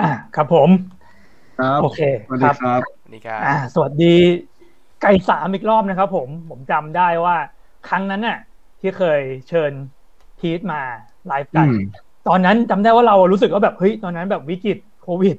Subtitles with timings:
[0.00, 0.70] อ่าครับผม
[1.58, 4.14] ครับโอเคสวัสดีครับสวัสดีครับอ่าสวัสดี
[5.00, 7.36] ไก่สามอีกรอบนะครับ ผมผมจำได้ว่า
[7.88, 8.38] ครั้งนั้นน่ะ
[8.80, 9.72] ที่เคยเชิญ
[10.38, 10.80] พีทมา
[11.26, 11.78] ไลฟ์กันอืม
[12.28, 15.36] ตอนนั้นจำได้ว่าเรารู้สึกว่าแบบเฮ้ยตอนนั้นแบบวิกฤตโควิด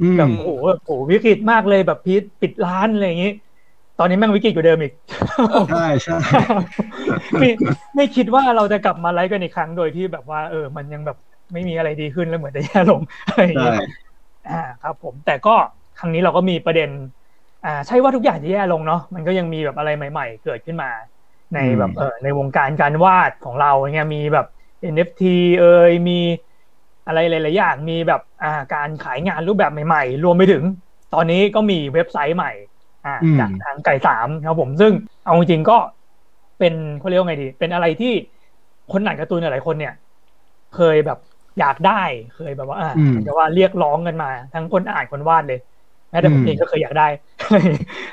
[0.00, 3.30] อืมแบบโอ้โหแบบโอ้โหวิกฤตมากเลยแบบพีทปิดร้านอะไรอย่างงี้
[3.98, 4.92] ตอนนี้แม่งวิกฤตกว่าเดิมอีก
[5.68, 6.16] ใช่ใช่
[7.40, 7.48] ไม่
[7.96, 11.16] ไม่คิดว่าเราจะกลับมาไลฟ์กันอีกครั้งโดยที่แบบว่า เออ มันยังแบบ
[11.52, 13.74] ไม่มีอะไรดีขึ้นแล้วเหมือนจะแย่ลงอะไรอย่างใช่เงี้ย
[14.46, 15.50] อ่าครับ ผมแต่ก็
[15.96, 16.90] ครั้งนี้เราก็มีประเด็น
[17.62, 20.88] อ่า ใช่ว่าทุกอย่างจะแย่ลงเนาะมันก็ยังมีแบบอะไรใหม่ ๆ เกิดขึ้นมา
[21.52, 24.46] ในแบบเออในวงการการวาดของเราอย่างเงี้ยมีแบบ
[24.80, 25.26] NFT
[25.58, 26.12] เอยมี
[27.06, 30.64] อะไรหลายๆอย่างมีแบบอ่าการขายงานรูปแบบใหม่ๆ รวมไปถึง
[31.10, 32.48] ตอนนี้ก็มีเว็บไซต์ใหม่
[33.04, 35.74] อ่าอืมจากทางไก่สามครับผมซึ่งเอาจริงๆก็
[36.58, 38.08] เป็นเขาเรียกว่าไงดี เป็นอะไรที่
[38.88, 39.92] คนอ่านการ์ตูนหลายคนเนี่ย
[40.70, 41.18] เคยแบบ
[41.58, 41.92] อยากได้
[42.30, 45.58] เคยแบบว่าอ่าอืมเหมือนกับว่าเรียกร้องกันมา ทั้งคนอ่านคนวาดเลย
[46.10, 47.04] แม้แต่ผมอืมเองก็เคยอยากได้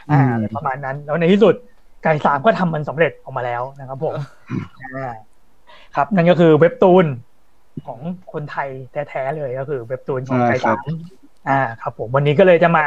[0.09, 1.55] อ่าอะไรประมาณนั้น แล้วในที่สุด
[2.02, 4.16] ไก่สามก็ทำมันสำเร็จออกมาแล้วนะครับผม
[4.81, 5.14] อ่า
[5.95, 7.05] ครับนั่นก็คือเว็บตูน
[7.86, 8.00] ของ
[8.33, 10.86] คนไทยแท้ๆเลยก็คือ เว็บตูนของไก่สาม
[11.47, 12.86] อ่าครับ ผมวันนี้ก็เลยจะมา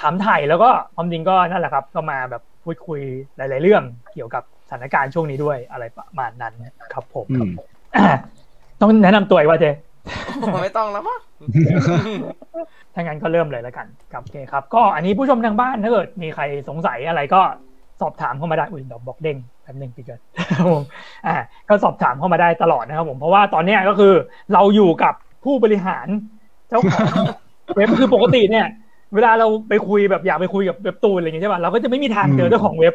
[0.00, 3.00] ถามไถ่แล้วก็ความจริงก็นั่นแหละครับ ก็มาแบบพูดคุย
[3.36, 3.82] หลาย ๆ เรื่อง
[4.12, 6.54] เกี่ยวกับสถานการณ์ช่วงนี้ด้วยอะไรประมาณนั้น
[6.92, 7.50] ครับผมอืม
[7.96, 8.06] อ่า
[8.80, 9.66] ต้องแนะนำตัวอีกว่าเจ
[10.62, 11.20] ไม่ต้องแล้วมั้ง
[12.94, 17.40] ถ้างั้นก็เริ่มเลยแล้วกันครับโอเคครับ ก็อันนี้ผู้ชมทางบ้านถ้าเกิดมีใครสงสัยอะไรก็
[18.00, 20.20] สอบถามเข้ามาได้อุ้ยดอกบอกเด้งแป๊บหนึงพี่เกิด
[20.56, 20.82] ครับผม
[21.26, 21.34] อ่า
[21.68, 24.12] ก็สอบถามเข้ามาได้ตลอดนะครับผมเพราะว่าตอนเนี้ยก็คือ
[24.52, 25.14] เราอยู่กับ
[25.44, 26.06] ผู้บริหาร
[26.68, 27.06] เจ้าของ
[27.76, 28.66] เว็บคือปกติเนี่ย
[29.14, 32.94] เวลาเราไปคุยแบบอยากไปคุยกับเว็บตูนอะไรอย่างเงี้ยใช่ป่ะเราก็จะไม่มีทางเจอเจ้าของเว็บ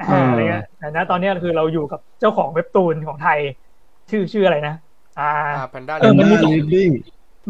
[0.00, 3.38] อ่าอืมอะไรเงี้ยแต่นะตอนเนี้ยคือเราอยู่กับเจ้าของเว็บตูนของไทย
[4.10, 4.74] ชื่อชื่ออะไรนะ
[5.18, 6.90] อ่าอ่าแพนด้าเออมันมีสองลีดดิ้ง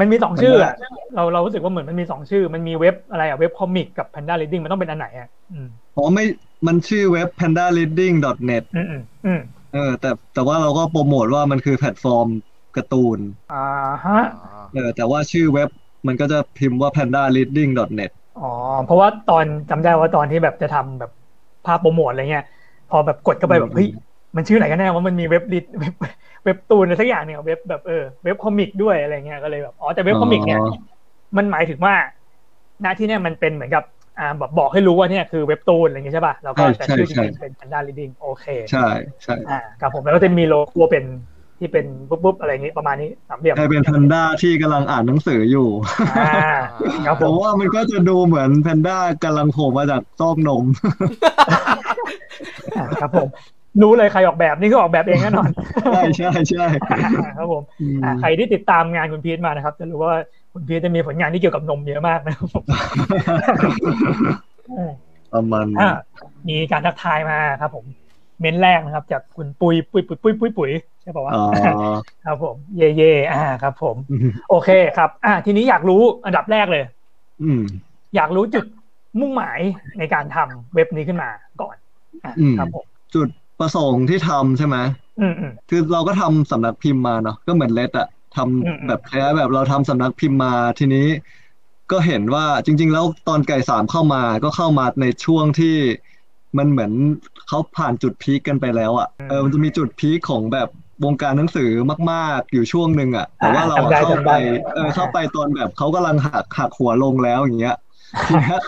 [0.00, 0.72] มันมีสองชื่ออะ
[1.14, 5.66] เราเรารู้สึกว่าเหมือนมันมีสองชื่อ มันมีเว็บอะไรอะเว็บ comic กับ Panda Reading มันต้องเป็นอันไหนอะอืม
[5.96, 6.24] อ๋อไม่
[6.66, 9.40] มันชื่อเว็บ pandareading.net อืมอืมอืม
[9.72, 12.28] เออ แต่แต่ว่าเราก็โปรโมทว่ามันคือแพลตฟอร์ม
[12.76, 13.18] การ์ตูน
[13.50, 13.56] อ่า
[14.04, 14.18] ฮะ
[14.72, 15.68] เออแต่ว่าชื่อเว็บ
[16.06, 18.42] มันก็จะพิมพ์ว่า pandareading.net อ๋อ
[18.84, 21.10] เพราะว่าตอนจำได้ว่าตอนที่แบบจะทำแบบ
[21.64, 22.44] ภาพโปรโมทอะไรเงี้ย
[22.88, 23.86] พอแบบกดเข้าไปแบบอืมเฮ้ย
[24.36, 25.94] มันชื่อไหนกันแน่ว่ามันมีเว็บลิดเว็บ
[26.44, 30.94] เว็บตูนอะไรสักอย่างเนี่ยเว็บแบบเออเว็บคอมิกด้วยอะไรเงี้ยก็เลยแบบอ๋อแต่เว็บคอมิกเนี่ยอ๋อ
[31.36, 31.94] มันหมายถึงว่า
[32.82, 33.84] หน้าที่เนี่ยมันเป็นเหมือนกับ
[34.18, 38.78] อ่าแบบบอกให้รู้ว่าเนี่ยคือเว็บตูนอะไรเงี้ยใช่ป่ะแล้วก็ใช่แต่ชื่อจใช่ริงๆเป็น Panda Reading โอเค ใช่
[39.24, 41.04] ใช่อ่าครับผมแล้วก็จะมีโลโก้เป็น
[41.58, 45.68] ที่เป็นปุ๊บปุ๊บอะไรอย่างงี้ประมาณนี้สามเหลี่ยมใช่เป็นแพนด้าที่กำลังอ่านหนังสืออยู่
[46.06, 46.12] อ่า
[47.04, 50.64] ครับเพผมราะว่ามันก็จะดูเหมือนแพนด้ากำลังโผล่มาจากซอกนม
[52.74, 53.28] อ่าครับผม
[53.82, 55.50] รู้เลยใครออกแบบนี่คือออกแบบเองแน่นอน
[55.82, 56.66] ใช่ใช่ใช่
[57.36, 60.14] ครับผมอืมอ่าใครที่ติดตามงานคุณพีทมานะครับ จะรู้ว่า
[60.52, 62.64] คุณพีทจะมีผลงานที่เกี่ยวกับนมเยอะมากนะครับผม
[64.70, 64.90] อืม
[65.34, 66.02] ประมาณอ่านั้น
[66.48, 67.84] มีการทักทายมาครับ ผม
[68.40, 70.70] เม้นแรกนะครับ จากคุณปุยปุยปุยปุยปุยปุย
[71.02, 71.44] ใช่ป่าวะอ๋อ
[72.26, 73.96] ครับผม เย่เย่อ่าครับ ผม
[74.50, 76.84] โอเคครับ อ่า ทีนี้อยากรู้อันดับแรกเลย
[77.42, 77.62] อืม
[78.16, 78.64] อยากรู้จุด
[79.20, 79.60] มุ่งหมาย
[79.98, 81.30] ในการทำเว็บนี้ขึ้นมา
[81.60, 81.76] ก่อน
[82.24, 83.28] อะอืมครับผมจุด
[83.60, 84.76] ประสงค์ที่ทำใช่ไหม
[85.20, 91.06] อืมอืมคือเราก็ทำสำนักพิมพ์มาเนาะก็เหมือนเลดอะทำอืมแบบคล้ายๆแบบเราทำสำนักพิมพ์มาทีนี้
[91.92, 95.76] ก็เห็นว่าจริง ๆ แล้วตอนไก่สามเข้ามาก็เข้ามาในช่วงที่
[96.58, 96.92] มันเหมือน
[97.48, 100.68] เขาผ่านจุดพีคกันไปแล้วอะเออมันจะมีจุดพีคของแบบ
[101.04, 101.70] วงการหนังสือ
[102.10, 104.36] มากๆ อยู่ช่วงหนึ่งอะแต่ว่าเราอะจำได้เข้าจำไปได้
[104.74, 107.76] เออเข้าไปตอนแบบเขากำลังหักหักหัวลงแล้วอย่างเงี้ย
[108.26, 108.58] ทีเนี้ย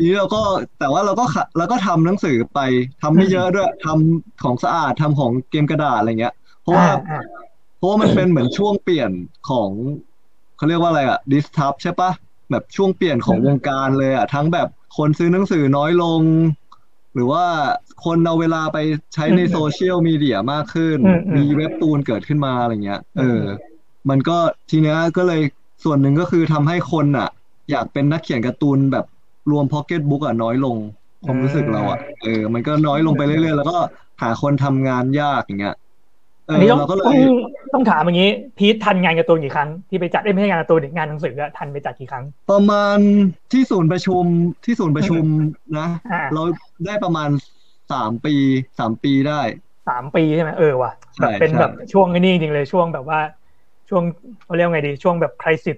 [0.00, 0.42] ทีนี้เราก็
[0.78, 2.60] แต่ว่าเราก็ขะเราก็ทำหนังสือไป
[3.02, 7.22] ทำไม่เยอะด้วยทำของสะอาดทำของเกมกระดาษอะไรเงี้ย เพราะว่าอ่าอ่า
[7.78, 9.10] เพราะว่ามันเป็นเหมือนช่วงเปลี่ยน
[9.50, 9.68] ของ
[10.56, 12.10] เขาเรียกว่าอะไรอะ disrupt ใช่ปะ
[12.50, 16.22] แบบช่วงเปลี่ยนของวงการเลยอะทั้งแบบคนซื้อหนังสือน้อยลง
[17.14, 17.44] หรือว่า
[18.04, 18.78] คนเอาเวลาไป
[19.14, 23.42] ใช้ในโซเชียลมีเดียมากขึ้นอืมอืมมีเว็บตูนเกิดขึ้นมาอะไรเงี้ย เออ
[24.10, 24.38] มันก็
[24.70, 25.42] ทีเนี้ยก็เลย
[25.84, 27.28] ส่วนหนึ่งก็คือทำให้คนอะ
[27.70, 29.06] อยากเป็นนักเขียนการ์ตูนแบบ
[29.52, 30.76] รวมพ็อกเก็ตบุ๊กอะน้อยลง
[31.24, 33.78] ความรู้สึกเราอะเออมันก็น้อยลงไปเรื่อยๆ แล้วก็
[34.22, 35.76] หาคนทำงานยากอย่างเงี้ย
[36.46, 37.18] เออันอนี้ต้องเราก็เลต้องย
[37.74, 42.98] ต้องถามอย่างนี้พีททันงานการ์ตูนกี่ครั้งที่ไปจัดเอ้ยไม่ใช่งานการ์ตูนดิงานหนังสืออะทันไปจัดกี่ครั้ง ประมาณ
[43.52, 44.24] ที่ศูนย์ประชุม
[44.64, 45.24] ที่ศูนย์ประชุม
[45.78, 46.42] นะอ่าเรา
[46.86, 47.28] ได้ประมาณ
[47.92, 48.34] สามปี
[48.78, 49.40] สามปีได้
[49.88, 53.20] สามปีใช่ไหมเออว่ะใช่แบบเป็นใช่แบบช่วงไอ้นี่จริงเลยช่วงแบบว่า
[53.90, 54.04] ช่วง
[54.44, 55.76] เขาเรียกว่าไงดีช่วงแบบคริสิส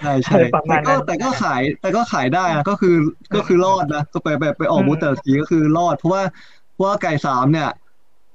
[0.00, 2.94] ใช่ใช่อะไรประมาแต่ณนั้ก็นแต่ก็ขายแต่ก็ขายได้นะก็คือ
[3.34, 6.22] ก็คือรอดนะก็ไปไปไปออกอืมบูธแต่ละทีก็คือรอด เพราะว่า
[6.72, 7.68] เพราะว่าไก่สามเนี่ย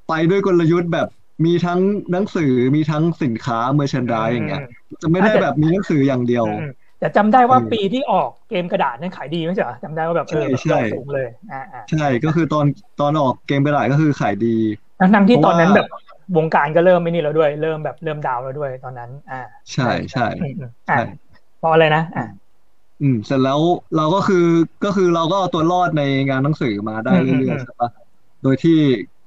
[0.08, 1.08] ไปด้วยกลยุทธ์แบบ
[1.46, 1.80] มีทั้ง
[2.12, 4.62] หนังสือมีทั้งสินค้าเมอร์ชันดายอย่างเงี้ย
[5.02, 6.70] จะไม่ได้แบบมีหนังสืออย่างเดียวอืม
[7.00, 12.66] แต่แต่จำได้ว่าเออปีที่ออกเกมกระดาษนั้นขายดีไม่ใช่เหรอจำได้ว่าแบบเออใช่แบบใช่ยอดสูงเลยอ่าอ่าใช่ก็คือตอน
[13.00, 14.56] ตอนออกเกมกระดาษก็คือขายดี
[15.00, 15.88] ทั้งทั้งๆที่เพตราะอนนั้นว่าแบบ
[16.38, 19.36] วงการก็เริ่มไม่นี่แล้วด้วย เริ่มแบบเริ่มดาวน์แล้วด้วยตอนนั้น อ่า
[19.74, 19.84] ใช่
[20.14, 21.02] ใช่อืมอืมอ่าใช่
[21.56, 22.22] เพราะอะไรนะอ่า
[23.02, 23.62] อืมเสร็จแล้ว
[23.96, 24.38] เราก็คือ
[24.84, 27.90] ก็คือเราก็เอาตัวรอดในงานหนังสือมาได้อืมเรื่อือยมๆใช่ปะ
[28.42, 28.72] โดยที่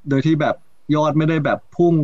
[0.08, 0.54] โดยที่แบบ
[0.94, 1.96] ยอดไม่ได้แบบพุ่ง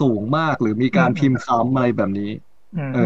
[0.00, 2.30] สูงมากหรือมีการอืมพิมพ์ซ้ำอะไรแบบนี้
[2.74, 2.98] อืมเออ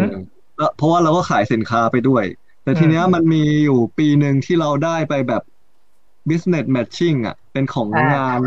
[0.57, 2.25] แล้วเพราะว่าเราก็ขายสินค้าไปด้วย
[2.63, 5.43] แต่ทีเนี้ยอืมมันมีอยู่ปีหนึ่งที่เราได้ไปแบบ
[6.29, 8.41] business matching อะ เป็นของอ่างงาน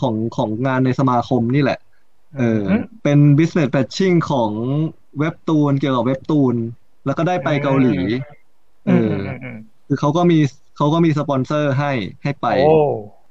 [0.00, 1.78] ของของงานในสมาคมนี่แหละ
[2.38, 4.50] เอออมเป็น business matching ของ
[5.18, 6.56] เว็บตูนเกี่ยวกับเว็บตูน
[7.04, 7.96] แล้วก็ได้ไปเกาหลี
[8.86, 10.38] เออืมออือมอืมคือเขาก็มี
[10.76, 11.92] เขาก็มีสปอนเซอร์ให้
[12.22, 12.54] ให้ไปโอ้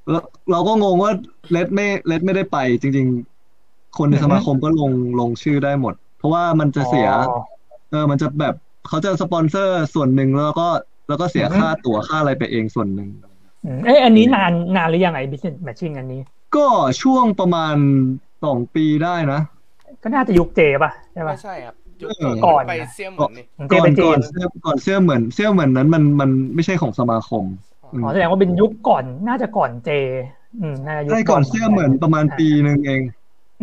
[0.09, 1.11] แล้วเราก็งงว่า
[1.51, 3.07] เลดไม่เลดไม่ได้ไป จริง
[3.53, 7.53] ๆ คนในอือฮึสมาคมก็ลงลงชื่อได้หมด เพราะว่ามันจะเสียอ๋อ
[7.91, 8.55] เออ มันจะแบบ
[8.88, 10.67] เขาจะสปอนเซอร์ส่วนหนึ่งแล้วก็
[11.07, 13.09] แล้วก็เสียอือฮึค่าตั๋วค่าอะไรไปเองส่วนหนึ่ง
[13.63, 16.21] อืมเอ้ยอันนี้นานนานหรือยังไง business matching อันนี้
[16.55, 16.67] ก็
[17.01, 17.75] ช่วงประมาณ
[18.44, 19.42] สองปีได้นะ
[20.04, 27.44] ก็น่าจะยุคเจป่ะใช่ป่ะ ไม่ใช่ครับจุดเออ ก่อนไปเสี่ยเหมือนนี่ของเจก่อนเป็นเจก่อนนเสื้อก่อนเสื้อเหมือนเสื้อเหมือนนั้นมันมันไม่ใช่ของสมาคม
[27.94, 29.92] อืม อ๋อแสดงว่าเป็นยุคก่อนน่าจะก่อนเจ
[30.62, 33.01] อืมน่าจะยุคใช่ก่อนเสื้อเหมือนประมาณปีหนึ่งเอง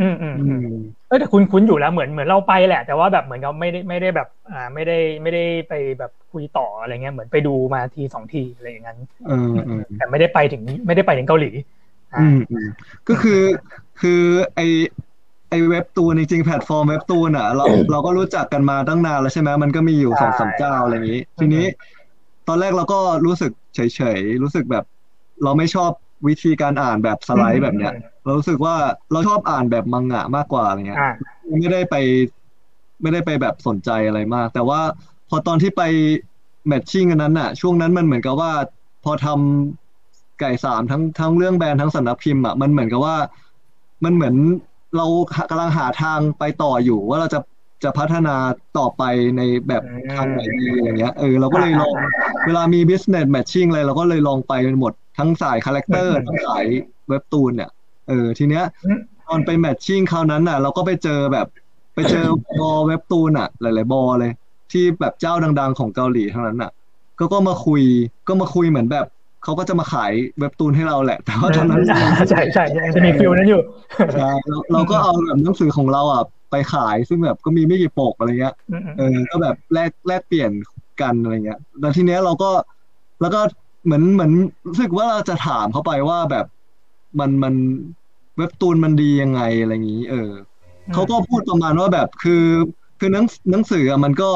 [0.01, 0.77] อืมอืมอือืม ม
[1.09, 11.51] เออแต่คุณคุ้นอยู่แล้วเหมือนเหมือนเราไปแหละ แต่ว่าแบบเหมือนกับไม่ได้ไม่ได้แบบอ่าไม่ได้ไม่ได้ไปแบบคุยต่ออะไรเงี้ยเหมือนไปดูมาทีสองทีอะไรอย่างนั้น เออเออ แต่ไม่ได้ไปถึงไม่ได้ไปถึงเกาหลี
[12.15, 12.67] อ่าอืมอืม
[13.09, 13.41] ก็คือ
[14.03, 14.23] คือ
[14.55, 14.61] ไอ
[15.51, 21.65] ไอเว็บตูนจริงๆแพลตฟอร์มเว็บตูนอะเราเราก็รู้จักกันมาตั้งนานแล้วใช่ไหมมันก็มีอยู่ใช่สองสามเจ้าอะไรอย่างนี้ ทีนี้
[22.49, 23.81] ตอนแรกเราก็รู้สึกเฉ
[24.19, 24.85] ยๆรู้สึกแบบ
[25.45, 25.91] เราไม่ชอบ
[26.29, 27.93] วิธีการอ่านแบบสไลด์แบบเนี้ย
[28.25, 28.75] เรารู้สึกว่า
[29.13, 31.13] เราชอบอ่านแบบมังงะมากกว่าอะไรเงี้ยอ่า
[31.59, 31.97] ไม่ได้ไป
[33.03, 34.81] ไม่ได้ไปแบบสนใจอะไรมาก แต่ว่า
[35.29, 35.83] พอตอนที่ไป
[36.67, 38.53] matching อันนั้นน่ะ ช่วงนั้นมันเหมือนกับว่า
[39.05, 43.17] พอทำไก่สามทั้งทั้งเรื่องแบรนด์ทั้งสำนักพิมพ์อะมันเหมือนกับว่า
[44.05, 44.35] มันเหมือน
[44.97, 45.07] เรา
[45.51, 47.41] กำลังหาทางไปต่ออยู่ว่าเราจะ
[47.85, 48.37] จะพัฒนา
[48.79, 49.03] ต่อไป
[49.37, 51.95] ในแบบอืมทางไหนดีอะไรเงี้ยเออเราก็เลยลอง
[52.47, 56.65] เวลามี business matching อะไรเราก็เลยลองไปหมดทั้งสาย character อืมทั้งสาย
[57.09, 57.71] เว็บตูนเนี่ย
[58.09, 61.47] เออทีเนี้ยอืมตอนไป matching คราวนั้นน่ะ เราก็ไปเจอแบบ
[61.95, 62.27] ไปเจอ
[62.61, 64.33] บอเว็บตูนอะ หลาย ๆ บอเลย
[64.73, 66.71] ที่แบบเจ้าดัง ๆ ของเกาหลีทั้งนั้นอะ
[67.19, 67.83] ก็ก็มาคุย
[68.29, 69.07] ก็มาคุยเหมือนแบบ
[69.45, 71.83] เขาก็จะมาขายเว็บตูนให้เราแหละ แต่ว่าตอนนั้น
[72.31, 73.63] ใช่ใช่ใช่ยังจะมีฟิลนั้นอยู่
[74.15, 80.51] ใช่เราเราก็เอาแบบหนังสือของเราอะไปขายซึ่งแบบก็มีไม่กี่ปกอะไรเงี้ยอืมอืมเออก็แบบแลกแลกเปลี่ยน
[81.01, 82.51] กันอะไรเงี้ยแล้วทีเนี้ยเราก็
[83.21, 83.41] แล้วก็
[83.85, 84.33] เหมือนเหมือน
[84.69, 86.47] รู้สึกว่าเราจะถามเขาไปว่าแบบ
[87.21, 87.55] มันมัน
[88.37, 90.31] เว็บตูนมันดียังไงอะไรอย่างนี้ เออ
[90.95, 92.45] เขาก็พูดประมาณว่าแบบคือ
[92.99, 94.31] คือหนังหนังสืออะมันก็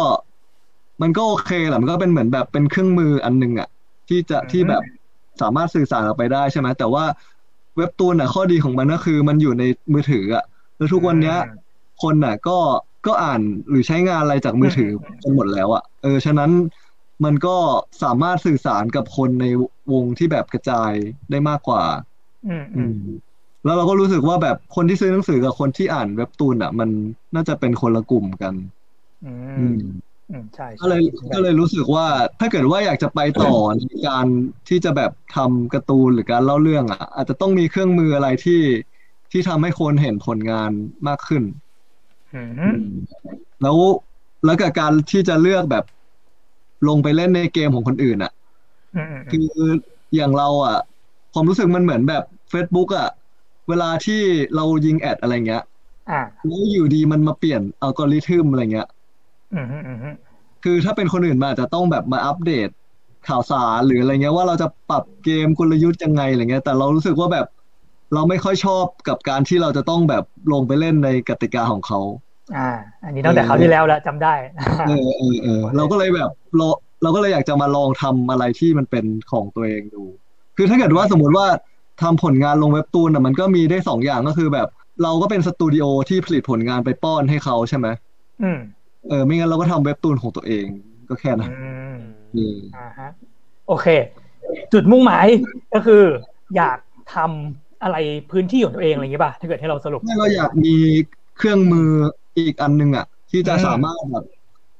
[1.02, 3.68] มันก็โอเคแหละมันก็เป็นเหมือนแบบเป็นเครื่องมืออันหนึงอะ
[4.08, 4.82] ที่จะที่แบบ
[5.42, 7.04] สามารถสื่อสารออกไปได้ใช่ไหมแต่ว่า
[7.76, 10.44] เว็บตูนอะข้อดีของมันก็คือมันอยู่ในมือถืออะ
[10.76, 11.36] แล้วทุกวันเนี้ย
[12.02, 12.58] คนน่ะ ก็
[13.06, 14.90] ก็อ่านหรือใช้งานอะไรจากมือถือ
[15.22, 16.50] กันหมดแล้วอะเออฉะนั้น
[17.24, 17.56] มันก็
[18.02, 19.46] สามารถสื่อสารกับคนใน
[19.92, 20.92] วงที่แบบกระจาย
[21.30, 21.82] ได้มากกว่า
[22.48, 22.94] อืมอือืมม
[23.64, 26.88] แล้วเราก็รู้สึกว่าแบบคนที่ซื้อหนังสือกับคนที่อ่านเว็บตูนอะ มัน
[27.34, 28.54] น่าจะเป็นคนละกลุ่มกัน
[29.24, 29.94] อือืมมอืม
[30.28, 31.02] ใช่ใช่ก็เลย
[31.32, 32.06] ก็เลยรู้สึกว่า
[32.40, 34.26] ถ้าเกิดว่าอยากจะไปต่อในการ
[34.68, 38.62] ที่จะแบบทำการ์ตูนหรือการเล่าเรื่องอะ อาจจะต้องมีเครื่องมืออะไรที่
[39.30, 40.70] ที่ทำให้คนเห็นผลงาน
[41.08, 41.42] มากขึ้น
[42.64, 42.88] อืม
[43.62, 43.78] แล้ว
[44.44, 45.84] แล้วกับการที่จะเลือกแบบ
[46.88, 48.32] ลงไปเล่นในเกมของคนอื่นอะ
[48.94, 49.66] อืมอืมคือ
[50.14, 50.76] อย่างเราอะ
[51.32, 53.08] ความรู้สึกมันเหมือนแบบ Facebook อะ
[53.68, 54.20] เวลาที่
[54.54, 55.62] เรายิงแอดอะไรเงี้ย
[56.10, 59.03] อ่าแล้วอยู่ดีมันมาเปลี่ยนอัลกอริทึมอะไรเงี้ยอืมอืมอืมอืม
[60.64, 62.68] คือถ้าเป็นคนอื่นมันอาจจะต้องแบบมาอัปเดต
[63.28, 67.46] ข่าวสารหรืออะไรเงี้ยว่าเราจะปรับเกมกลยุทธ์ยังไงอะไรเงี้ย แต่เรารู้สึกว่าแบบ
[68.14, 72.00] เราไม่ค่อยชอบกับการที่เราจะต้องแบบลงไปเล่นในกติกาของเขา
[72.56, 72.70] อ่า
[73.04, 74.34] อันนี้ตั้งแต่คราวที่แล้วแล้วจำได้
[74.88, 76.66] เออเออเออเราก็เลยแบบเรา
[77.02, 80.04] เราก็เลยอยากจะมาลองทำอะไรที่มันเป็นของตัวเองดู
[80.56, 81.46] คือถ้าเกิดว่าสมมุติว่า
[82.02, 84.68] ทำผลงานลงเว็บตูนอะมันก็มีได้สองอย่างก็คือแบบ
[85.02, 87.86] เราก็เป็นสตูดิโอที่ผลิตผลงานไปป้อนให้เขาใช่ไหม
[88.42, 88.58] อืม
[89.08, 90.66] เออไม่งั้นเราก็ทำเว็บตูนของตัวเอง
[91.08, 91.56] ก็แค่นั้นอื
[91.94, 91.96] ม
[92.32, 93.08] เอออ่าฮะ
[93.68, 93.86] โอเค
[94.72, 95.26] จุดมุ่งหมาย
[95.74, 96.02] ก็คือ
[96.56, 96.78] อยาก
[97.14, 97.96] ทำอะไร
[98.30, 100.74] พื้นที่ของตัวเองอะไรอย่างงี้ป่ะถ้าเกิดให้เราสรุปไม่เราอยากมี
[101.36, 101.90] เครื่องมือ
[102.38, 104.24] อีกอันหนึงอะ ที่จะอืมสามารถแบบ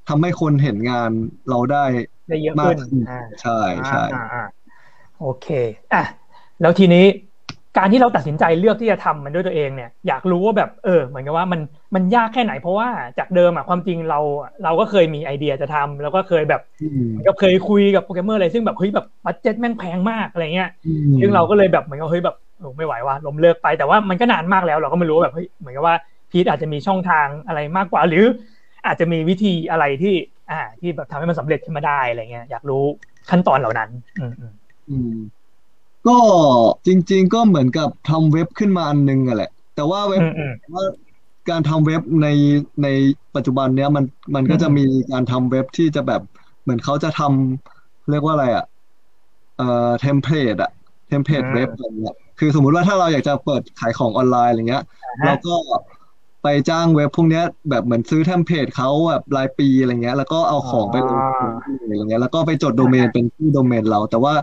[0.09, 1.11] ทำให้คนเห็นงาน
[1.51, 1.85] เราได้
[2.29, 4.43] ได้เยอะมากขึ้นขึ้นอ่าใช่ใช่อ่าอ่า
[5.21, 5.47] โอเค
[5.95, 6.03] อะ
[6.61, 7.05] แล้วทีนี้
[7.79, 11.61] การที่เราตัดสินใจเลือกที่จะทำมันด้วยตัวเองเนี่ยอยากรู้ว่าแบบเออเหมือนกับว่ามัน
[11.95, 12.89] มันยากแค่ไหนเพราะว่า
[13.19, 14.21] จากเดิมอะความจริงเรา
[14.65, 25.97] เราก็เคยมีไอเดียจะทำแล้วก็เคยแบบอืมก็เคยคุยกับโปรแกรมเมอร์อะไรซึ่งแบบเฮ้ยแบบ budget แม่งแพงมากอะไรเงี้ยอืมซึ่งเราก็เลยแบบเหมือนกับเฮ้ยแบบโอ้ไม่ไหวว่ะล้มเลิกไปแต่ว่ามันก็นานมากแล้วเราก็ไม่รู้ว่าแบบเฮ้ยเหมือนกับว่า
[26.31, 28.25] พีทอาจจะมีช่องทางอะไรมากกว่า หรือ
[28.87, 30.15] อาจจะมีวิธีอะไรที่
[30.51, 32.85] อ่าที่แบบทำให้มันสำเร็จขึ้นมาได้อะไรเงี้ยอยากรู้
[33.31, 34.53] ขั้นตอนเหล่านั้น อืมอืม
[34.91, 35.15] อืม
[36.07, 36.19] ก็
[36.87, 40.85] จริง ๆ ก็เหมือนกับทำเว็บขึ้นมาอันนึงอะแหละ แต่ว่าเว็บอืมอืมว่า
[41.51, 42.27] การทำเว็บใน
[42.83, 42.87] ใน
[43.35, 44.83] ปัจจุบันเนี้ยมันมันก็จะอืมมี
[45.13, 46.21] การทำเว็บที่จะแบบ
[46.63, 48.65] เหมือนเขาจะทำเรียกว่าอะไรอะ
[49.57, 49.65] เอ่อ
[50.01, 50.71] template อะ
[51.07, 55.55] template เว็บอะไรเงี้ยคือสมมุติว่าถ้าเราอยากจะเปิดขายของออนไลน์อะไรเงี้ยอ่าเราฮะก็
[56.43, 64.35] ไปจ้างเว็บพวกเนี้ยแบบเหมือนซื้อ template เขาแบบรายปีอะไรเงี้ย แล้วก็เอาของไปลงทุนอะไรเงี้ยแล้วก็ไปจดโดเมนเป็นชื่อโดเมนเรา แต่ว่า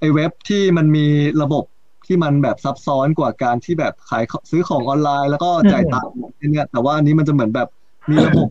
[0.00, 1.06] ไอ้เว็บที่มันมี
[1.42, 1.64] ระบบ
[2.06, 6.14] ที่มันแบบซับซ้อนกว่าการที่แบบขายซื้อของออนไลน์แล้วก็จ่ายตังค์
[6.52, 7.68] เนี่ยแต่ว่าอันนี้มันจะเหมือนแบบ
[8.10, 8.46] มีระบบ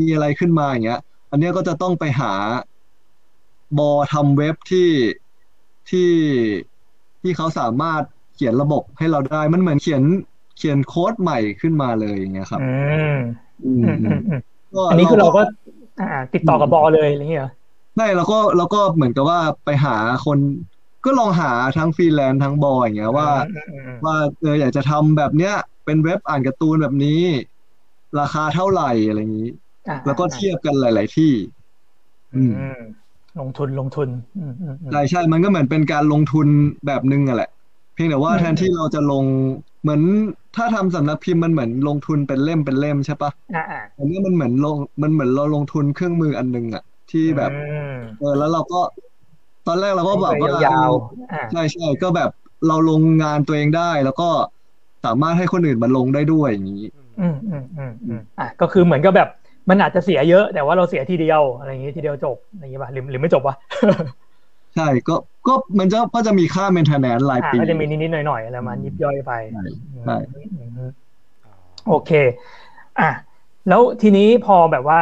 [0.00, 2.32] มีอะไรขึ้นมาอย่างเงี้ย อันเนี้ยก็จะต้องไปหา
[3.78, 4.88] บอทำเว็บที่
[5.90, 6.10] ที่
[7.22, 8.04] ที่เขาสามารถ
[8.34, 10.02] เขียนระบบให้เราได้มันเหมือนเขียน
[10.56, 12.70] เขียนโค้ดใหม่ขึ้นมาเลยอย่างเงี้ยครับอื
[13.12, 13.14] ม
[13.64, 14.40] อืมอืมอือืมมอืม
[14.74, 15.42] ก็อันนี้คือเราก็
[16.00, 17.50] อ่าติดต่อกับบอเลยอะไรเงี้ยเหรอ
[17.96, 20.38] ใช่เราก็เราก็เหมือนกับว่าไปหาคน
[21.04, 25.54] ก็ลองหาทั้งฟรีแลนซ์ทั้งบออย่างเงี้ยว่าอืมอืมอืมว่าเอออยากจะทำแบบเนี้ย
[25.84, 27.20] เป็นเว็บอ่านการ์ตูนแบบนี้
[28.18, 29.50] ราคาเท่าไหร่อะไรอย่างนี้
[29.88, 31.32] อ่าแล้วก็เทียบกันหลาย ๆ ที่
[32.34, 32.74] อืมอืม
[33.38, 36.46] ลงทุนลงทุนอืมอืมอืมใช่ใช่มันก็เหมือนเป็นการลงทุน
[36.86, 37.48] แบบนึงอะแหละ
[37.94, 39.24] เพียงแต่ว่าอืมแทนที่เราจะลง
[39.82, 40.02] เหมือน
[40.54, 47.52] ถ้าทำสำนักพิมพ์มันเหมือนลงทุนเป็นเล่มเป็นเล่มใช่ปะอ่าอ่าอันนี้มันเหมือนลงมันเหมือนเราลงทุนเครื่องมืออันนึงอะที่แบบอื
[47.94, 48.76] มเออแล้วเราก็
[49.66, 52.30] ตอนแรกเราก็แบบว่าไปยาวๆอ่าใช่ใช่ก็แบบ
[52.68, 54.28] เราลงงานตัวเองได้ แล้วก็
[55.04, 56.84] สามารถให้คนอื่นมาลงได้ด้วยอย่างนี้
[57.20, 59.28] อืมอืมอืมอืมอะก็คือเหมือนกับแบบ
[59.70, 63.54] มันอาจจะเสียเยอะ แต่ว่าเราเสียทีเดียวอะไรอย่างงี้ทีเดียวจบอะไรอย่างงี้ป่ะหรือหรือไม่จบวะ
[64.76, 65.14] ใช่ก็
[65.46, 69.64] ก็มันจะก็จะมีค่า maintenance รายอ่าปีก็จะมีนิดๆหน่อยๆอะไรมายิบย่อยไปใช่
[69.94, 70.16] อืมใช่
[70.54, 70.90] อืมอืม
[71.88, 72.10] โอเค
[73.00, 73.10] อะ
[73.68, 75.00] แล้วทีนี้พอแบบว่า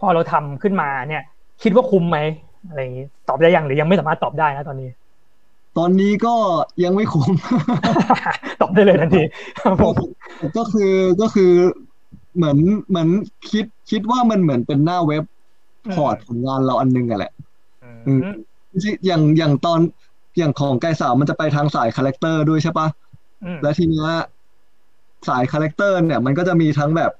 [0.00, 1.22] พอเราทำขึ้นมาเนี่ย
[1.62, 2.18] คิดว่าคุ้มไหม
[2.68, 4.90] อะไรอย่างงี้ตอบได้ยังหรือยังไม่สามารถตอบได้นะตอนนี้
[5.78, 6.34] ตอนนี้ก็
[6.84, 7.30] ยังไม่คุ้ม
[8.60, 9.22] ตอบได้เลยทันที
[9.60, 9.94] ครับผม
[10.56, 11.52] ก็คือก็คือ
[12.36, 13.08] เหมือนเหมือน
[13.50, 15.24] คิดคิดว่ามันเหมือนเป็นหน้าเว็บ
[15.94, 17.32] port ผลงานเราอันนึงอะแหละ
[18.06, 18.20] อืม
[19.06, 19.80] อย่างอย่างตอน
[20.38, 22.88] อย่างของไกสาวมันจะไปทางสาย character ด้วยใช่ปะ
[23.44, 24.08] อืมแล้วทีเนี้ย
[25.28, 27.12] สาย character เนี่ย มันก็จะมีทั้งแบบ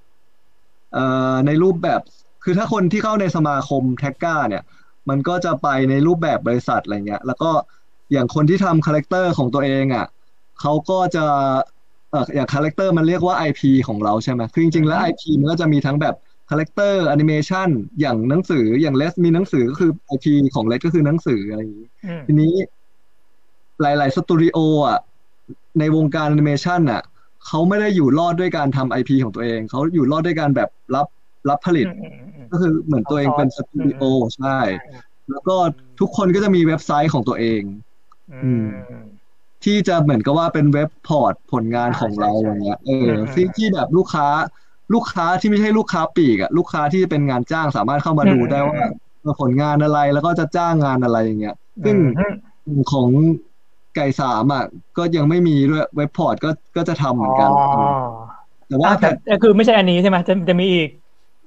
[0.92, 2.00] เอ่อในรูปแบบ
[2.44, 4.62] คือถ้าคนที่เข้าในสมาคมแท็กก้าเนี่ย
[5.08, 7.50] มันก็จะไปในรูปแบบบริษัทอะไรเงี้ย แล้วก็
[8.12, 10.06] อย่างคนที่ทำ character ของตัวเองอะ
[10.60, 11.24] เขาก็จะ
[12.10, 16.14] เอ่ออย่าง character มันเรียกว่า IP ของเราใช่ไหมคือจริงๆแล้ว IP มันก็จะมีทั้งแบบ
[16.50, 17.68] character แอนิเมชัน
[18.00, 22.52] อย่างหนังสืออย่างเลสมีหนังสือก็คือ IP ของเลสก็คือหนังสืออะไรอย่างนี้อืมทีนี้
[23.80, 24.98] หลาย ๆ สตูดิโออะ
[25.78, 27.02] ในวงการแอนิเมชันอะ
[27.46, 31.06] เขาไม่ได้อยู่รอดด้วยการทำ IP ของตัวเอง เขาอยู่รอดด้วยการแบบรับ
[31.48, 34.00] รับผลิตอืมอืมอืม ก็คือเหมือนตัวเองเป็นสตูดิโอ
[34.36, 34.58] ใช่
[35.30, 35.56] แล้วก็
[36.00, 37.62] ทุกคนก็จะมีเว็บไซต์ของตัวเอง
[38.30, 38.66] อืม
[39.64, 44.26] ที่จะเหมือนกับว่าเป็นเว็บ port ผลงานอ่าของเราใช่ใช่อย่างเงี้ยเอออืมที่ที่แบบลูกค้า
[44.94, 48.80] ลูกค้าที่ไม่ใช่ลูกค้าปลีกอะลูกค้าที่เป็นงานจ้างสามารถเข้ามาดูได้ว่า
[49.40, 51.54] ผลงานอะไรแล้วก็จะจ้างงานอะไรอย่างเงี้ย
[51.84, 53.08] ซึ่งอืมของ
[53.96, 54.64] ไก่สามอะ
[54.96, 57.62] ก็ยังไม่มีด้วยเว็บ port ก็ก็จะทำเหมือนกันอ๋อ
[58.68, 60.88] แต่ว่าอะแต่แต่คือไม่ใช่อันนี้ใช่ไหมจะจะมีอีก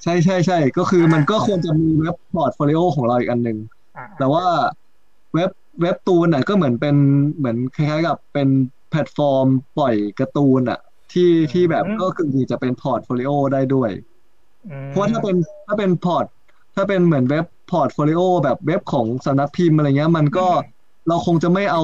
[0.04, 3.58] ใช่ใช่ใช่ก็คือมันก็ควรจะมีเว็บ portfolio ของเราอีกอันหนึ่ง
[3.98, 4.46] อ่าแต่ว่า
[5.34, 6.96] เว็บเว็บตูนอะก็เหมือนเป็น
[7.38, 8.50] เหมือนคล้ายๆกับเป็น
[8.90, 9.48] แพลตฟอร์ม
[9.78, 10.80] ปล่อยการ์ตูนอะ
[11.14, 13.92] ที่ที่แบบก็คือจะเป็น portfolio ได้ด้วย
[14.70, 15.36] อืมเพราะว่าถ้าเป็น
[15.68, 16.26] ถ้าเป็น port
[16.76, 20.48] ถ้าเป็นเหมือนเว็บ portfolio แบบเว็บของสำนักพิมพ์อะไรเงี้ย มันก็
[21.08, 21.84] เราคงจะไม่เอา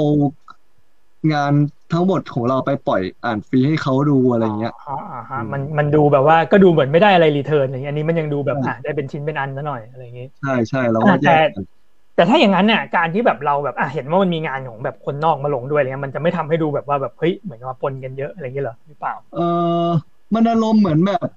[1.33, 1.53] งาน
[1.93, 11.65] ทั้งหมดของเราไปปล่อยอ่านฟรีให้เขาดูอะไรเงี้ยอ๋ออ่าฮะอืมมันมันดูแบบว่าก็ดูเหมือนไม่ได้อะไร return อย่างเงี้ยอันนี้มันยังดูแบบอะได้เป็นชิ้นเป็นอันซะหน่อยอะไรอย่างงี้ใช่ใช่เราก็แยกกัน
[12.15, 19.39] แต่ถ้าอย่างนั้นเนี่ยการที่แบบเราแบบอะเห็นว่ามันมีงานของแบบคนนอกมาลงด้วยอะไรเงี้ยมันจะไม่ทำให้ดูแบบว่าแบบเฮ้ยเหมือนกับว่าปนกันเยอะอะไรอย่างเงี้ยเหรอหรือเปล่า เอ
[19.85, 19.87] อ
[20.33, 21.27] มันอารมณ์เหมือนแบบ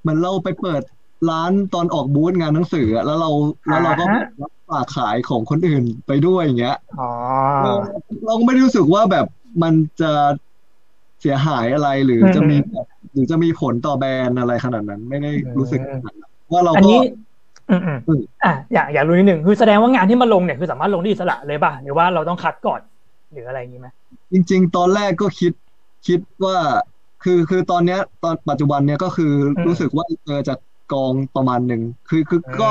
[0.00, 0.82] เหมือนเราไปเปิด
[1.30, 3.30] ร้านตอนออกบูธงานหนังสืออะแล้วเรา
[3.68, 7.10] แล้วเราก็อ่าฮะรับฝากขายของคนอื่นไปด้วยอย่างเงี้ยอ๋อ
[7.62, 7.80] เออ
[8.24, 9.26] เราก็ไม่ได้รู้สึกว่าแบบ
[9.62, 10.12] มันจะ
[11.20, 17.00] เสียหายอะไรหรือจะมีแบบหรือจะมีผลต่อแบรนด์อะไรขนาดนั้น ไม่ได้รู้สึกขนาดนั้นว่าเราอันก็นี้
[17.70, 22.80] อืมอืมอืมอะอยากอยากรู้นิดหนึ่งคือแสดงว่างานที่มาลงเนี่ยคือสามารถลงได้อิสระเลยป่ะหรือว่าเราต้องคัดก่อน
[23.32, 23.88] หรืออะไรอย่างนี้ไหม
[24.32, 25.52] จริง ๆ ตอนแรกก็คิด
[26.06, 26.56] คิดว่า
[27.22, 29.32] คือคือตอนเนี้ย ตอนปัจจุบันเนี้ยก็คือ
[29.66, 30.54] รู้สึกว่าเออจะ
[30.92, 32.70] กองประมาณหนึ่งคือคือก็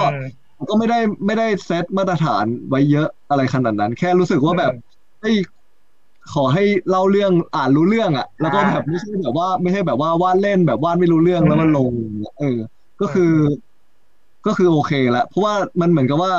[0.69, 4.71] ก็ไม่ได้ไม่ได้เซตมาตรฐานไว้เยอะอะไรขนาดนั้น แค่รู้สึกว่าแบบ
[5.21, 5.35] เฮ้ย
[6.33, 11.91] ขอให้เล่าเรื่องอ่านรู้เรื่องอะ แล้วก็แบบไม่ใช่แบบว่าไม่ใช่แบบว่าวาดเล่นแบบวาดไม่รู้เรื่องแล้วมันลง
[12.39, 12.57] เออ
[13.01, 13.33] ก็คือ
[14.45, 16.33] ก็คือโอเคละเพราะว่ามันเหมือนกับว่า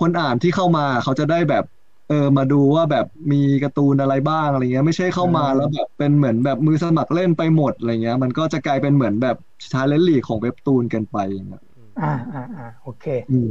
[0.00, 1.64] คนอ่านที่เข้ามาเขาจะได้แบบ
[2.10, 9.36] เออมาดูว่าแบบมีการ์ตูนอะไรบ้างอะไรเงี้ย ไม่ใช่เข้ามาแล้วแบบเป็นเหมือนแบบมือสมัครเล่นไปหมดอะไรเงี้ย มันก็จะกลายเป็นเหมือนแบบ
[9.70, 11.62] ชาเลนจ์ลีของเว็บตูนกันไปอย่างเงี้ย
[12.02, 13.50] อ่าอ่าอ่าโอเคอืม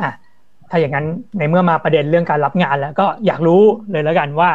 [0.00, 0.10] อะ
[0.70, 1.06] ถ้าอย่างนั้น
[1.38, 4.50] ในเมื่อมาประเด็นเรื่องการรับงานแล้วก็อยากรู้เลยแล้วกันว่า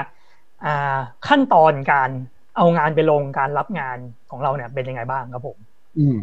[0.65, 0.97] อ่า
[1.27, 2.09] ขั้นตอนการ
[2.57, 3.97] เอางานไปลงการรับงาน
[4.29, 5.57] ของเราเนี่ยเป็นยังไงบ้างครับผม
[5.97, 6.17] อืม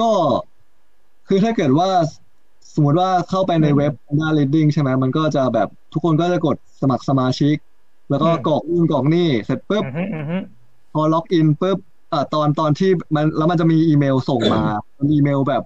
[0.00, 0.10] ก็
[1.28, 1.88] คือถ้าเกิดว่า
[2.74, 7.56] สมมติว่าเข้าไปในเว็บหน้า reading ใช่ไหมมันก็จะแบบทุกคนก็จะกดสมัครสมาชิก
[8.10, 10.36] แล้วก็อืมกรอกนู่นกรอกนี่เสร็จปุ๊บอือฮึอือฮึ
[10.92, 11.78] พอล็อกอินปุ๊บ
[12.12, 14.62] อ่าตอนตอนที่มันแล้วมันจะมีอีเมลส่งมา
[14.98, 15.62] มันอีเมลแบบ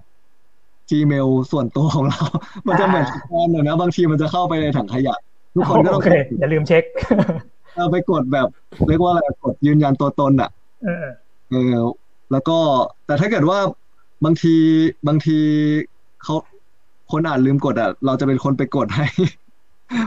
[0.89, 2.21] Gmail ส่วนตัวของเรา
[2.67, 5.15] มันจะเหมือนสแกนเลยนะ บางทีมันจะเข้าไปในถังขยะ
[5.55, 6.07] ทุกคนก็ต้โอองเค
[6.39, 6.83] อย่าลืมเช็ค
[7.75, 8.47] เอาไปกดแบบ
[8.87, 10.49] เรียกว่าอะไรกดยืนยันตัวตนอะ
[10.83, 11.05] เออ
[11.49, 11.57] เออ
[12.31, 12.57] แล้วก็
[13.05, 13.59] แต่ถ้าเกิดว่า
[14.25, 14.55] บางที
[15.07, 15.37] บางที
[16.23, 16.35] เขา
[17.11, 19.05] คนอ่านลืมกดอะ เราจะเป็นคนไปกดให้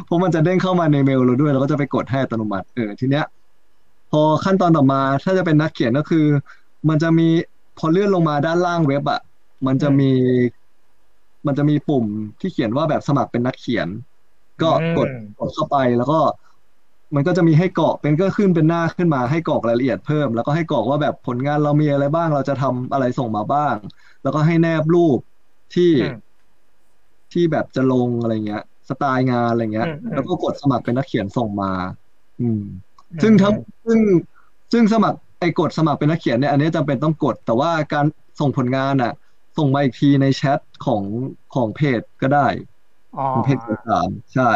[0.05, 3.25] เพราะมันจะเด้งเข้ามาในเมลเราด้วย เราก็จะไปกดให้อัตโนมัติ เออ ทีเนี้ย
[4.11, 6.27] พอขั้นตอนต่อมา ถ้าจะเป็นนักเขียนก็คือ
[6.89, 7.29] มันจะมี
[7.79, 9.21] พอเลื่อนลงมาด้านล่างเว็บอะ
[9.67, 10.11] มันจะมี
[11.47, 12.07] มันจะมีปุ่ม
[12.41, 13.89] ที่เขียนว่าแบบสมัครเป็นนักเขียน
[14.63, 16.19] ก็กดอืมกดเข้าไปแล้วก็
[17.15, 23.77] มันก็จะมีให้กรอกเป็นก็ขึ้นเป็นหน้าขึ้นมาให้กรอกรายละเอียดเพิ่ม แล้วก็ให้กรอกว่าแบบผลงานเรามีอะไรบ้าง เราจะทำอะไรส่งมาบ้าง
[24.23, 25.19] แล้วก็ให้แนบรูป
[25.75, 26.28] ที่อืม
[27.33, 31.73] ที่แบบจะลงอะไรเงี้ย สไตล์งานอะไรเงี้ยอืมอืมแล้วก็กดสมัครเป็นนักเขียนส่งมา
[32.41, 32.63] อืม
[33.23, 33.55] ซึ่งทั้ง
[33.87, 33.99] ซึ่ง
[34.73, 38.07] ซึ่งสมัครไอ้กดสมัครเป็นนักเขียนเนี่ยอันนี้จำเป็นต้องกด แต่ว่าการ
[38.41, 39.13] ส่งผลงานอะ
[39.59, 41.03] ส่งมาอีกทีในแชทของ
[41.55, 42.47] ของเพจก็ได้
[43.19, 44.51] อ๋อของเพจต่างๆใช่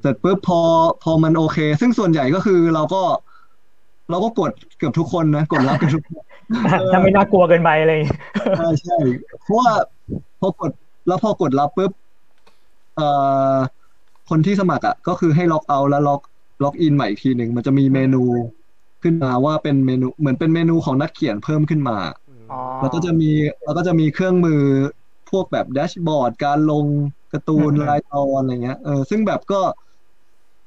[0.00, 0.60] เสร็จปุ๊บพอ
[1.02, 3.02] พอมันโอเค ซึ่งส่วนใหญ่ก็คือเราก็
[4.10, 6.24] เราก็กดเกือบทุกคนนะกดรับกันทุกคน
[6.92, 8.14] ถ้าไม่น่ากลัวเกินไปอะไรอย่างงี้
[8.58, 8.96] ใช่ใช่
[9.42, 9.70] เพราะว่า
[10.40, 10.72] พอกด
[11.06, 11.92] แล้วพอกดรับปุ๊บ
[12.94, 13.06] เอ่
[13.56, 13.58] อ
[14.28, 16.20] คนที่สมัครอะ ก็คือให้ logout แล้ว log
[16.62, 18.22] login ใหม่อีกทีหนึ่งมันจะมีเมนู
[19.02, 21.98] ขึ้นมาว่าเป็นเมนูเหมือนเป็นเมนูของนักเขียนเพิ่มขึ้นมา
[22.50, 23.30] อ๋อแล้วก็จะมี
[23.64, 24.62] แล้วก็จะมีเครื่องมือ
[25.30, 26.86] พวกแบบแดชบอร์ดการลง
[27.32, 29.60] การ์ตูนอืมรายตอนอะไรเงี้ยเออซึ่งแบบก็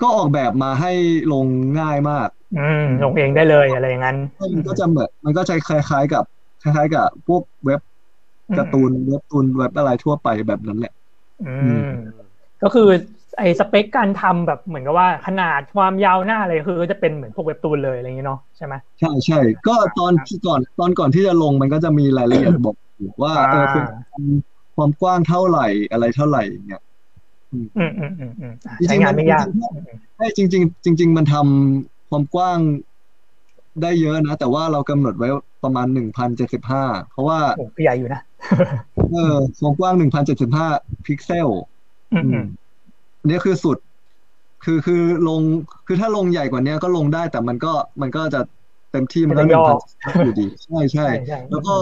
[0.02, 0.92] ก็ออกแบบมาให้
[1.34, 1.46] ลง
[1.80, 4.18] ง่ายมาก อืมลงเองได้เลยอะไรอย่างนั้น
[4.56, 6.24] มันก็จะเหมือนมันก็จะคล้ายๆกับ
[6.62, 7.89] คล้ายๆกับพวกเว็บอืม
[8.58, 10.94] การ์ตูนเว็บตูนเว็บอะไรทั่วไปแบบนั้นแหละ
[11.44, 11.90] อือืม
[12.64, 12.88] ก็คือ
[13.38, 23.84] ไอ้สเปคการทำแบบเหมือนกับว่าขนาดความยาวหน้าอะไรคือก็จะเป็นเหมือนพวกเว็บตูนเลยอะไรอย่างนี้เนาะใช่ไหมใช่ใช่ก็ตอนที่ก่อนตอนก่อนที่จะลงมันก็จะมีรายละเอียดบอกอยู่ว่าเออคือ
[24.76, 26.82] ความกว้างเท่าไหร่อะไรเท่าไหร่อย่างเงี้ย
[27.54, 32.60] อืมอืมอืมอืมอะจริงๆใช้งานไม่ยากมันใช่จริง ๆ จริง ๆ มันทำความกว้าง
[33.84, 35.30] ได้เยอะนะ แต่ว่าเรากำหนดไว้
[35.64, 38.22] ประมาณหนึ่งพันเจ็ดสิบห้าเพราะว่าโอ้ก็ใหญ่อยู่นะ
[39.12, 40.68] เออความกว้างหนึ่งพันเจ็ดสิบห้า
[41.06, 41.50] พิกเซล
[42.14, 42.46] อืมอืม
[43.22, 43.78] อันนี้คือสุด
[44.66, 45.42] คือคือลง
[45.88, 48.42] คือถ้าลงใหญ่กว่านี้ก็ลงได้ แต่มันก็มันก็จะ
[48.92, 51.76] เต็มที่มันก็หมันจะนึ่งพันอยู่ดีใช่ใช่ใช่ใช่แล้วก็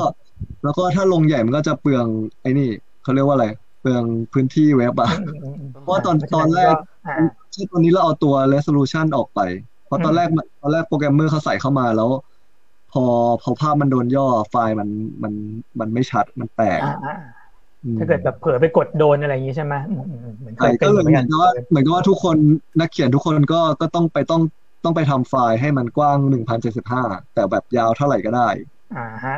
[0.64, 2.06] แล้วก็ถ้าลงใหญ่มันก็จะเปลือง
[2.42, 2.70] ไอ้นี่
[3.04, 3.48] เขาเรียกว่าอะไร
[3.82, 6.76] เปลืองพื้นที่เว็บอะอืมอืมอืมเพราะว่าตอนตอนแรก
[7.08, 7.16] อ่า
[7.54, 9.40] ใช่ตอนนี้เราเอาตัว resolution ออกไป
[9.88, 12.10] เพราะตอนแรกมันตอนแรกโปรแกรมเมอร์เขาใส่เข้ามาแล้ว
[12.92, 13.04] พอ
[13.42, 14.90] พอภาพมันโดนย่อไฟล์มัน
[15.24, 15.34] มัน
[15.80, 17.12] มันไม่ชัดมันแตกอ่าอ่า
[17.84, 22.38] อืมถ้าเกิดแบบเผลอไปกดโดนอะไรอย่างนี้ใช่ไหมอืมอืมอืมเหมือนเคใช่ยเป็ก็นเลยเหมือนเหมืกัอนนกับว่าเหมือนกับว่าทุกคน
[22.80, 24.42] นักเขียนทุกคนก็ก็ต้องไปต้อง
[24.84, 28.50] ต้องไปทำไฟล์ให้มันกว้างหนึ่งพันเจ็ดสิบห้าแต่แบบยาวเท่าไหร่ก็ได้
[28.92, 29.34] อ่าฮะ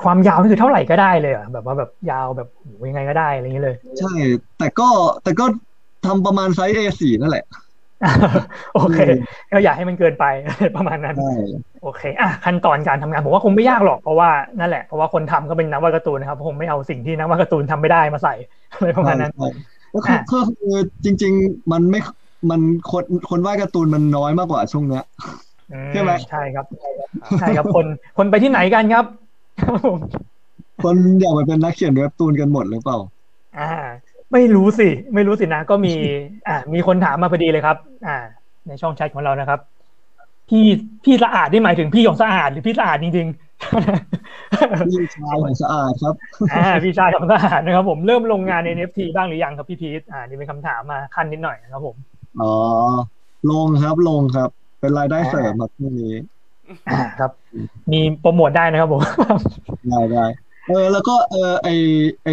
[0.00, 4.12] ความยาวนี่คือเท่าไหร่ก็ได้เลยเหรอแบบว่าแบบยาวแบบโหยังไงก็ได้อะไรอย่างนี้เลย ใช่
[4.58, 4.88] แต่ก็
[5.22, 5.44] แต่ก็
[6.06, 7.44] ทำประมาณไซส์ A4 นั่นแหละ
[8.74, 8.98] โอเค
[9.52, 10.24] ก็อย่าให้มันเกินไป
[10.76, 11.34] ประมาณนั้นใช่
[11.82, 18.34] โอเคอะขั้นตอนการทำงานผมว่าคงไม่ยากหรอกเพราะว่านั่นแหละเพราะว่าคนทำก็เป็นนักวาดการ์ตูนนะครับคงไม่เอาสิ่งที่นักวาดการ์ตูนทำไม่ได้มาใส่
[18.72, 19.48] อะไรประมาณนั้นใช่
[19.94, 22.00] ก็คือก็คือจริง ๆ มันไม่
[22.50, 22.60] มัน
[22.90, 25.04] คนคนวาดการ์ตูนมันน้อยมากกว่าช่วงเนี้ย
[25.72, 26.66] อืใช่ไหมใช่ครับ
[27.40, 27.86] ใช่ครับคน
[28.18, 29.04] คนไปที่ไหนกันครับ
[29.60, 29.98] ครับผม
[30.82, 32.98] คนอยากไปเป็นนักเขียนเว็บตูนกันหมดหรือเปล่า
[33.58, 33.68] อ่า
[34.32, 35.94] ไม่รู้สิ ไม่รู้สินะ ก็มี
[36.48, 38.18] อ่า มีคนถามมาพอดีเลยครับ อ่า
[38.68, 39.60] ในช่องแชทของเรานะครับ
[40.48, 40.64] พี่
[41.04, 46.14] พี่สะอาดนี่หมายถึงพี่ของสะอาดหรือพี่สะอาดจริงๆพี่ชายของสะอาดครับ
[46.52, 51.96] อ่า พี่ชายของทหารนะครับ ผมเริ่มลงงาน NFT บ้างหรือยังครับพี่พีทอ่า นี่เป็นคำถามมาขั้นนิดหน่อยนะครับ ผม
[52.40, 52.52] อ๋อ
[53.50, 54.48] ลงครับ ลงครับ
[54.80, 56.14] เป็นรายได้เสริมครับช่วงนี้
[56.88, 57.30] อ่า ครับ
[57.92, 59.02] มีโปรโมทได้นะครับผม
[59.88, 60.24] ได้ได้
[60.68, 61.68] เออ แล้วก็ เออ ไอ
[62.24, 62.28] ไอ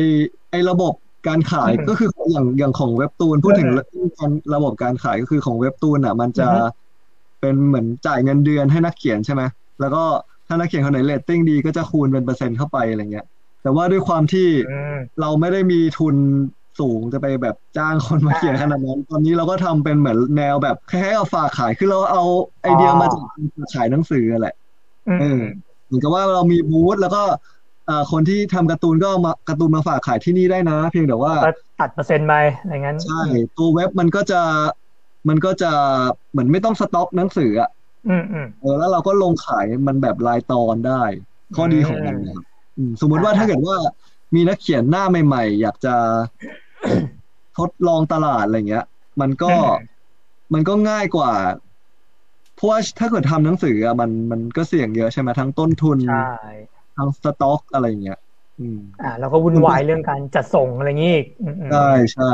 [0.51, 0.93] ไอระบบ
[1.27, 6.58] การขายอืมก็คืออย่างอย่างของเว็บตูนพูดถึงเออเรื่องการระบบการขายก็คือของเว็บตูนอะ มันจะอือฮึ
[7.41, 9.43] เป็นเหมือนจ่ายเงินเดือนให้นักเขียนใช่ไหม
[9.80, 10.03] แล้วก็
[10.47, 13.25] ถ้านักเขียนคนไหนเรตติ้งดีก็จะคูณเป็นเปอร์เซ็นต์เข้าไปอะไรเงี้ย
[13.62, 16.15] แต่ว่าด้วยความที่อืมเราไม่ได้มีทุน
[16.80, 22.21] สูงจะไปแบบจ้างคนมาเขียนขนาดนั้น ตอนนี้เราก็ทำเป็นเหมือนแนวแบบคล้ายๆเอาฝากขายคือเราเอา
[22.62, 24.53] ไอเดียมาจากการขายหนังสือแหละ
[25.08, 25.41] อืมเออ
[25.86, 27.32] เหมือนกับว่าเรามีบูธแล้วก็เอ่อ
[28.12, 33.21] คนที่ทำการ์ตูนก็เอามาการ์ตูนมาฝากขายที่นี่ได้นะ เพียงแต่ว่าก็ตัดเปอร์เซ็นต์ไปอะไรงั้นใช่
[33.58, 34.41] ตัวเว็บมันก็จะ
[35.30, 35.71] มันก็จะ
[36.32, 37.69] เหมือนไม่ต้องสต็อกหนังสืออะ
[38.10, 41.04] อืมอืมเออแล้วเราก็ลงขายมันแบบรายตอนได้
[41.56, 42.45] ข้อดีของมันนะครับ
[42.78, 43.76] อืมสมมุติว่าอ่าถ้าเกิดว่า
[44.36, 45.95] มีนักเขียนหน้าใหม่ ๆ อยากจะ
[47.58, 48.86] ทดลองตลาดอะไรเงี้ย
[49.21, 49.54] มันก็
[50.54, 51.34] มันก็ง่ายกว่า
[52.56, 56.28] เพราะว่าถ้าเกิดทำหนังสืออะมันมันก็เสี่ยงเยอะใช่ไหมทั้งต้นทุนใช่
[56.97, 58.19] ทั้งสต็อกอะไรเงี้ย
[58.60, 62.31] อืมอ่าแล้วก็วุ่นวายเรื่องการจัดส่งอะไรอย่างงี้อีกอืมอืมใช่ใช่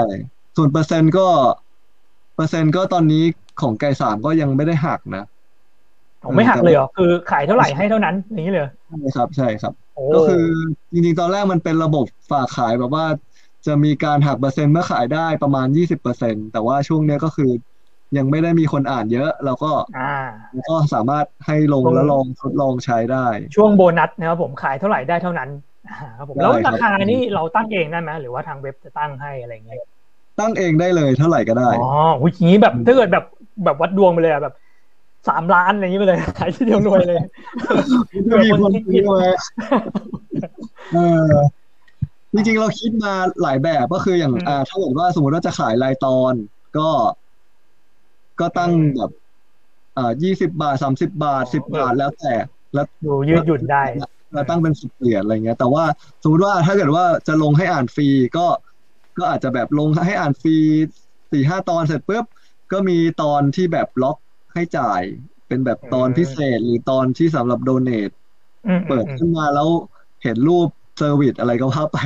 [0.55, 1.27] ส่วนเปอร์เซ็นต์ก็
[2.35, 3.23] เปอร์เซ็นต์ก็ตอนนี้
[3.61, 5.23] ของไก่สามก็ยังไม่ได้หักนะ
[6.25, 10.43] ผมไม่หักเลยเหรอคือขายเท่าไหร่ให้เท่านั้นอย่างนี้เลยเหรอใช่ครับ ใช่ครับโอ้ก็คือ
[10.91, 13.05] จริงๆ ตอนแรกมันเป็นระบบฝากขายแบบว่า
[13.65, 17.49] จะมีการหักเปอร์เซ็นต์เมื่อขายได้ประมาณยี่สิบเปอร์เซ็นแต่ว่าช่วงเนี้ยก็คือ
[18.17, 20.15] ยังไม่ได้มีคนอ่านเยอะ เราก็อ่า
[20.53, 25.49] เราก็สามารถให้ลงตรงแล้วลองทดลองใช้ได้ ช่วงโบนัสนะครับผมขายเท่าไหร่ได้เท่านั้น
[25.89, 29.77] อ่าครับผมได้แล้วครัราบคานี่เราตั้งเองได้ไหมหรือว่าทางเว็บจะตั้งให้อะไรอย่างเงี้ย
[30.39, 33.25] ตั้งเองได้เลยเท่าไหร่ก็ได้อ๋อหุยอย่างนี้แบบถ้าเกิดแบบ
[33.65, 34.55] แบบวัดดวงไปเลยอะแบบ
[35.29, 37.19] สามล้านอะไรอย่างนี้ไปเลยขายทีเดียวรวยเลย
[38.31, 39.25] จะมีคนซื้อไหม
[40.93, 40.97] เอ
[41.29, 41.33] อ
[42.33, 46.33] จริงๆเราคิดมาหลายแบบก็คืออย่างอืมอ่าถ้าเกิดว่าสมมติว่าจะขายรายตอน
[46.77, 46.89] ก็
[48.43, 49.11] ก็ตั้งอืมแบบ
[49.97, 52.33] อ่ายี่สิบบาทสามสิบบาทอ๋อสิบบาทแล้วแต่
[52.73, 53.83] แล้วดูยืดหยุ่นได้
[54.33, 55.85] เราตั้งเป็นสิบเหรียญอะไรเงี้ย แต่ว่า
[56.21, 58.47] สมมติว่าถ้าเกิดว่าจะลงให้อ่านฟรีก็
[59.17, 60.55] ก็อาจจะแบบลงให้อ่านฟรี
[61.31, 62.25] สี่ห้าตอนเสร็จปุ๊บ
[62.71, 64.17] ก็มีตอนที่แบบล็อก
[64.53, 65.01] ให้จ่าย
[65.47, 68.09] เป็นแบบตอนอืมพิเศษหรือตอนที่สำหรับ donate
[68.65, 69.69] อืมเปิดขึ้นมาแล้ว
[70.23, 71.97] เห็นรูป service อะไรก็ว่าไป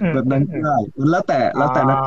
[0.00, 1.98] อืมแบบนั้นก็ได้มันแล้วแต่แล้วแต่นัก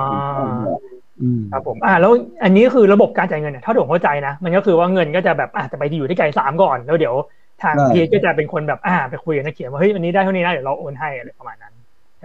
[1.16, 2.12] เขียนอ่าออกแบบอืมครับผมอ่าแล้ว
[2.44, 7.16] อันนี้คือระบบการจ่ายเงินเนี่ยถ้าผมเข้าใจนะ มันก็คือว่าเงินก็จะแบบอ่าจะไปที่อยู่ที่ไก่สามก่อนแล้วเดี๋ยว
[7.62, 11.74] ทางใช่พีทก็จะเป็นคนแบบอ่าไปคุยกับนักเขียนว่าเฮ้ยวันนี้ได้เท่านี้นะเดี๋ยวเราโอนให้อะไรประมาณนั้น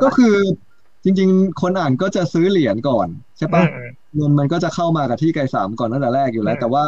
[0.05, 0.35] ก็คือ
[1.05, 6.85] จริง ๆ คนอ่านก็จะซื้อเหรียญก่อนใช่ปะอืมเงินมันก็จะเข้ามากับที่ไก่สามก่อนตั้งแต่แรกอยู่แล้วอืมแต่ว่า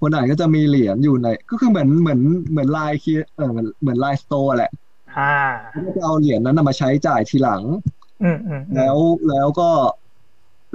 [0.00, 4.72] คนอ่านก็จะมีเหรียญอยู่ใน ก็คือเหมือนเหมือนเหมือนไลน์คีเออเหมือนเหมือนไลน์ store แหละ
[5.16, 5.34] อ่า
[5.70, 7.62] เขาก็จะเอาเหรียญนั้นนะมาใช้จ่ายทีหลัง
[8.22, 8.96] อืมอืมอืมแล้ว
[9.28, 9.68] แล้วก็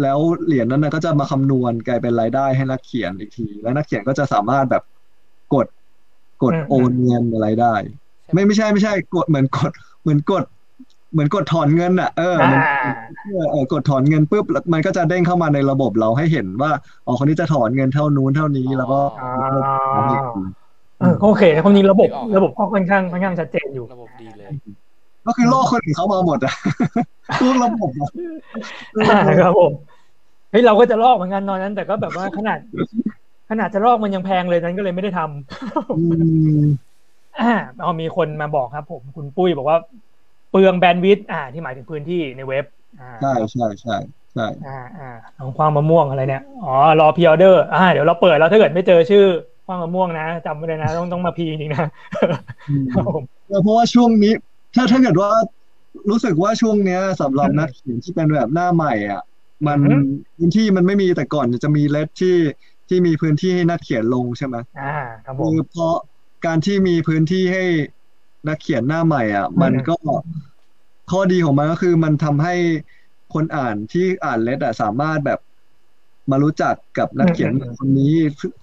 [0.02, 4.84] แล้วเหรียญนั้นนะก็จะมาคำนวณกลายเป็นรายได้ให้นักเขียนอีกที แล้วนักเขียนก็จะสามารถแบบ
[5.54, 5.68] กด
[6.44, 7.74] กดโอนเงินอะไรได้
[8.34, 10.44] ไม่ไม่ใช่ไม่ใช่กดเหมือนกดเหมือนกด
[11.14, 12.62] เหมือนกดถอนเงินอะเอออ่ามัน
[13.26, 16.72] เออเออกดถอนเงินปุ๊บแล้วมันก็จะเด้งเข้ามาในระบบเราให้เห็นว่า
[17.06, 19.30] อ๋อคนนี้จะถอนเงินเท่านู้นเท่านี้แล้วก็อ๋อ
[19.94, 20.42] ถอนอีกที
[21.00, 24.48] เออก็โอเคนะความจริงระบบนึกออกระบบก็ค่อนข้างค่อนข้างชัดเจนอยู่ระบบดีเลย
[25.26, 26.54] ก็คือโลกคนอื่นเขามาหมดอะ
[27.40, 28.10] ทุกระบบอะ
[29.10, 29.72] อ่าครับผม
[30.52, 32.60] เฮ้ยเราก็จะลอกเหมือนกันตอนนั้น แต่ก็แบบว่าขนาด
[33.50, 36.02] ขนาดจะลอกมันยังแพงเลยนั้นก็เลยไม่ได้ทำอื
[36.64, 36.68] ม
[37.40, 39.78] อ่าเอามีคนมาบอกครับ ผมคุณปุ้ยบอกว่า
[40.52, 42.66] เปลืองแบนด์วิดต์อ่า ที่หมายถึงพื้นที่ในเว็บ
[43.00, 43.96] อ่าใช่ใช่ใช่
[44.34, 49.26] ใช่อ่าอ่าของความมะม่วงอะไรเนี่ยอ๋อรอพีออเดอร์อ่าเดี๋ยวเราเปิดแล้วถ้าเกิดไม่เจอชื่อ
[49.68, 51.86] ความมะม่วงนะจำไว้เลยนะต้องต้องมาพีจริงๆนะ
[52.70, 53.24] อืมครับผม
[53.64, 54.34] เพราะว่าช่วงนี้
[54.76, 55.30] ถ้าถ้าเกิดว่า
[56.10, 59.22] รู้สึกว่าช่วงเนี้ยสำหรับนักเขียนที่เป็นแบบหน้าใหม่อะ
[59.68, 59.82] มัน
[60.38, 62.36] พื้นที่มันไม่มีแต่ก่อนจะมีเลทที่
[62.88, 64.84] ที่มีพื้นที่ให้นักเขียนลงใช่ไหมอ่า
[65.24, 65.96] ครับผคืมอเพราะ
[66.46, 67.64] การที่มีพื้นที่ให้
[68.48, 69.94] นักเขียนหน้าใหม่ อะ มันก็
[71.10, 72.56] ข้อดีของมันก็คือมันทำให้
[73.34, 75.40] คนอ่านที่อ่านเลดอะสามารถแบบ
[76.32, 78.14] มารู้จักกับนักเขียนอืมคนนี้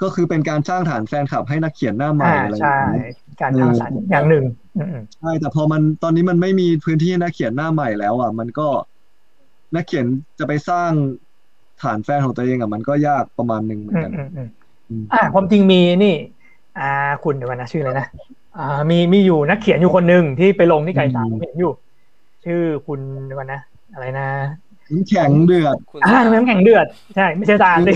[0.03, 3.07] ก็คือเป็นการสร้างฐานแฟนคลับให้นักเขียนหน้าใหม่อ่าอะไรอใช่ย่างเงี้ย
[3.41, 4.45] การทำสรรค์อย่างหนึ่ง
[4.77, 8.69] อืมใช่แต่พอมันตอนนี้มันไม่มีพื้นที่ให้นักเขียนหน้าใหม่แล้วอะ มันก็
[9.75, 10.07] นักเขียน
[10.39, 10.91] จะไปสร้าง
[11.83, 14.49] ฐานแฟนของตัวเองอะมันก็ยากประมาณหนึ่งเหมืออืนมกันอืมอืม
[14.89, 16.15] อืมอ่าความจริงมีนี่
[16.79, 16.91] อ่า
[17.25, 18.07] คุณเดี๋ยวก่อนนะชื่ออะไรนะ
[18.59, 21.73] อ่า มีมีอยู่นักเขียนอยู่คนหนึ่งที่ไปลงที่ไก่สามผมเห็นอยู่
[22.45, 23.61] ชื่อคุณเดี๋ยวก่อนนะ
[23.95, 24.27] อะไรนะ
[24.93, 27.95] น้ำแข็งเดือดคุณอ่าน้ำแข็งเดือดใช่ไม่ใช่ตาลดิ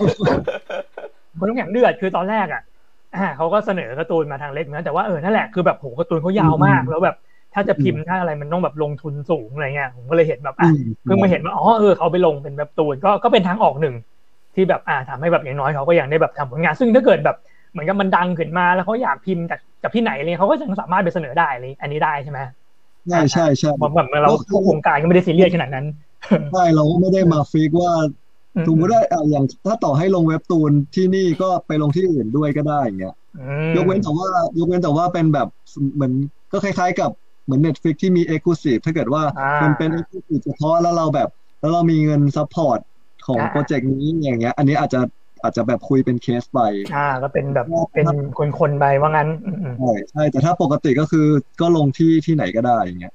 [0.00, 0.04] อื
[0.36, 0.38] ม
[1.38, 2.62] คนน้ำแข็งเดือดคือตอนแรกอะ
[3.16, 7.16] อ่าเขาก็เสนอการ์ตูนมาทางเล็กนะแต่ว่าเออนั่นแหละคือแบบโหการ์ตูนเขายาวมากแล้วแบบ
[7.54, 13.94] ถ้าจะพิมพ์ถ้าอะไรมันต้องแบบลงทุนสูงอะไรเงี้ยผมก็เลยเห็นแบบอือะมเพิ่งมาเห็นว่าอ๋อเออเขาไปลงเป็นแบบตูนก็ก็เป็นทางออกหนึ่ง
[14.54, 17.36] ที่แบบอ่าทำให้แบบอย่างน้อยเขาก็ยังได้แบบทำผลงาน ซึ่งถ้าเกิดแบบ
[17.70, 22.40] เหมือนกับมันดังขึ้นมาแล้วเขาอยากพิมพ์จากจากที่ไหนเลยเขาก็ยังสามารถไปเสนอได้เลยอันนี้ได้ใช่ไหม
[23.08, 25.86] ใช่ใช่ใช่แบบแบบเราพวกวงการก็ไม่ได้ซีเรียสขนาดนั้น
[26.50, 27.92] ใช่เราก็ไม่ได้มา fix ว่า
[28.66, 33.38] สมมติว่าอะอย่างถ้าต่อให้ลงเว็บตูนที่นี่ก็ไปลงที่อื่นด้วยก็ได้อย่างเงี้ยอื
[33.76, 35.48] มยกเว้นแต่ว่ายกเว้นแต่ว่าเป็นแบบ
[35.94, 36.12] เหมือน
[36.52, 37.10] ก็คล้าย ๆกับ
[37.44, 41.28] เหมือน Netflix ที่มี Exclusive ถ้าเกิดว่าอ่ามันเป็น Exclusive เฉพาะแล้วเราแบบ
[41.60, 42.78] แล้วเรามีเงิน support
[43.26, 45.00] ของอ่าโปรเจกต์นี้อย่างเงี้ย อันนี้อาจจะ
[45.42, 46.60] อาจจะแบบคุยเป็นเคสไป
[46.94, 48.06] อ่า ก็เป็นแบบเป็น
[48.58, 51.26] คนๆไปว่างั้นอืมใช่ใช่ แต่ถ้าปกติก็คือ
[51.60, 53.14] ก็ลงที่ที่ไหนก็ได้อย่างเงี้ย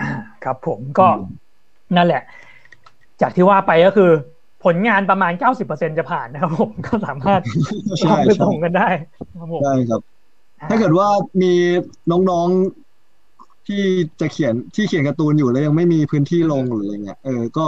[0.00, 0.10] อ่า
[0.44, 1.08] ครับผมก็
[1.96, 2.22] นั่นแหละ
[3.20, 4.10] จากที่ว่าไปก็คือ
[4.64, 5.32] ผลงานประมาณ
[5.66, 7.42] 90%จะผ่านนะครับผมก็สามารถ
[8.02, 8.88] ลใช่องไปใช่ส่งกันได้
[9.38, 10.00] ครับผมใช่ครับ
[10.68, 11.08] ถ้าเกิดว่า
[11.42, 11.52] มี
[12.10, 12.91] น้องๆ
[13.66, 13.82] ที่
[14.20, 17.66] จะเขียนที่เขียนการ์ตูนอยู่แล้วยังไม่มีพื้นที่ลงหรืออะไรเงี้ยเออก็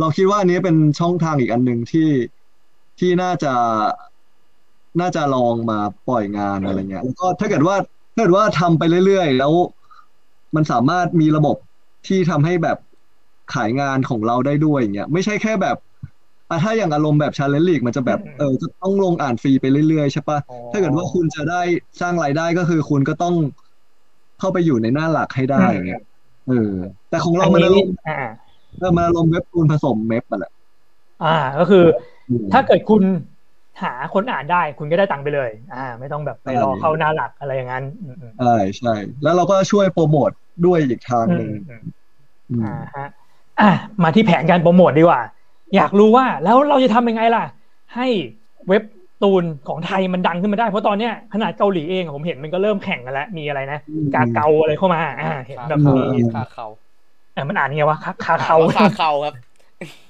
[0.00, 2.08] เราคิดว่าอันนี้เป็นช่องทางอีกอันหนึ่งที่
[2.98, 3.54] ที่น่าจะ
[5.00, 5.78] น่าจะลองมา
[6.08, 7.76] ปล่อยงานอะไรเงี้ยแล้วก็ถ้าเกิดว่า
[8.14, 9.52] ถ้าเกิดว่าทำไปเรื่อยๆ แล้ว
[10.54, 11.56] มันสามารถมีระบบ
[12.06, 12.78] ที่ทำให้แบบ
[13.54, 15.76] ขายงานของเราได้ด้วยอย่างเงี้ยไม่ใช่แค่แบบ
[16.48, 21.62] อะถ้าอย่างอารมณ์แบบ Challenge League มันจะแบบเออจะต้องลงอ่านฟรีไปเรื่อยๆใช่ปะอ๋อถ้าเกิดว่าคุณจะได้
[22.00, 23.34] สร้างรายได้ก็คือคุณก็ต้อง
[24.42, 26.02] เข้าไปอยู่ในหน้าหลักให้ได้อย่างเงี้ย
[26.48, 26.72] เออ
[27.10, 28.18] แต่ของเราอันนี้มันอารมณ์อ่า
[28.78, 30.52] เออมันอารมณ์เว็บตูนผสมเมฟอะแหละ
[31.24, 31.84] อ่า ก็คือ
[32.28, 33.02] อืมถ้าเกิดคุณ
[33.82, 40.30] หาคนอ่านได้คุณก็ได้ตังค์ไปเลย อ่า ไม่ต้องแบบไปรอใช่เข้าหน้าหลักอะไรอย่างนั้นอืมอืมใช่ใช่แล้วเราก็ช่วยโปรโมท
[40.66, 41.82] ด้วยอีกทางหนึ่งอืม
[42.50, 43.08] อืมอ่าฮะ
[43.60, 43.70] อะ
[44.02, 45.22] มาที่แผนการโปรโมทดีกว่า
[45.74, 47.44] อยากรู้ว่าแล้วเราจะทำยังไงล่ะ
[47.94, 48.06] ให้
[48.68, 48.82] เว็บ
[49.22, 53.78] ตูนของไทยมันดังขึ้นมาได้ เพราะตอนเนี้ยขนาดเกาหลีเองอะผมเห็นมันก็เริ่มแข่งกันแล้ว มีอะไรนะ
[54.14, 56.66] กาเกาอะไรเข้ามา อ่า เห็นแบบอืมีมคาเขา
[57.34, 59.34] เออมันอ่านยังไงวะคาคาเขาคาเขาครับ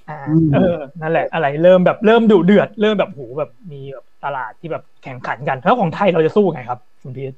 [0.08, 7.32] อ่าอืมเออนั่นแหละ อะไรเริ่มแบบเริ่มดุเดือด เริ่มแบบโหแบบมีแบบตลาดที่แบบแข่งขันกันแล้วของไทยเราจะสู้ไงครับคุณพีท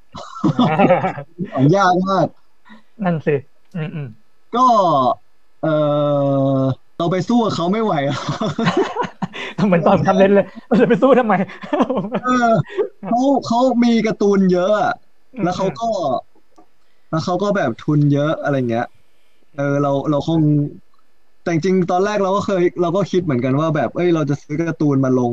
[1.55, 2.27] ของยากมาก
[3.05, 3.37] นั่นสิ
[3.77, 4.09] อืมอืม
[4.55, 4.67] ก็
[5.63, 5.69] เออ
[6.97, 8.19] เราไปสู้กับเขาไม่ไหวอะ
[9.59, 11.35] ทำเหมือนตอนทำเล่นเลยเราจะไปสู้ทำไม
[12.25, 12.51] เออ
[13.09, 14.93] เขาเขามีการ์ตูนเยอะอะ
[15.45, 15.89] แล้วเขาก็
[17.11, 18.87] แล้วเขาก็แบบทุนเยอะอะไรเงี้ย
[19.57, 20.41] เออเราเราคง
[21.43, 25.33] แต่จริงๆตอนแรกเราก็เคย เราก็คิดเหมือนกันว่าแบบเอ้ยเราจะซื้อการ์ตูนมาลง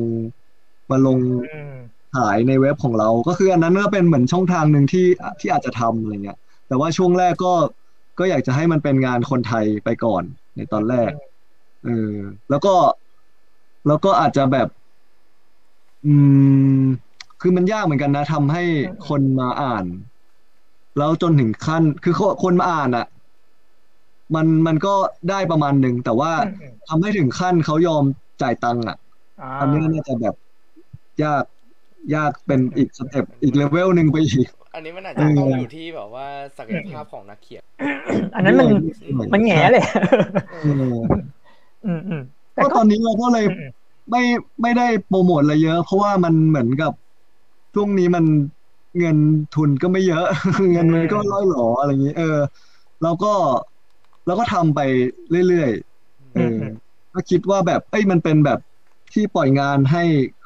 [0.91, 1.75] มาลงอืม
[2.15, 5.05] ขายในเว็บของเรา ก็คืออันนั้นก็เป็นเหมือนช่องทางหนึ่งที่
[5.39, 7.53] ที่อาจจะทำอะไรเงี้ย แต่ว่าช่วงแรกก็
[8.19, 10.23] ก็อยากจะให้มันเป็นงานคนไทยไปก่อน
[10.55, 11.11] ในตอนแรก
[11.83, 12.13] เออ
[12.49, 12.73] แล้วก็
[13.87, 14.67] แล้วก็อาจจะแบบ
[16.05, 16.13] อื
[16.81, 16.83] ม
[17.41, 18.63] คือมันยากเหมือนกันนะทำให้
[19.07, 19.85] คนมาอ่าน
[20.97, 23.05] แล้วจนถึงขั้น คือคนคนมาอ่านอะ
[24.35, 24.93] มันมันก็
[25.29, 28.03] ได้ประมาณหนึ่ง แต่ว่าอืมอืมทำให้ถึงขั้นเขายอม
[28.41, 28.97] จ่ายตังค์อะ
[29.41, 30.35] อ่าอันนี้น่าจะแบบ
[31.23, 31.43] ยาก
[32.15, 37.63] ยากเป็นอีกสเต็ปอีกเลเวลหนึ่งไปอีกอันนี้มันอาจเอจะอต้องอยู่ที่แบบว่าศักยภาพของนักเขียน
[38.35, 39.83] อันนั้นมันด้วยมันแง่เลย
[40.51, 40.55] เอ
[40.93, 40.95] อ
[41.85, 43.71] อืมอืมแต่ ก็ก็ตอนนี้เราก็เลยอืมอืม
[44.11, 44.21] ไม่
[44.61, 46.91] ไม่ได้โปรโมทอะไรเยอะ เพราะว่ามันเหมือนกับ
[47.73, 48.25] ช่วงนี้มัน
[48.99, 49.17] เงิน
[49.55, 50.25] ทุนก็ไม่เยอะ
[50.71, 52.39] เงินมันก็ล่อยหลออะไรอย่างนี้ เออ
[53.03, 53.33] แล้วก็
[54.25, 54.79] เราก็ทำไป
[55.47, 56.61] เรื่อยๆเอออ
[57.13, 58.59] ก็คิดว่าแบบเอ้ยมันเป็นแบบ
[59.13, 60.03] ที่ปล่อยงานให้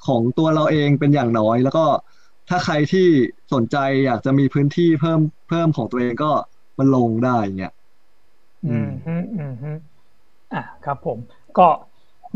[0.08, 1.86] ของตัวเราเองเป็นอย่างน้อย แล้วก็
[2.50, 3.08] ถ้าใครที่
[3.54, 6.32] สนใจอยากจะมีพื้นที่เพิ่มเพิ่มของตัวเองก็
[6.78, 7.74] มันลงได้อย่างเงี้ย
[8.66, 9.78] อืมอืมอืมอืม
[10.54, 11.20] อะครับผม
[11.58, 11.68] ก็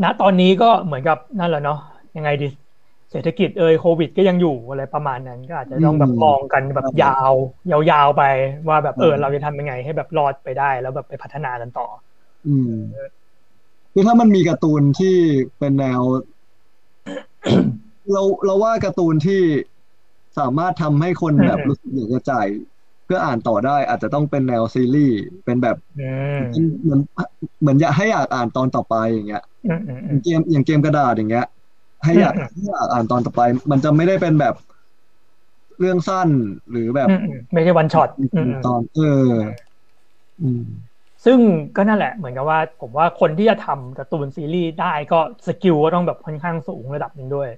[0.02, 1.78] ณตอนนี้ก็เหมือนกับนั่นแหละเนาะ
[2.16, 2.48] ยังไงดี
[3.10, 7.32] เศรษฐกิจเอยโควิด ก็ยังอยู่อะไรประมาณนั้น ก็อาจจะต้องแบบอืมมองกันแบบครับยาว
[7.90, 8.22] ยาวๆไป
[8.68, 11.86] ว่าแบบเอออืมเราจะทำยังไงให้แบบรอดไปได้แล้วแบบไปพัฒนากันต่อ
[12.46, 12.72] อืม
[13.92, 15.16] คือถ้ามันมีการ์ตูนที่
[15.58, 16.00] เป็นแนว
[18.12, 19.42] เราเราว่าการ์ตูนที่
[20.38, 22.46] สามารถทำให้คนแบบอืมรู้สึกอยากจะจ่าย
[22.79, 26.00] เพื่ออ่านต่อได้อาจจะต้องเป็นแนวซีรีส์เป็นแบบอื
[26.36, 26.40] ม
[26.82, 27.00] เหมือน
[27.60, 31.46] เหมือนอยากให้อยากอ่านตอนต่อไปอย่างเงี้ยอืมอืมออืย่ามงเกมอย่างเกมกระดาษอย่างเงี้ย
[32.04, 34.54] ให้อยากอืมให้อยากอ่านตอนต่อไป มันจะไม่ได้เป็นแบบ
[35.78, 36.28] เรื่องสั้น
[36.70, 39.02] หรือแบบอืมอืมไม่ใช่วันช็อตอืมอืมตอนเออ
[40.40, 40.60] อืม
[41.24, 41.40] ซึ่ง
[41.76, 47.48] ก็นั่นแหละ เหมือนกับว่า ผมว่าคนที่จะทำการ์ตูนซีรีส์ได้ก็สกิลก็ต้องแบบค่อนข้างสูงระดับหนึ่งด้วย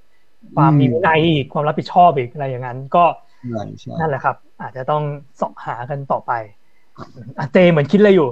[0.54, 3.00] ความมีวินัยอีกความรับผิดชอบอีกอะไรอย่างนั้น ก็
[3.40, 5.02] ใช่ใช่นั่นแหละครับ อาจจะต้อง
[5.36, 6.32] เสาะหากันต่อไป
[7.38, 8.28] อะเจเหมือนคิดอะไรอยู่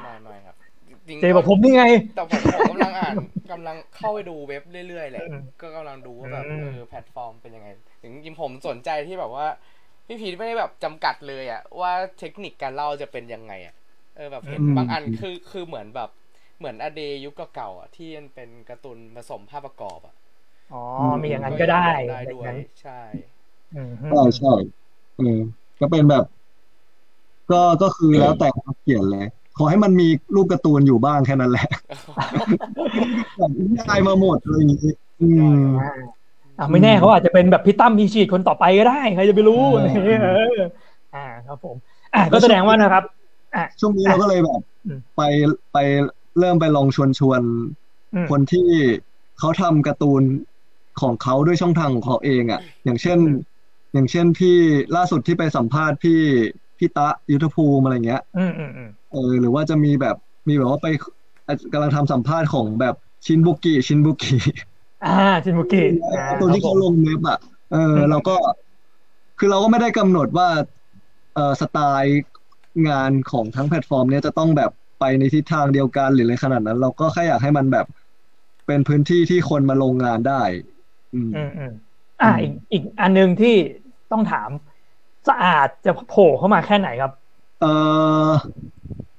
[0.00, 0.56] ไม่ไม่ครับ
[0.88, 1.82] จริงๆเจบอกผมนี่ไง
[2.14, 3.18] แต่ผมผมกำลังอ่าน
[3.50, 7.68] กำลังเข้าไปดูเว็บเรื่อยๆแหละอืมก็กำลังดูว่าแบบอืมเออแพลตฟอร์มเป็นยังไง
[8.02, 9.46] ถึงจริงๆผมสนใจที่แบบว่า
[10.06, 13.74] พี่พีทไม่ได้แบบจำกัดเลยอะว่าเทคนิคการเล่าจะเป็นยังไงอะ
[14.16, 16.10] เออแบบเห็นอืมบางอันคือคือเหมือนแบบ
[16.58, 20.14] เหมือนอเดยุคเก่าๆอะที่มันเป็นการ์ตูนผสมภาพประกอบอะ
[20.70, 20.76] อ๋อ
[21.22, 21.76] มีอย่างนั้นก็ได้
[22.06, 23.00] ได้อะไรอด้ย่างวยนั้นใช่
[23.72, 24.50] อืมใช่ใช่
[25.16, 25.38] เออ
[25.80, 26.24] ก็เป็นแบบ
[27.50, 31.68] ก็ก็คือแล้วแต่นักเขียนเลย ขอให้มันมีรูปการ์ตูนอยู่บ้างแค่นั้นแหละ
[33.38, 33.50] แบบ
[33.88, 35.92] ได้มาหมดอะไรอย่างงี้อืมอ่า
[36.58, 40.58] อะไม่แน่เขาอาจจะเป็นแบบพี่ตั้มพีชีดคนต่อไปก็ได้ใครจะไปรู้เอออะไรอย่างเงี้ยเออ
[41.14, 41.76] อ่าครับผม
[42.14, 43.04] อะก็แสดงว่านะครับ
[43.56, 45.22] อะช่วงนี้เราก็เลยแบบอืมไป
[45.72, 45.78] ไป
[46.38, 47.42] เริ่มไปลองชวนชวน
[48.14, 48.66] อืมคนที่
[49.38, 50.22] เขาทำการ์ตูน
[51.00, 53.18] ของเขาด้วยช่องทางของเขาเองอะ อย่างเช่น
[53.94, 54.56] อืมอย่างเช่นพี่
[54.96, 56.20] ล่าสุดที่ไปสัมภาษณ์พี่
[56.78, 60.16] พี่ตะยุทธภูมิอะไรเงี้ยอืมอืมอืมเออหรือว่าจะมีแบบ
[60.48, 60.86] มีแบบว่าไป
[61.72, 62.94] กำลังทำสัมภาษณ์ของแบบ
[63.26, 64.36] ชินบุกิชินบุกิ
[65.04, 65.08] อ่า
[65.44, 65.78] ชินบุกิ
[66.12, 67.38] อ่าตัวที่ครับเขาผมลงเว็บอะ
[67.72, 68.34] เอออืมเราก็
[69.38, 70.48] คือเราก็ไม่ได้กำหนดว่า
[71.34, 72.22] เออสไตล์
[72.88, 77.86] งานของทั้งแพลตฟอร์ม เนี้ยจะต้องแบบไปในทิศทางเดียวกันหรืออะไรขนาดนั้น เราก็แค่อยากให้มันแบบ
[78.66, 80.42] เป็นพื้นที่ที่คนมาลงงานได้
[81.14, 81.72] อืมอืมอืม
[82.22, 83.54] อ่าอีกอีกอันหนึ่งที่
[84.14, 84.50] ต้องถาม
[85.28, 87.12] สะอาดจะโผล่เข้ามาแค่ไหนครับ
[87.60, 88.32] เออ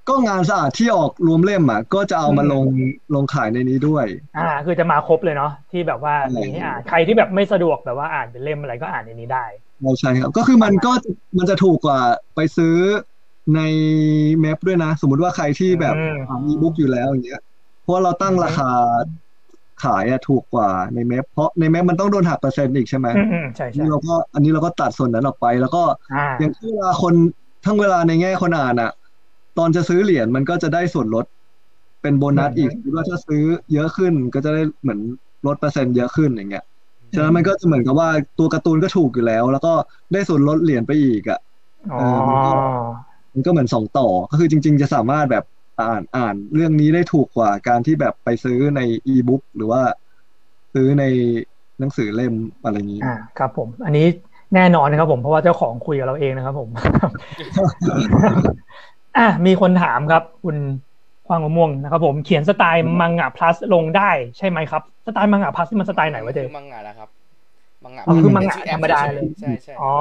[0.07, 2.65] ก็งานสะอาดที่ออกรวมเล่มอะ ก็จะเอามาอืมลง
[3.13, 4.05] ลงขายในนี้ด้วย
[4.35, 9.39] อ่า คือจะมาครบเลยเนาะที่แบบว่าใช่มีให้อ่านใครที่แบบไม่สะดวกแบบว่าอ่านเป็นเล่มอะไรก็อ่านในนี้ได้
[9.81, 10.91] ไม่ใช่ครับ ก็คือมันก็
[11.37, 11.99] มันจะถูกกว่า
[12.35, 12.75] ไปซื้อ
[13.55, 13.59] ใน
[14.39, 17.41] เมพด้วยนะ สมมุติว่าใครที่แบบอืมอ่านอีบุ๊กอยู่แล้วอย่างเงี้ย
[17.81, 18.69] เพราะว่าเราตั้งราคา
[19.85, 27.13] ขายอะถูกกว่าในเมพเพราะในเมพมันต้องโดนหักเปอร์เซ็นต์อีกใช่ไหมอืมอืมใช่ใช่นี่เราก็อันนี้เราก็ตัดส่วนนั้นออกไป แล้วก็อ่าอย่างที่เวลาคน
[27.65, 28.91] ทั้งเวลาในแง่คนอ่านอะ
[29.57, 31.25] ตอนจะซื้อเหรียญมันก็จะได้ส่วนลด
[32.01, 33.43] เป็นโบนัสอีกหรือว่าถ้าซื้อ
[33.73, 34.99] เยอะขึ้นก็จะได้เหมือน
[35.47, 36.63] ลดเปอร์เซ็นต์เยอะขึ้นอย่างเงี้ย
[37.13, 39.73] ฉะนั้นมันก็จะเหมือนกับว่าตัวการ์ตูนก็ถูกอยู่แล้ว แล้วก็
[40.13, 41.39] ได้ส่วนลดเหรียญไปอีกอะ
[41.91, 42.51] อ๋อเออมันก็
[43.33, 45.43] มันก็เหมือนสองต่อก็คือจริง ๆ จะสามารถแบบ
[45.81, 49.81] อ่านอ่านเรื่องนี้ได้ถูกกว่าการที่แบบไปซื้อในอีบุ๊กหรือว่า
[50.73, 51.03] ซื้อใน
[51.79, 52.33] หนังสือเล่ม
[52.63, 54.05] อะไรอย่างนี้อ่าครับ ผม อันนี้
[54.55, 56.69] แน่นอนนะครับผมเพราะว่าเจ้าของคุยกับเราเองนะครับ ผม
[59.17, 60.57] อะมีคนถามครับ คุณ
[61.27, 67.09] ควางมะม่วงนะครับ ผมเขียนสไตล์มังงะพลัสลงได้ใช่ไหมครับ สไตล์มังงะพลัสนี่มันสไตล์ไหนวะเจคือมังงะนะครับ
[67.83, 69.93] มังงะอ๋อคือมังงะเป็นชื่อแอธรปรมดาเลยใช่ใช่อ๋อ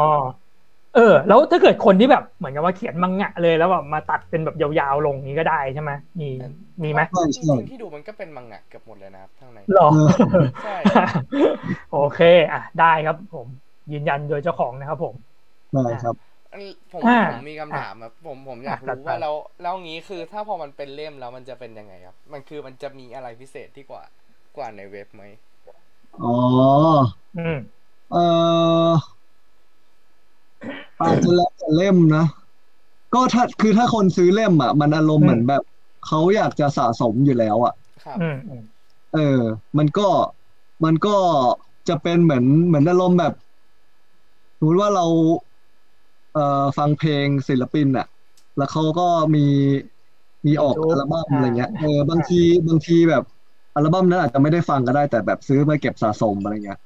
[0.95, 6.25] เออ แล้วถ้าเกิดคนที่แบบเหมือนกับว่าเขียนมังงะเลยแล้วแบบมาตัดเป็นแบบยาวๆลงนี้ก็ได้ใช่ไหมมี
[6.85, 9.83] มีไหมใช่จใช่ริงๆที่ดูมันก็เป็นมังงะเกือบหมดเลยนะครับข้างในหรอ
[10.63, 10.77] ใช่
[11.89, 12.19] โอเค
[12.53, 13.49] อะได้ครับ ผม
[13.91, 15.17] ยืนยันโดยเจ้าของนะครับผม
[15.83, 16.15] ใช่ครับ
[16.53, 16.63] อัน
[16.95, 24.03] ผมอ่าผมมีคำถามครับผมผมอยากอะรู้จัดว่าไปแล้วแล้วงี้คือถ้าพอมันเป็นเล่มแล้วมันจะเป็นยังไงครับ มันคือมันจะมีอะไรพิเศษที่กว่า
[24.57, 25.23] กว่าในเว็บไหม
[26.21, 26.35] อ๋อ
[27.35, 27.53] อืม
[28.09, 28.17] เออ
[31.01, 32.27] อาจจะแล้วแต่เล่มนะ
[33.15, 35.63] ก็ถ้าคือถ้าคนซื้อเล่มอะ มันอารมณ์เหมือนแบบ
[36.07, 37.75] เขาอยากจะสะสมอยู่แล้วอะ
[38.05, 38.63] ครับอืมอืม
[39.15, 39.41] เออ
[39.79, 40.09] มันก็
[40.85, 41.17] มันก็
[41.89, 43.33] จะเป็นเหมือนเหมือนอารมณ์แบบ
[44.59, 45.07] สมมติว่าเรา
[46.33, 48.07] เอ่อฟังเพลงศิลปินอะ
[48.57, 49.47] แล้วเขาก็มี
[50.47, 53.23] มีออกอัลบั้มอะไรเงี้ยเออบางทีบางทีแบบ
[53.75, 56.79] อัลบั้มนั้นอาจจะไม่ได้ฟังก็ได้แต่แบบซื้อมาเก็บสะสมอะไรเงี้ย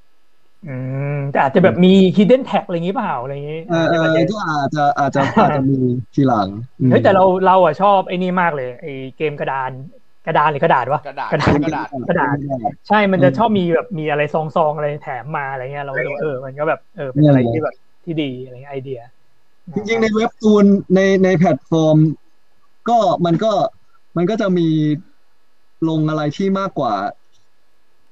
[0.67, 0.75] อื
[1.13, 5.79] มแต่อาจจะแบบมี hidden tag อะไรอย่างนี้เปล่าอะไรอย่างนี้เออเอใช่อปะเจ๊ก็อาจจะอาจจะอาจจะมี
[6.15, 6.49] ทีหลัง
[6.81, 9.71] อืมเฮ้ยแต่เราเราอะชอบไอ้นี่มากเลยไอ้เกมกระดาน
[10.27, 12.37] กระดานหรือกระดาษวะกระดาษกระดาษกระดาษกระดาษ
[12.89, 19.01] ใช่มันจะชอบมีแบบมีอะไรซองๆอะไรแถมมาอะไรเงี้ยเราก็ดูเออมันก็แบบเออเป็นอะไรที่แบบที่ดีอะไรเงี้ยไอเดีย
[19.75, 21.99] จริงๆในเว็บตูนในในแพลตฟอร์ม
[22.89, 23.53] ก็มันก็
[24.17, 24.69] มันก็จะมี
[25.89, 26.95] ลงอะไรที่มากกว่า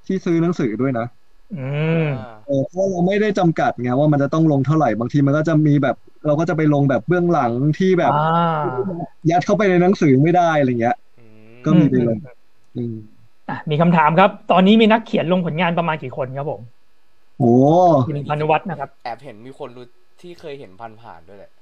[0.06, 1.06] ที่ซื้อหนังสือด้วยนะ
[1.52, 1.56] อื
[2.00, 8.76] มอ่า เออเพราะเราไม่ได้จำกัดไงว่ามันจะต้องลงเท่าไหร่บางทีมันก็จะมีแบบ เราก็จะไปลงแบบเบื้องหลังที่แบบอ่า
[9.30, 11.24] ยัดเข้าไปในหนังสือไม่ได้อะไรเงี้ยอื
[11.60, 12.18] มก็มีไปลง
[12.76, 12.94] อืม
[13.48, 16.62] อะมีคำถามครับ ตอนนี้มีนักเขียนลงผลงานประมาณกี่คนครับผม
[17.38, 17.46] โอ้
[18.04, 19.86] คุณพานุวัฒน์นะครับ แอบเห็นมีคนรู้
[20.20, 21.52] ที่เคยเห็นผ่านผ่านๆด้วยแหละ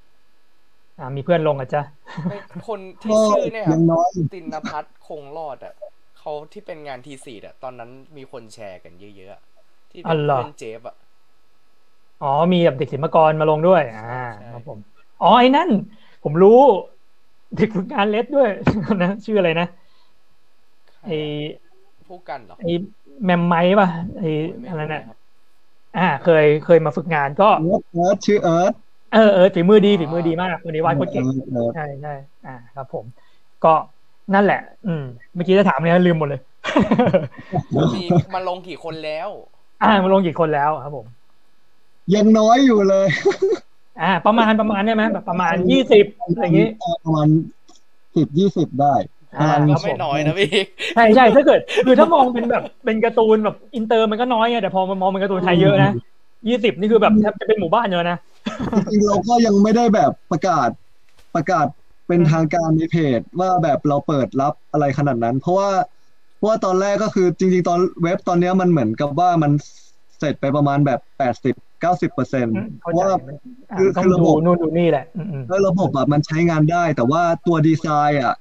[0.98, 1.82] อ่ามีเพื่อนลงอะจ้ะ
[2.28, 2.36] ไอ้
[2.68, 5.74] คนที่ก็ชื่อเนี่ยคอรับย่างน้อยตินพัฒน์คงรอดอะ
[6.18, 9.42] เขาที่เป็นงานทีสีอะ ตอนนั้นมีคนแชร์กันเยอะๆอะ
[9.94, 10.96] ที่เป็นเพื่อนเจฟอะ
[12.22, 14.02] อ๋อมีแบบเด็กศิลปากรมาลงด้วย อ่า
[14.40, 14.78] ใช่ครับผม
[15.22, 15.68] อ๋อไอ้นั่น
[16.24, 16.58] ผมรู้
[17.56, 18.50] เด็กฝึกงานเลสด้วย
[19.02, 19.66] นะชื่ออะไรนะ
[21.04, 21.08] ไอ
[22.06, 22.64] ผู้กันเหรอไอ
[23.24, 23.88] แมมไมป่ะ
[24.18, 25.18] ไอโอ้ยไม่อะไรรู้น่ะเลยครับ
[25.98, 28.72] อ่า เคยเคยมาฝึกงานก็เอิร์ธเอิร์ธชื่อเอิร์ธ
[29.14, 32.14] เออเออฝีมือดีฝีมือดีมากคนนี้วาดโคตรเก่งเอิร์ธเอิร์ธใช่ใช่
[32.46, 33.04] อ่า ครับ ผม
[33.64, 33.74] ก็
[34.34, 36.40] นั่นแหละ อืม เมื่อกี้จะถามเนี่ยลืมหมดเลย
[37.96, 39.28] มีมาลงกี่คนแล้ว
[39.84, 41.06] อ่ามาลงกี่คนแล้วครับผม
[42.14, 43.06] ยังน้อยอยู่เลย
[44.00, 46.68] อ่า ประมาณประมาณได้ไหมแบบประมาณยี่สิบอะไรอย่างงี้
[47.04, 47.28] ประมาณ
[48.16, 50.50] สิบยี่สิบได้อ่าอ่าก็ครับผมก็ไม่น้อยนะพี่
[50.94, 55.92] ใช่ใช่ถ้าเกิด คือถ้ามองเป็นแบบเป็นการ์ตูนแบบอินเตอร์มันก็น้อยไงแต่พอมามองเป็นการ์ตูนไทยเยอะนะ
[56.48, 58.18] ยี่สิบนี่คือแบบแทบจะเป็นหมู่บ้านเยอะนะ
[58.90, 60.68] จริงๆเราก็ยังไม่ได้แบบประกาศ
[61.34, 61.66] ประกาศ
[62.08, 65.84] เป็นทางการในเพจว่าแบบเราเปิดรับอะไรขนาดนั้น เพราะว่าเพราะ
[66.46, 69.52] ว่าตอนแรกก็คือจริง ๆ ตอนเว็บตอนเนี้ยมันเหมือนกับว่ามัน
[70.18, 73.36] เสร็จไปประมาณแบบแปดสิบเก้าสิบเปอร์เซ็นต์อืมเพเข้าราะใจว่ามัน
[73.70, 78.34] อ่าคือต้องคือระดูบบนู่นดูนี่แหละอืมอืมแล้วระบบอะมันใช้งานได้ แต่ว่าตัวดีไซน์อะ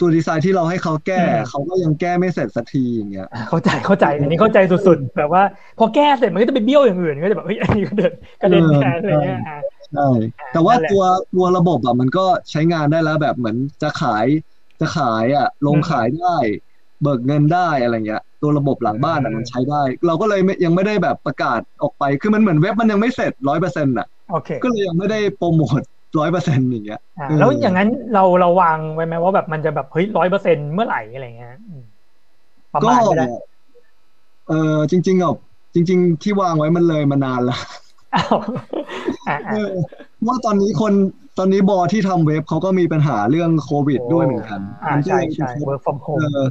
[0.00, 5.42] ตัวดีไซน์ที่เราให้เขาแก้อืมเขาก็ยังแก้ไม่เสร็จสักทีอย่างเงี้ยอ่าเข้าใจเข้าใจอันนี้เข้าใจสุดๆแบบว่า
[5.78, 9.54] พอแก้เสร็จมันก็จะไปเบี้ยวอย่างอื่นก็จะแบบเฮ้ยอันนี้ก็เดินกระเด็นแทนอะไรเงี้ยอ่า
[9.92, 10.02] ใช่
[10.50, 11.02] แต่ว่านั่นแหละตัว
[11.34, 14.26] ตัวระบบอะมันก็ใช้งานได้แล้วแบบเหมือนจะขาย
[14.80, 16.36] จะขายอะลงอืมขายได้
[17.02, 25.80] เบิกเงินได้อะไรเงี้ย ตัวระบบหลังบ้านอะอืมมันใช้ได้ เราก็เลยไม่ยังไม่ได้แบบประกาศออกไป คือมันเหมือนเว็บมันยังไม่เสร็จร้อยเปอร์เซ็นต์อะโอเคก็เลยยังไม่ได้โปรโมท
[26.18, 31.82] ร้อยเปอร์เซ็นต์อย่างเงี้ยอ่าเออแล้วอย่างนั้นเราเราวางไว้ไหมว่าแบบมันจะแบบเฮ้ยร้อยเปอร์เซ็นเมื่อไหร่อะไรเงี้ยอืม
[32.74, 33.26] ประก็มาณก็ได้
[34.48, 35.34] เออจริงๆอะ
[35.74, 37.58] จริง ๆ ที่วางไว้มันเลยมานานแล้ว
[38.14, 38.36] อ้าว
[39.26, 39.68] อ่าเออ่าอ
[40.16, 40.92] เพราะว่าตอนนี้คน
[41.38, 46.42] ตอนนี้บอที่ทำเว็บเขาก็มีปัญหาเรื่องโควิดโอ้ด้วยเหมือนกันอ่ามันก็ใช่เลยใช่ work from เอ home อ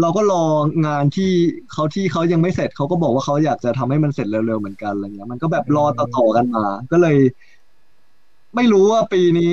[0.00, 0.44] เราก็รอ
[0.86, 1.30] งานที่
[1.72, 7.16] เขาที่เขายังไม่เสร็จเขาก็บอกว่าเขาอยากจะทำให้มันเสร็จเร็วๆเหมือนกันอะไรเงี้ย มันก็แบบรอต่อๆกันมา ก็เลย
[8.56, 9.52] ไม่รู้ว่าปีนี้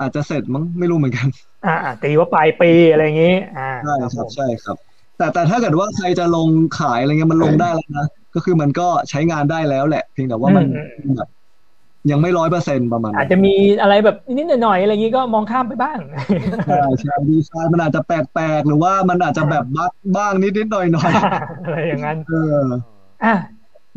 [0.00, 1.28] อาจจะเสร็จมั้งไม่รู้เหมือนกัน
[1.66, 4.76] อ่าอ่าตีว่าปลายปีอะไรอย่างงี้ อ่าใช่ครับคผรับมใช่ครับ
[5.16, 6.48] แต่แต่ถ้าเกิดว่าใครจะลง
[6.78, 11.28] ขายอะไรเงี้ยมันลงได้แล้วนะก็คือมันก็ใช้งานได้แล้วแหละ เพียงแต่ว่ามันอืมอืมแบบ
[12.10, 15.98] ยังไม่ร้อยเปอร์เซ็นต์ประมาณอานั้จนจะมีอะไรแบบนิดๆหน่อยๆอะไรอย่างงี้ก็มองข้ามไปบ้าง
[16.64, 21.12] ใช่ใช่ดีไซน์มันอาจจะแปลกๆ หรือว่ามันอาจจะแบบบั๊กบ้างนิดๆหน่อย
[21.62, 22.64] อะไรอย่างนั้นๆเออ
[23.24, 23.34] อะ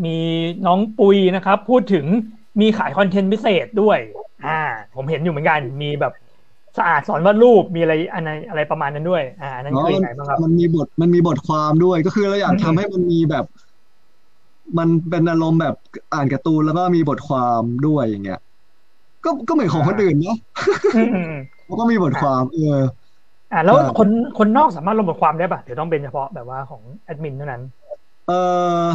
[0.06, 0.18] มี
[0.66, 2.06] น้องปุยนะครับ พูดถึง
[2.62, 4.00] มีขายคอนเทนต์พิเศษด้วย
[4.46, 4.60] อ่า
[4.96, 6.14] ผมเห็นอยู่เหมือนกันมีแบบ
[6.78, 13.46] สะอาดสอนวาดรูปมีอะไรอะไรอะไรประมาณนั้นด้วย อ่าอันนั้นเนาะคือมัยังนไงบ้างครับมันมีบทมันมีบทความด้วยก็คือเราอยากอืมทำให้มันมีแบบ
[14.78, 15.76] มันเป็นอารมณ์แบบ
[16.14, 18.40] อ่านการ์ตูนแล้วก็มีบทความด้วยอย่างเงี้ย
[19.26, 20.38] ก็ก็เหมือนของคนอื่นเนาะ
[20.96, 22.80] อืมอืมอืมเขาก็มีบทความ เออ
[23.54, 24.10] อ่าแล้วใช่คน
[24.40, 27.62] คนนอกสามารถลงบทความได้ปะเดี๋ยวต้องเป็นเฉพาะแบบว่าของแอดมินเท่านั้น
[28.28, 28.32] เอ
[28.86, 28.88] อ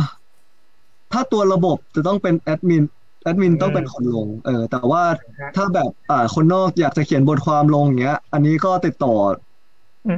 [1.13, 2.83] ถ้าตัวระบบจะต้องเป็นแอดมิน
[3.23, 5.03] แอดมินต้องเป็นคนลง เออ แต่ว่า
[5.41, 9.46] ฮะถ้าแบบอ่าคนนอกอยากจะเขียนบทความลงอย่างเงี้ย อันนี้ก็ติดต่ออืม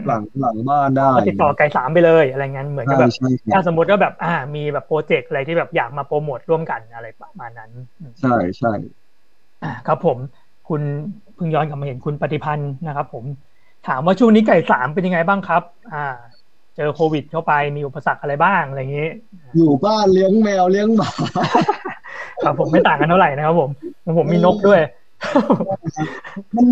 [0.06, 7.70] หลังหลังบ้านได้ก็ติดต่อไกลสามไปเลยอะไรเงี้ยเหมือนกับใช่แบบใช่ครัถ้าบสมมติว่าแบบอ่ามีแบบโปรเจกต์อะไรที่แบบอยากมาโปรโมทร่วมกันอะไรประมาณนั้น
[8.00, 8.72] อืมใช่ใช่
[9.62, 10.18] อ่าครับผม
[10.68, 10.82] คุณ
[11.34, 13.24] เพิ่งย้อนกลับมาเห็นคุณปฏิพันธ์นะครับ ผม
[13.88, 15.62] ถามว่าช่วงนี้ไก่สามเป็นยังไงบ้างครับ
[15.94, 16.06] อ่า
[16.76, 19.08] เจอโควิดเข้าไปมีอุปสรรคอะไรบ้างอะไรอย่างนี้
[19.56, 21.10] อยู่บ้านเลี้ยงแมวเลี้ยงหมา
[22.44, 23.70] ครับผมไม่ต่างกันเท่าไหร่นะครับ ผม
[24.04, 24.80] ของผมมีนกด้วย
[26.56, 26.66] มัน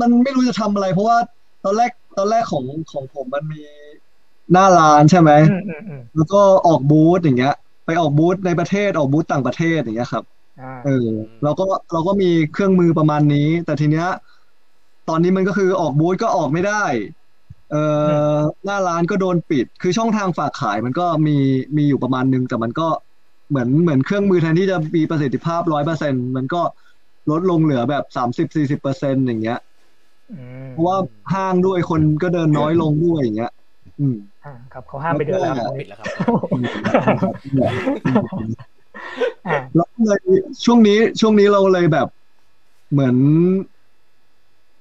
[0.00, 1.18] มันไม่รู้จะทำอะไร เพราะว่า
[1.64, 3.62] ตอนแรกตอนแรกของของผมมันมี
[4.52, 7.54] หน้าร้านใช่ไหมอืมอืมอืมแล้วก็ออกบูธอย่างเงี้ย
[7.86, 10.24] ไปออกบูธในประเทศออกบูธต่างประเทศอย่างเงี้ยครับ
[10.60, 11.08] อ่าเออ
[11.42, 14.08] เราก็เราก็มีเครื่องมือประมาณนี้ แต่ทีเนี้ย
[15.08, 16.84] ตอนนี้มันก็คือออกบูธก็ออกไม่ได้
[17.70, 17.76] เอ
[18.36, 21.36] อหน้าร้านก็โดนปิด คือช่องทางฝากขายมันก็มี
[21.76, 22.88] มีอยู่ประมาณนึง แต่มันก็
[23.50, 26.62] เหมือนเหมือนเครื่องมือแทนที่จะมีประสิทธิภาพร้อยเปอร์เซ็นมันก็
[27.30, 29.71] ลดลงเหลือแบบสามสิบสี่สิบเปอร์เซ็นอย่างเงี้ยอืม
[30.70, 30.96] เพราะว่า
[31.32, 33.52] ห้างด้วยคนก็เดินน้อยลงด้วยอย่างเงี้ย
[34.00, 36.08] อืมอ่าครับเขาห้ามไปเดินแล้วแล้วก็ปิดแล้วครับ
[39.46, 40.20] อ่าแล้วก็เลย
[40.64, 42.06] ช่วงนี้ช่วงนี้เราเลยแบบ
[42.92, 43.16] เหมือน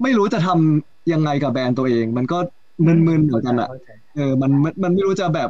[0.03, 2.37] ไม่รู้จะทำยังไงกับแบรนด์ตัวเอง มันก็
[2.85, 5.49] มึนๆเหมือนกันอะเข้าใจเออมันมันมันไม่รู้จะแบบ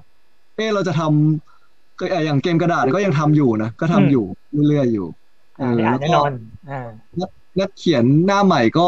[0.56, 4.26] เออเราจะทำก็เอ่ออย่างเกมกระดาษก็ยังทำอยู่นะก็ทำอยู่
[4.68, 5.08] เรื่อยๆอยู่
[5.58, 6.32] เออ่าอได้อ่านแล้วแน่ก็นอน
[6.70, 6.80] อ่า
[7.60, 8.88] นักเขียนหน้าใหม่ก็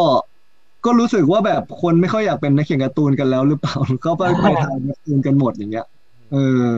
[0.86, 3.76] ก็รู้สึกว่าแบบคนไม่ค่อยอยากเป็นนักเขียนการ์ตูนกันแล้วหรือเปล่า
[4.06, 5.88] ก็ไปไปทางการ์ตูนกันหมดอย่างเงี้ย
[6.32, 6.38] เอ
[6.74, 6.78] อ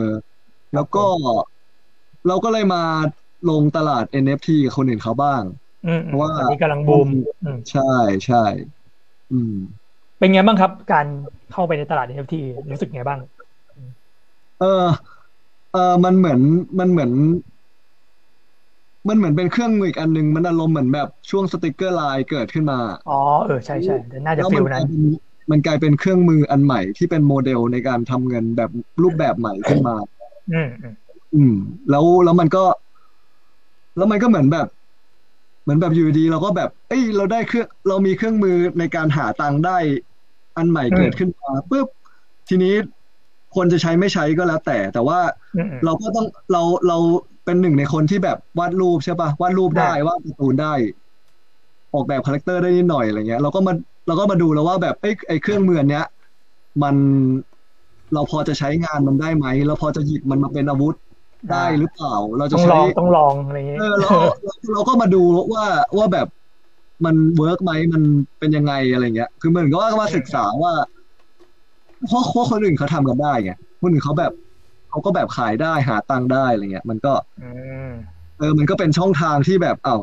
[0.74, 1.04] แล้วก็
[2.26, 2.82] เราก็เลยมา
[3.50, 5.42] ลงตลาด NFT กับคนอื่นเขาบ้าง
[5.86, 7.08] อืมเพราะว่าตอนนี้กำลังบูม
[7.44, 7.92] อืมใช่
[8.26, 8.44] ใช่
[9.32, 9.54] อืม
[10.18, 11.06] เป็นไงบ้างครับ การ
[11.52, 12.34] เข้าไปในตลาด NFT
[12.72, 13.20] รู้สึกไงบ้าง
[14.60, 14.84] เออ
[15.72, 16.40] เออมันเหมือน
[16.78, 17.10] มันเหมือน
[19.08, 22.78] มันเหมือนเป็นเครื่องมืออีกอันหนึ่งมันอารมณ์เหมือนแบบช่วงสติกเกอร์ไลน์เกิดขึ้นมา
[23.08, 25.00] อ๋อเออใช่ใช่แต่น่าจะแล้วฟิมัลกนั้ลานยเป็น
[25.50, 28.70] มันกลายเป็นเครื่องมืออันใหม่ที่เป็นโมเดลในการทำเงินแบบ
[29.02, 29.94] รูปแบบใหม่ขึ้นมา
[30.52, 30.94] อืมอืม
[31.34, 31.54] อืม
[31.90, 32.64] แล้วแล้วมันก็
[33.96, 34.66] แล้วมันก็เหมือนแบบ
[35.62, 39.78] เหมือนแบบอยู่ดี เราก็แบบ เอ้ยเราได้เครื่อง เรามีเครื่องมือในการหาตังค์ได้
[40.56, 41.86] อันใหม่เกิดขึ้นมาปุ๊บ
[42.48, 42.74] ทีนี้
[43.56, 45.20] คนจะใช้ไม่ใช้ก็แล้วแต่ แต่ว่า
[45.56, 46.98] อืมอืมเราก็ต้องเราเรา
[47.46, 50.72] เป็นหนึ่งในคนที่แบบวาดรูปใช่ปะวาดรูปได้อ่าวาดการ์ตูนได้
[51.94, 53.72] ออกแบบ character ได้นิดหน่อยอะไรเงี้ยเราก็มา
[54.06, 56.04] เราก็มาดูแล้วว่าแบบไอ้ไอ้เครื่องมืออันเนี้ย
[56.82, 56.96] มัน
[58.14, 60.96] เราพอจะใช้งานมันได้ไหมเราพอจะหยิบมันมาเป็นอาวุธ
[61.52, 64.10] ได้หรือเปล่า เราจะต้องลใช้ต้องลองอะไรอย่างเงี้ยเออเรา
[64.44, 65.22] เราเราก็มาดู
[65.52, 65.66] ว่า
[65.96, 66.26] ว่าแบบ
[67.04, 68.02] มัน work ไหมมัน
[68.38, 70.72] เป็นยังไงอะไรเงี้ย คือเหมือนก็ว่ามาศึกษาว่า
[72.06, 74.32] เพราะเพราะคนอื่นเขาทำกันได้ไงคนอื่นเขาแบบ
[74.96, 77.50] เขาก็แบบขายได้หาตังค์ได้อะไรเงี้ย มันก็อื
[77.88, 77.90] ม
[78.38, 80.00] เออมันก็เป็นช่องทางที่แบบอ้าว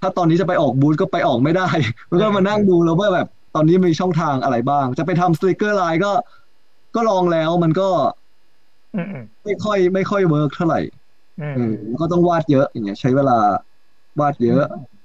[0.00, 1.68] ถ้าตอนนี้จะไปออกบูธก็ไปออกไม่ได้
[2.10, 6.12] มันก็มานั่งดูแล้วว่าแบบตอนนี้มีช่องทางอะไรบ้าง จะไปทำสติกเกอร์ไลน์ก็
[6.94, 7.88] ก็ลองแล้วมันก็
[8.96, 10.80] อืมอืมไม่ค่อย ไม่ค่อย work เท่าไหร่
[11.40, 13.38] อืมเออแล้วก็ต้องวาดเยอะอย่างเงี้ย ใช้เวลา
[14.20, 14.62] วาดเยอะ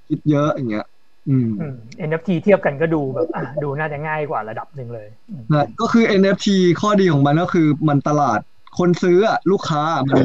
[0.08, 0.86] คิดเยอะอย่างเงี้ย
[1.28, 1.74] อืมอืม
[2.08, 6.46] NFT เทียบกันก็ดูแบบอะดูน่าจะง่ายกว่าระดับหนึ่งเลยอืมนะก็คือ NFT
[6.80, 8.40] ข้อดีของมันก็คือมันตลาด
[8.78, 10.20] คนซื้ออะลูกค้าอะมัน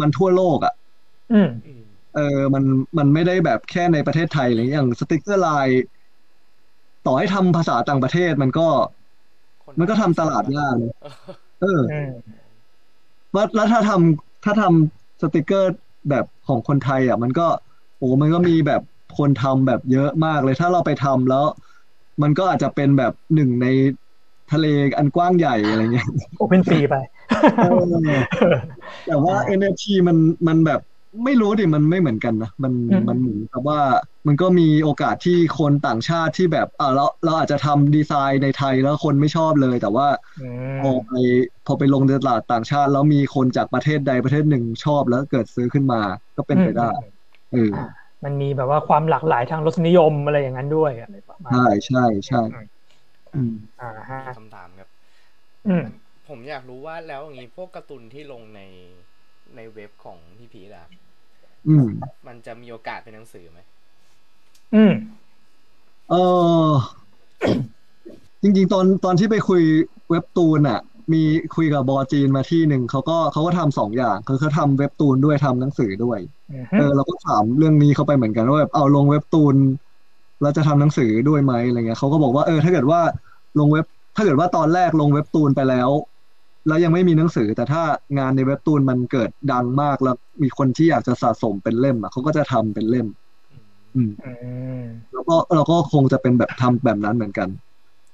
[0.00, 0.74] มันทั่วโลกอะ
[1.32, 1.82] อืมอืม
[2.14, 2.64] เออ มัน
[2.98, 5.82] มันไม่ได้แบบแค่ในประเทศไทยอะไรอย่างอย่างสติกเกอร์ไลน์
[7.06, 8.68] ต่อให้ทำภาษาต่างประเทศมันก็
[9.64, 10.94] คนมันก็ทำตลาดยากนะ
[11.60, 12.10] เอออืม
[13.34, 15.72] ว่าแล้วถ้าทำถ้าทำสติกเกอร์
[16.10, 17.46] แบบของคนไทย อะ มันก็
[17.98, 18.82] โอ้มันก็มีแบบ
[19.18, 21.44] คนทำแบบเยอะมากเลย ถ้าเราไปทำแล้ว
[22.22, 23.66] มันก็อาจจะเป็นแบบหนึ่งใน
[24.52, 24.66] ทะเล
[24.98, 26.08] อันกว้างใหญ่อะไรเงี้ย
[26.38, 27.17] OpenSea ไปเออ
[29.06, 30.16] แต่ว่า NFT มัน
[30.48, 30.80] มันแบบ
[31.24, 33.80] ไม่รู้ดิมันไม่เหมือนกันนะมันอืมมันเหมือนกับว่า
[34.26, 40.08] มันก็มีโอกาสที่คนต่างชาติที่แบบอ่าเราเราอาจจะทำดีไซน์ในไทยแล้วคนไม่ชอบเลย แต่ว่า
[40.40, 41.12] อืมพอไป
[41.66, 46.00] พอไปลงในตลาดต่างชาติ แล้วมีคนจากประเทศใดประเทศหนึ่งชอบแล้วเกิดซื้อขึ้นมา
[46.36, 46.90] ก็เป็นไปได้
[47.52, 47.84] เอออ่า
[48.24, 52.40] มันมีแบบว่าความหลากหลายทางรสนิยมอะไรอย่างนั้นด้วยอะไรประมาณใช่ใช่ใช่
[53.34, 54.88] อืมอ่าฮะคำถามครับ
[55.68, 55.84] อืม
[56.28, 58.60] ผมอยากรู้ว่าแล้วอย่างนี้พวกการ์ตูนที่ลงใน
[59.56, 60.88] ในเว็บของพี่พีทอะ
[61.68, 61.86] อืม
[62.26, 63.60] มันจะมีโอกาสเป็นหนังสือไหม
[64.74, 64.92] อืม
[66.10, 66.14] เอ
[66.68, 66.70] อ
[68.42, 69.62] จริงๆ ตอนตอนที่ไปคุย
[70.10, 70.80] เว็บตูนอะ
[71.12, 71.22] มี
[71.56, 76.18] คุยกับบอจีนมาที่หนึ่งเขาก็เขาก็ทำสองอย่างคือเขาทำเว็บตูนด้วยทำหนังสือด้วย
[76.52, 79.54] อืมเออเราก็ถามเรื่องนี้เขาไปเหมือนกันว่าแบบเอาลงเว็บตูน
[80.42, 83.00] เราจะทำหนังสือด้วยไหมอะไรเงี้ยเขาก็บอกว่าเออถ้าเกิดว่า
[83.58, 83.84] ลงเว็บ
[84.16, 85.88] ถ้าเกิดว่าตอนแรกลงเว็บตูนไปแล้ว
[86.68, 87.82] แล้วยังไม่มีหนังสือ แต่ถ้า
[88.18, 93.06] งานในเว็บตูนมันเกิดดังมากแล้วมีคนที่อยากจะสะสมเป็นเล่มอะเขาก็จะทำเป็นเล่ม
[93.52, 93.64] อืม
[93.94, 94.32] อืมอื
[94.82, 97.48] มแล้วก็เราก็คงจะเป็นแบบทำแบบนั้นเหมือนกัน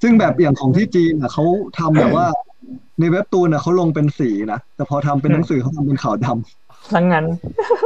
[0.02, 1.44] ซึ่งแบบอย่างของที่จีนอะเขา
[1.78, 2.26] ทำแบบว่า
[3.00, 7.24] ในเว็บตูนอะเขาลงเป็นสีนะแต่พอทำเป็นหนังสือเขาทำเป็นขาวดำสังงั้น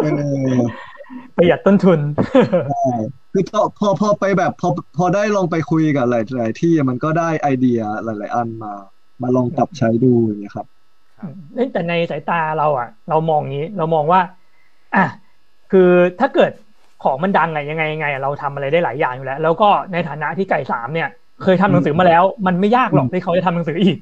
[0.02, 0.06] เอ
[0.54, 0.58] อ
[1.36, 2.00] ประหยัดต้นทุน
[2.68, 2.84] ใช่
[3.32, 8.72] คือพอพอพอไปแบบพอพอได้ลองไปคุยกับหลายหลายที่มันก็ได้ไอเดียหลาย ๆ อันมา
[9.22, 10.66] มาลองปรับใช้ดูอย่างเงี้ยครับ
[11.54, 14.20] เอ้ยแต่ในสายตาเราอะ เรามองงี้เรามองว่า
[14.94, 15.04] อะ
[15.70, 15.90] คือ
[16.20, 16.52] ถ้าเกิด
[17.04, 21.08] ของมันดังอะยังไงยังไงอะเราทำอะไรได้หลายอย่างอยู่แล้ว แล้วก็ในฐานะที่ไก่สามเนี่ย
[21.42, 23.96] เคยทำหนังสือมาแล้ว มันไม่ยากหรอกที่เขาจะทำหนังสืออีก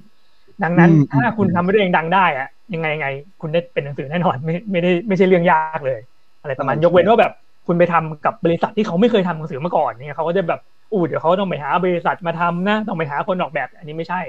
[0.62, 3.08] ดังนั้นอืมถ้าคุณทำให้ตัวเองดังได้อะยังไงยังไง
[3.40, 6.00] คุณได้เป็นหนังสือแน่นอนไม่ไม่ได้ไม่ใช่เรื่องยากเลย
[6.42, 7.32] อะไรประมาณยกเว้นว่าแบบ
[7.66, 10.60] คุณไปทำกับบริษัทที่เขาไม่เคยทำหนังสือมาก่อนเนี่ยเขาก็จะแบบ
[10.92, 14.20] อู้เดี๋ยวเขาต้องไปหาบริษัทมาทำนะ ต้องไปหาคนออกแบบ อันนี้ไม่ใช่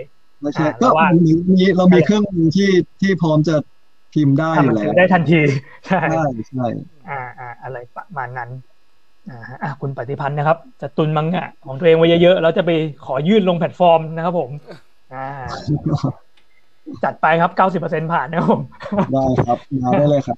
[0.41, 2.69] ไม่ใช่อ่าก็แต่ว่ามีมีเรามีเครื่องมือที่
[3.01, 3.55] ที่พร้อมจะ
[4.13, 5.41] พิมพ์ได้อทำหยู่นังแล้สืวอได้ทันที
[5.87, 6.65] ใช่ใช่ใช่
[7.09, 8.49] อ่าอ่าอะไรประมาณนั้น
[9.29, 12.71] อ่าฮะอะคุณปฏิพันธ์นะครับ จะตุนมังงะของตัวเองไว้เยอะๆแล้วจะไป
[13.05, 14.49] ขอยื่นลงแพลตฟอร์มนะครับผม
[15.13, 15.25] อ่า
[17.03, 18.61] จัดไปครับเก้าสิบเปอร์เซ็นผ่านนะครับผม
[19.13, 20.37] ได้ครับมาได้เลยครับ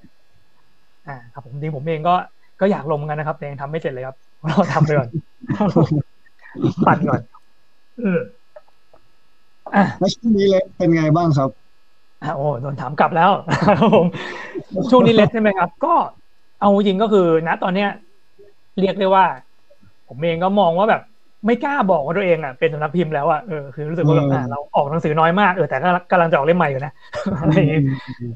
[1.08, 2.14] อ่า ครับผมจริงผมเองก็
[2.60, 5.08] ก็อยากลงเหมือนกันนะครับแต่ยังทำไม่เสร็จเลยครับ เราทำไปก่อน
[6.86, 7.20] ปั่นก่อน
[8.00, 8.39] เอออะ
[9.98, 11.50] แล้วช่วงนี้เลยเป็นไงบ้างครับ
[12.22, 13.30] อะโอ้โดนถามกลับแล้ว
[13.66, 14.06] ครับผม
[14.90, 15.94] ช่วงนี้เล็กใช่ไหมครับ ก็
[16.60, 17.88] เอาจริงก็คือณตอนเนี้ย
[18.80, 19.24] เรียกได้ว่า
[20.08, 21.02] ผมเองก็มองว่าแบบ
[21.46, 26.92] ไม่กล้าบอกว่าตัวเองอะเป็นสำนักพิมพ์แล้วอะเออคือรู้สึกว่าแบบอืมอ่าเราออกหนังสือน้อยมากเออแต่ก็กำลังจะออกเล่มใหม่อยู่นะ
[27.40, 27.82] อะไรอย่างเงี้ย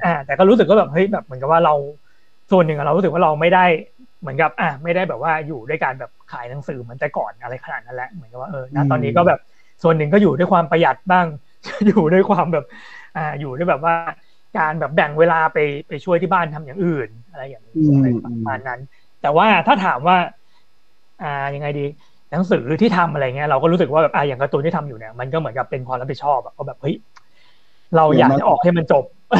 [0.04, 1.74] อ่า แต่ก็รู้สึกว่าแบบเฮ้ยแบบเหมือนกับว่าเรา
[2.50, 3.64] ส่วนหนึ่งอะเรารู้สึกว่าเราไม่ได้
[4.20, 9.40] เหมือนกับ อ่าไม่ได้แบบว่าอยู่ด้วยการแบบขายหนังสือเหมือนแต่ก่อนอะไรขนาดนั้นแหละเหมือนกับว่าเออณตอนนี้ก็แบบ
[9.82, 11.26] ส่วนหนึ่งก็อยู่ด้วยความประหยัดบ้าง
[11.86, 12.64] อยู่ด้วยความแบบ
[13.16, 13.94] อ่าอยู่ด้วยแบบว่า
[14.58, 15.58] การแบบแบ่งเวลาไป
[15.88, 18.80] ไปช่วยที่บ้านทำอย่างอื่น อะไรอย่างนี้อืมอะไรประมาณนั้น
[19.22, 20.16] แต่ว่าถ้าถามว่า
[21.22, 21.86] อ่ายังไงดี
[22.32, 26.96] หนังสือที่ทำอะไรเงี้ยเราก็รู้สึกว่าแบบอ่าอย่างการ์ตูนที่ทำอยู่เนี่ยมันก็เหมือนกับเป็นความรับผิดชอบอะก็แบบเฮ้ย
[27.96, 29.34] เราอยากจะออกให้มันจบเ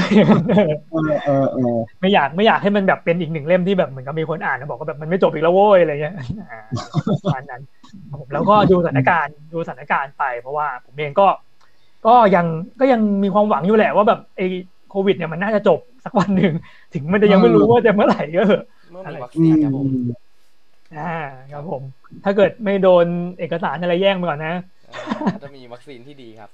[0.94, 6.14] ออเออเออไม่อยากไม่อยากให้มันแบบเป็นอีกหนึ่งเล่มที่แบบเหมือนกับมีคนอ่านแล้วบอกว่าแบบมันไม่จบอีกแล้วโว้ยอะไรเงี้ย
[6.50, 6.60] อ่า
[7.24, 7.73] ประมาณนั้นครับผม
[8.32, 11.26] แล้วก็ดูสถานการณ์ดูสถานการณ์ไป เพราะว่าผมเองก็
[12.06, 12.46] ก็ยัง
[12.80, 14.46] ก็ยังมีความหวังอยู่แหละว่าแบบไอ้
[14.90, 16.52] โควิดเนี่ยมันน่าจะจบสักวันหนึ่ง
[16.92, 19.88] ถึงมันจะยังไม่รู้ว่าจะเมื่อไหร่ก็เถอะเมื่ออะไรมีวัคอืซีนมครับผม
[20.96, 21.14] อ่า
[21.52, 21.82] ครับผม
[22.24, 23.06] ถ้าเกิดไม่โดน
[23.38, 24.54] เอกสารอะไรแย่งไปก่อนนะ
[24.90, 25.00] อ่า
[25.42, 26.50] จะมีวัคซีนที่ดีครับ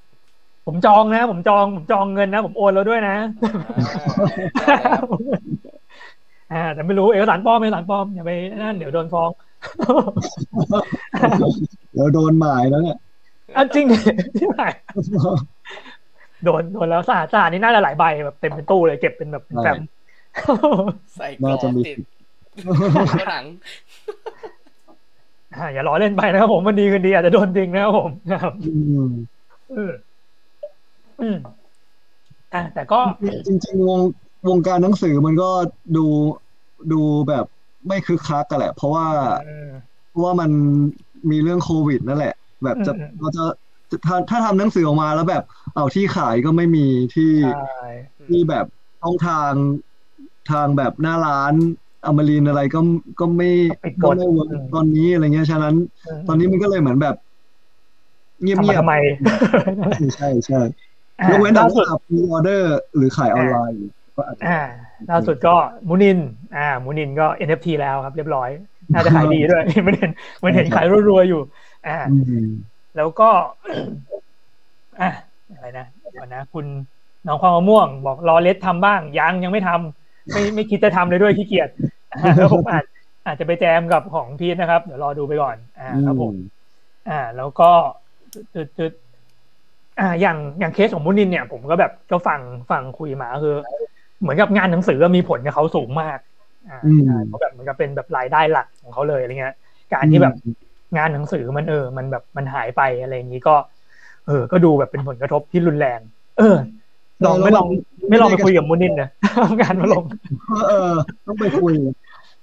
[0.66, 3.96] ผมจองนะ ผมจองผมจองเงินนะ ผมโอนแล้วด้วยนะอ่า
[4.60, 5.06] ได้ครับ
[6.52, 9.30] อ่าแต่ไม่รู้เอกสารปลอมเอกสารปลอมอย่าไปนั่นเดี๋ยวโดนฟ้อง
[11.92, 12.98] เดี๋ยวโดนหมายแล้วเนี่ย
[13.56, 13.96] อะจริงดิ
[14.40, 14.62] ที่ไหน
[16.44, 19.78] โดนโดนแล้วสาสานี่น่าจะหลายใบแบบเต็มเป็นตู้เลยเก็บเป็นแบบเป็นแฟ้ม
[21.16, 21.96] ใส่กรอน่าจะบมีติด
[23.20, 23.44] ผนัง
[25.56, 28.72] อ่าอย่าล้อเล่นไปนะครับผมมันดีกันดีอาจจะโดนจริงนะครับผมนะครับอื
[29.06, 29.10] ม
[29.70, 29.92] เออ
[31.20, 31.36] อืม
[32.54, 33.00] อะแต่ก็
[33.46, 34.00] จริงๆวง
[34.48, 35.50] วงการหนังสือมันก็
[35.96, 36.06] ดู
[36.92, 37.44] ดูแบบ
[37.88, 39.06] ไม่คึกคักกันแหละ เพราะว่า
[39.44, 39.70] เออ
[40.10, 40.50] เพราะว่ามัน
[41.30, 43.44] มีเรื่องโควิดนั่นแหละ แบบจะอืมอืมเราจะ
[43.90, 45.42] จะถ้าถ้าทำหนังสือออกมาแล้วแบบ
[45.74, 47.84] เอาที่ขายก็ไม่มีที่ใช่
[48.28, 48.66] ที่แบบ
[49.00, 49.52] ช่องทาง
[50.50, 51.54] ทางแบบหน้าร้าน
[52.06, 52.80] อมรินทร์อะไรก็ก็ปิด
[53.20, 53.50] ก็ไม่
[53.84, 55.74] work ตอนนี้อะไรเงี้ยฉะนั้น
[56.28, 57.14] ตอนนี้มันก็เลยเหมือนแบบ
[58.42, 58.94] เงียบทำเงีมายบทำไม
[60.16, 60.60] ใช่ใช่
[61.20, 63.78] อะยกเว้นแต่ล่าสุดว่ามีออเดอร์ หรือขายออนไลน์
[64.16, 64.60] ก็อาจจะอ่า
[65.10, 65.54] ล่าสุดก็
[65.88, 66.18] มูนิน
[66.56, 68.50] อ่ามูนินก็ NFT แล้วครับ เรียบร้อย
[68.92, 70.10] น่าจะขายดีด้วยมันเห็น
[70.44, 71.40] มันเห็นขายรัวๆอยู่
[71.86, 72.48] อ่าอืม
[72.96, 73.30] แล้วก็
[75.00, 75.10] อะ
[75.54, 76.66] อะไรนะเดี๋ยวนะ คุณ
[77.26, 81.68] น้องความมะม่วง บอกรอเลสทำบ้าง ยังยังไม่ทำไม่ไม่คิดจะทำเลยด้วยขี้เกียจ
[82.12, 82.84] อ่าแล้วผมอาจ
[83.26, 86.34] อาจจะไปแจมกับของพีทนะครับ เดี๋ยวรอดูไปก่อน อ่า ครับผม
[87.08, 87.70] อ่า แล้วก็
[88.54, 88.92] ตึดตึด
[90.00, 92.40] อ่าอย่างอย่างเคสของมุนินเนี่ย ผมก็แบบก็ฟัง
[92.70, 93.56] ฟังคุยมาคือ
[94.20, 96.18] เหมือนกับงานหนังสือมีผลกับเขาสูงมาก
[96.68, 99.54] อ่าอืมใช่เพราะแบบเหมือนกับเป็นแบบรายได้หลักของเขาเลยอะไรเงี้ย
[99.92, 100.34] การที่แบบ
[100.96, 103.54] งานหนังสือมันเออ มันแบบมันหายไปอะไรอย่างนี้ก็
[104.26, 106.00] เออ ก็ดูแบบเป็นผลกระทบที่รุนแรง
[106.38, 106.56] เออ
[107.24, 107.66] ลองไม่ลอง
[108.10, 110.04] ไม่ลองไปคุยกับมุนินนะเอางานมาลง
[110.68, 110.92] เออ
[111.26, 111.72] ต้องไปคุย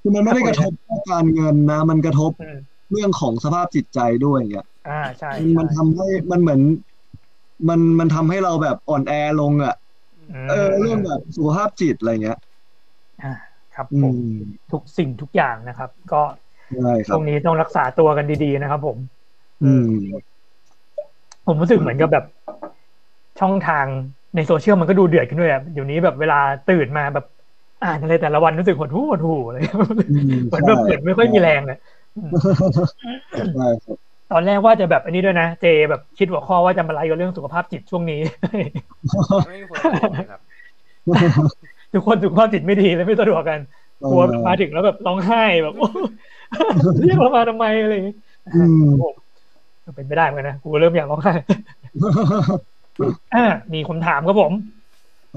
[0.02, 2.58] คือมันไม่ได้กระทบแค่การเงินนะ มันกระทบอืม
[2.92, 6.62] เรื่องของสภาพจิตใจด้วยอย่างเงี้ยอ่าใช่ มันใช่ทำให้มันเหมือน
[7.70, 9.87] มันมันทำให้เราแบบอ่อนแอลงอะม
[10.48, 12.38] เออเรื่องแบบสุขภาพจิตอะไรเงี้ย
[13.20, 13.28] อ่า
[13.72, 16.18] ครับอืผมมทุกสิ่งทุกอย่างนะครับ ก็
[16.70, 19.00] ใช่คตรัรบงนี้ต้องรักษาตัวกันดีๆนะครับ ผม
[19.62, 20.38] อืม
[21.46, 22.24] ผมรู้สึกเหมือนกับแบบ
[23.40, 23.88] ช่องทาง
[24.36, 27.26] ในโซเชียลมันก็ดูเดือดขึ้นด้วยอะเดี๋ยวนี้แบบเวลาตื่นมาแบบ
[27.82, 29.56] อ่านอะไรแต่ละวันรู้สึกหดหู่หดหู่อะไร
[30.08, 31.78] อืมเหมือนแบบเหมือนไม่ค่อยมีแรงเลย
[33.52, 38.20] ใช่ครับ ตอนแรกว่าจะแบบอันนี้ด้วยนะ เจแบบคิดหัวข้อว่าจะมาไลฟ์กับเรื่องสุขภาพจิตช่วงนี้
[39.48, 40.42] ไม่มีคนสะดวกเลยครับ
[41.94, 43.60] ทุกคนสุขภาพจิตไม่ดีเลยไม่สะดวกกัน
[44.10, 45.76] กลัวแบบมาถึงแล้วแบบร้องไห้แบบ
[47.02, 48.16] เรียกเรามาทำไมอะไรอย่างงี้
[48.56, 49.06] อืมผ
[49.92, 51.34] มเป็นไม่ได้เหมือนกันนะกูเริ่มอยากร้องไห้
[53.36, 54.52] อ่ามีคนถามครับผม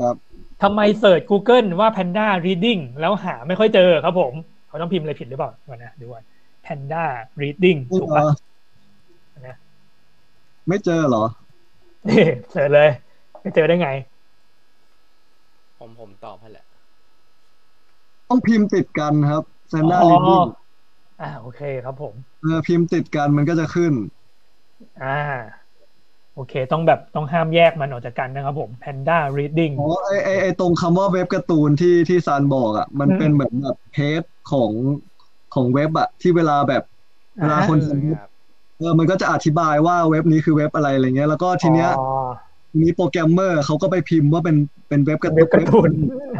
[0.00, 0.14] ครับ
[0.62, 4.32] ทำไมเสิร์ช Google ว่า Panda Reading แล้วหาไม่ค่อยเจอครับผม
[4.68, 6.24] เขาต้องพิมพ์อะไรผิดหรือเปล่าก่อนนะดูก่อน
[6.66, 7.04] Panda
[7.40, 8.36] Reading ถูกปะนะ
[10.70, 11.24] ไม่เจอเหรอ
[12.08, 12.14] นี่
[12.50, 12.88] เสิร์ชเลย
[13.40, 13.88] ไม่เจอได้ไง
[15.78, 16.66] ผมผมตอบให้แหละ
[18.28, 20.42] ต้องพิมพ์ติดกันครับแซนด้าอ๋อลิฟวิ่ง
[21.20, 23.92] อ่าโอเคครับผมเออพิมพ์ติดกันมันก็จะขึ้น
[24.96, 25.70] อ่า
[26.34, 34.72] โอเค ต้องแบบต้องห้ามแยกมันออกจากกันนะครับผม Panda Reading อ๋อไอไอไอตรงคำว่าเว็บการ์ตูนที่ที่ซานบอกอะ มันเป็นอืมเหมือนแบบเพจของ
[35.50, 36.82] ของเว็บอะ ที่เวลาแบบ
[37.40, 38.29] เวลาอ่าคนเออทำเว็บครับ
[38.80, 42.06] เออมันก็จะอธิบายว่าเว็บนี้คือเว็บอะไรอะไรเงี้ย แล้วก็ทีเนี้ยอ๋อ
[42.82, 44.56] มีโปรแกรมเมอร์เขาก็ไปพิมพ์ว่าเป็น
[44.88, 45.90] เป็นเว็บการ์ตูเว็บการ์ตูน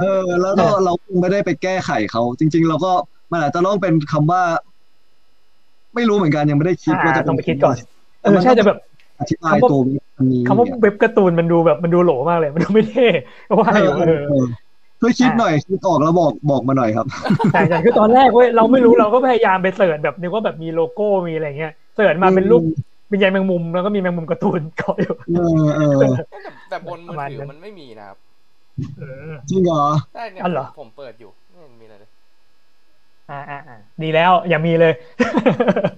[0.00, 2.92] เออ แล้วก็เราไม่ได้ไปแก้ไขเขาจริง ๆ เราก็
[3.32, 4.42] มันอาจจะต้องเป็นคำว่า
[5.94, 7.76] ไม่รู้เหมือนกันยังไม่ได้คิดว่าจะอ่าต้องไปคิดก่อน
[8.22, 8.78] เอแต่อมันใช่แต่แบบ
[9.20, 13.08] อธิบายตัวเว็บอันนี้คำว่าเนี่ยเว็บการ์ตูนมันดูแบบมันดูโหลมากเลย มันดูไม่เท่
[13.48, 14.46] ก็ว่าอยู่เออเออ
[15.00, 17.06] ช่วยคิดหน่อยคิดออกแล้วบอกบอกมาหน่อยครับ
[17.52, 22.62] ใช่ใช่คือตอนแรกเว้ยเราไม่รู้เราก็พยายามไปเสิร์ชแบบนึกว่าแบบมีโลโก้มีอะไรเงี้ยเสิร์ชมาเป็นรูป
[23.08, 25.30] เป็นใยแมงมุมแล้วก็มีแมงมุมการ์ตูนเกาะอยู่เอ
[25.64, 26.06] อเออแต่
[26.68, 28.18] แต่บนมือประมาณถืนั้อนมันไม่มีนะครับ
[28.98, 29.84] เออจริงเหรอ
[30.14, 32.10] ได้เนี่ยอ๋อเหรอผมเปิดอยู่ไม่เห็นมีอะไรเลย
[33.28, 34.92] อ่าอ่าอ่าดีแล้วอย่ามีเลย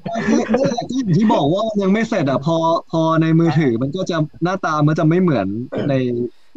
[0.08, 2.56] นั่นแหละที่ที่บอกว่ามันยังไม่เสร็จอะพอ
[2.90, 5.46] พอในมือถือมันก็จะหน้าตามันจะไม่เหมือน
[5.88, 5.94] ใน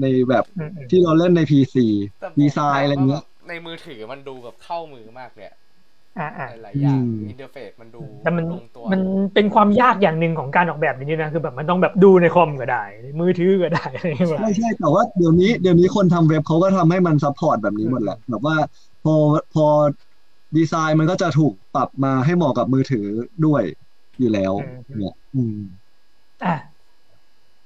[0.02, 1.86] ในแบบอืมอืมที่เราเล่นใน PC
[2.20, 5.65] แต่ผมดีไซน์อะไรเงี้ยว่าแบบในมือถือมันดูแบบเข้ามือมากเลยอะอ่าอ่า
[6.18, 9.02] หลายๆอย่างอืม interface มันดูแต่มันลงตัวมัน
[9.34, 12.84] เป็นความยากอย่างหนึ่งของการออกแบบนี้นะคือแบบมันต้องแบบดูในคอมก็ได้
[13.20, 18.56] มือถือก็ได้อะไรอย่างเงี้ยแบบใช่ใช่แต่ว่าเดี๋ยวนี้เดี๋ยวนี้คนทำเว็บเขาก็ทำให้มัน support แบบนี้หมดแหละแบบว่า
[19.04, 19.16] พอ
[19.54, 19.66] พอ
[20.58, 23.06] ดีไซน์มันก็จะถูกปรับมาให้เหมาะกับมือถือ
[23.46, 23.64] ด้วย
[24.20, 24.54] อยู่แล้ว
[24.98, 25.58] เนี่ยอืม
[26.44, 26.54] อะ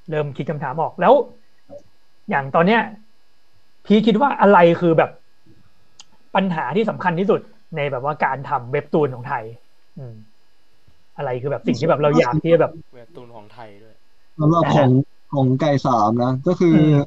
[0.09, 1.13] เริ่มคิดคำถามออกแล้ว
[2.29, 2.81] อย่างตอนเนี้ย
[3.85, 5.09] พี่คิดว่าอะไรคือแบบ
[6.35, 7.39] ปัญหาที่สำคัญที่สุด
[7.75, 9.43] ในแบบว่าการทำเว็บตูนของไทย
[9.99, 10.15] อืม
[11.17, 13.95] อะไรคือแบบสิ่งที่แบบเราอยากที่จะแบบเว็บตูนของไทยด้วย
[14.39, 14.89] สำหรับของ
[15.33, 17.01] ของไก่สามนะ ก็คืออม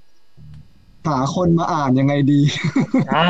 [1.08, 2.40] หาคนมาอ่านยังไงดี
[3.14, 3.28] อ่า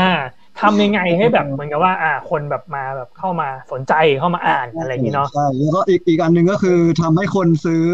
[0.61, 7.85] ทำยังไงให้แบบเหมือนกับว่า อ่า คนแบบมาแบบเข้ามาสนใจเข้ามาอ่านอะไรอย่างนี้เนาะใช่แล้วก็อีกอีกอันหนึ่งก็คือทำให้คนซื้อ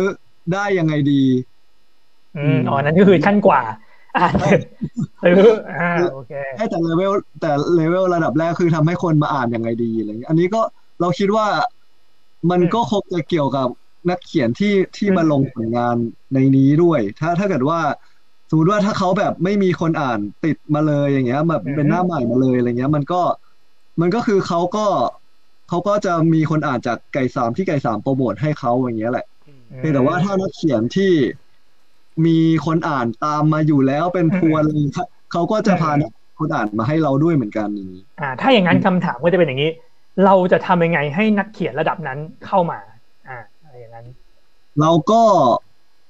[0.52, 1.22] ได้ยังไงดี
[2.38, 3.62] อืมอ๋อนั่นก็คือขั้นกว่า
[4.18, 4.60] อ่านเสร็จ
[5.22, 10.60] ซื้ออ่าโอเคให้แต่เลเวลแต่เลเวลระดับแรกคือทำให้คนมาอ่านยังไงดีอะไรเงี้ยอันนี้ก็
[11.00, 11.46] เราคิดว่า
[12.50, 13.68] มันอืมก็คงจะเกี่ยวกับ
[14.10, 15.96] นักเขียนที่ที่อืมมาลงผลงาน
[16.34, 17.80] ในนี้ด้วย ถ้าถ้าเกิดว่า
[18.50, 23.22] สมมติว่าถ้าเขาแบบไม่มีคนอ่านติดมาเลยอย่างเงี้ยแบบเป็นหน้าใหม่มาเลยอะไรเงี้ย มันก็
[24.00, 24.86] มันก็คือเขาก็
[25.68, 31.12] เขาก็จะมีคนอ่านจากไก่สามที่ไก่สามโปรโมทให้เขาอย่างเงี้ยแหละอืมเพียงแต่ว่าถ้านักเขียนที่
[32.26, 34.86] มีคนอ่านตามมาอยู่แล้วเป็นพวนเลย
[35.32, 39.70] เขาก็จะพานักคนอ่านมาให้เราด้วยเหมือนกันอย่างนี้อ่า ถ้าอย่างนั้นคำถามก็จะเป็นอย่างนี้
[40.24, 42.78] เราจะทำยังไงให้นักเขียนระดับนั้นเข้ามา
[43.28, 44.06] อ่าอะไรอย่างนั้น
[44.80, 45.22] เราก็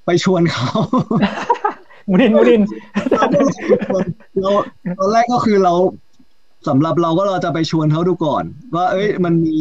[0.05, 0.69] ไปชวนเขา
[2.09, 2.61] มูดินมูดิน
[4.41, 4.51] เรา
[4.99, 5.73] ตอนแรกก็คือเรา
[6.67, 8.43] สำหรับเราก็เราจะไปชวนเขาดูก่อน
[8.75, 9.55] ว่า เอ้ย มันมี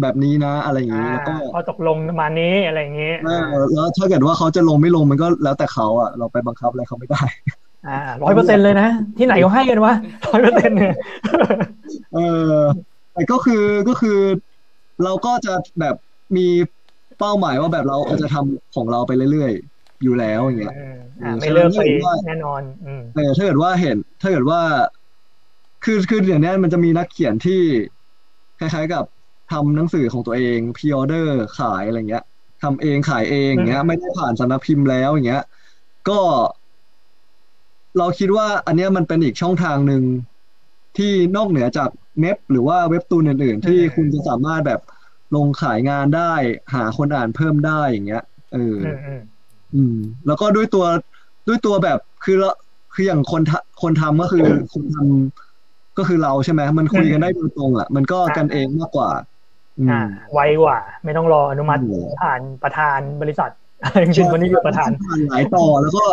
[0.00, 7.22] แบบนี้นะ อะไรอย่างอ่านี้แล้วก็พอตกลงประมาณนี้อะไรอย่างนี้เออแล้วถ้าเกิดว่าเขาจะลงไม่ลงมันก็แล้วแต่เขาอะ เราไปบังคับอะไรเขาไม่ได้
[7.86, 8.88] อ่าร้อยเปอร์เซ็นเลยนะ
[9.18, 9.94] ที่ไหนเขาให้กันวะ
[10.32, 10.94] ร้อยเปอร์เซ็นเนี่ย
[12.14, 12.20] เออ
[13.12, 14.18] แต่ก็คือก็คือ
[15.04, 15.96] เราก็จะแบบ
[16.36, 16.46] มี
[17.18, 21.82] เป้าหมายว่าแบบเราจะทำของเราไปเรื่อยๆ อยู่แล้วอย่างเงี้ยอืมอ่าไม่เลิกไป
[22.26, 24.60] แน่นอนอืมเออถ้าเกิดว่าเห็น ถ้าเกิดว่า
[25.84, 27.60] คือคือเดี๋ยวนี้มันจะมีนักเขียนที่
[28.58, 29.04] คล้ายๆกับ
[29.52, 32.24] ทำหนังสือของตัวเองพิออเดอร์ขายอะไรเงี้ย
[32.62, 35.42] ทำเองขายเองอย่างเงี้ย ไม่ได้ผ่านสำนักพิมพ์แล้วอย่างเงี้ย
[36.08, 36.12] ก็
[37.98, 40.02] เราคิดว่า อันเนี้ยมันเป็นอีกช่องทางหนึ่ง
[40.96, 41.88] ที่นอกเหนือจาก
[42.18, 44.80] เน็บหรือว่าเว็บตูนอื่น ๆ ที่คุณจะสามารถแบบ
[45.34, 46.32] ลงขายงานได้
[46.74, 48.22] หาคนอ่านเพิ่มได้อย่างเงี้ย
[48.52, 49.20] เอออืมอืม
[49.74, 49.94] อืม
[50.26, 50.84] แล้วก็ด้วยตัว
[51.48, 52.54] ด้วยตัวแบบคือละ
[52.94, 54.40] คืออย่างคนทะคนทำก็คือ
[54.72, 59.10] คนทำก็คือเราใช่ไหมมันคุยกันได้โดยตรงอะ มันก็กันเองมากกว่า
[59.78, 63.50] อือ่ามไวกว่า ไม่ต้องรออนุมัติอืมผ่านประธานบริษัท
[64.04, 66.04] จริงๆวันนี้คือประธานผ่านหลายต่อแล้วก็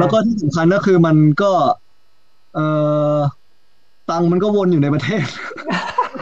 [0.00, 1.52] แล้วก็ที่สำคัญก็คือมันก็
[2.54, 2.66] เอ่
[3.14, 3.16] อ
[4.10, 5.26] ตังค์มันก็วนอยู่ในประเทศ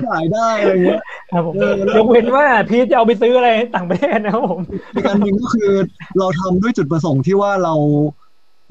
[0.08, 1.00] ขายได้อะไรเงี้ย
[1.32, 4.60] ครับผมเออแล้วยกเว้นว่าพีทจะเอาไปซื้ออะไรต่างประเทศนะครับผม
[4.94, 5.72] อีกอันหนึ่งก็คือ
[6.18, 7.74] เราทำด้วยจุดประสงค์ที่ว่าเรา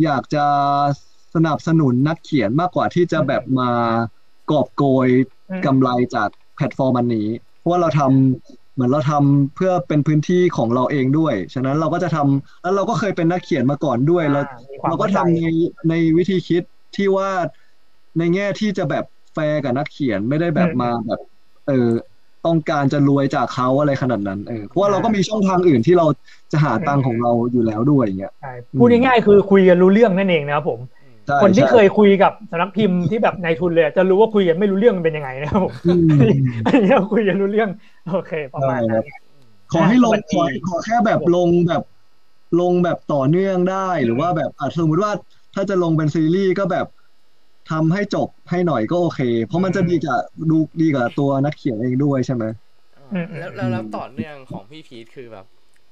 [0.04, 0.46] อยากจะ
[1.36, 3.70] สนับสนุนนักเขียนมากกว่าที่จะแบบมา
[4.52, 5.08] กอบโกย
[5.50, 7.28] อืมกำไรจากแพลตฟอร์มอันนี้
[7.62, 15.46] เพราะว่าเราทำเหมือนเราทำเพื่อเป็นพื้นที่ของเราเองด้วย ฉะนั้นเราก็จะทำแล้วเราก็เคยเป็นนักเขียนมาก่อนด้วยแล้วอ่ามีความเราก็เข้าทำใจใน
[15.90, 16.64] ในวิธีคิด
[16.96, 17.30] ที่ว่า
[18.18, 21.20] ในแง่ที่จะแบบแฟร์กับนักเขียนไม่ได้แบบมาแบบ
[21.68, 21.90] เออ
[22.46, 26.06] ต้องการจะรวยจากเขาอะไรขนาดนั้นเออเพราะว่าเราก็มีช่องทางอื่นที่เรา
[26.52, 31.01] จะหาตังค์ของเราอยู่แล้วด้วยอย่างเงี้ยใช่พูดง่ายๆคือคุยกันรู้เรื่องนั่นเองนะครับผมอืมใช่
[31.44, 36.32] คนที่ใช่เคยคุยกับสำนักพิมพ์ที่แบบนายทุนเลยจะรู้ว่าคุยกันไม่รู้เรื่องมันเป็นยังไงนะครับผมอืม
[36.66, 37.70] อันนี้เราคุยกันรู้เรื่อง
[38.12, 39.04] โอเค ประมาณนั้น
[39.72, 41.84] ขอให้ลงสวัสดีขอขอแค่แบบลงแบบ
[42.62, 45.12] ลงแบบต่อเนื่องได้หรือว่าแบบอะสมมติว่า
[45.56, 46.88] ถ้าจะลงเป็นซีรีส์ก็แบบ
[47.72, 50.20] ทำให้จบให้หน่อยก็โอเค เพราะมันจะดีกับ
[50.52, 52.44] ดูดีกับตัวนักเขียนเองด้วยใช่ไหม
[53.14, 55.46] อืมแล้วแล้วแล้วต่อเนื่องของพี่พีทคือแบบ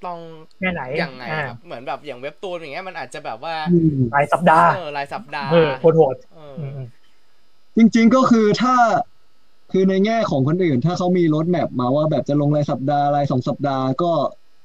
[0.05, 0.19] ต้อง
[0.57, 6.87] แค่ไหนยังไงอ่าครับเหมือนแบบอย่างเว็บตูนอย่างเงี้ยมันอาจจะแบบว่าอืมรายสัปดาห์เออรายสัปดาห์เออโหดโหดเอออืมอืม
[7.77, 8.75] จริง ๆก็คือถ้า
[9.71, 14.11] คือในแง่ของคนอื่น ถ้าเขามีรถแมพมาว่าแบบจะลงรายสัปดาห์รายสองสัปดาห์ก็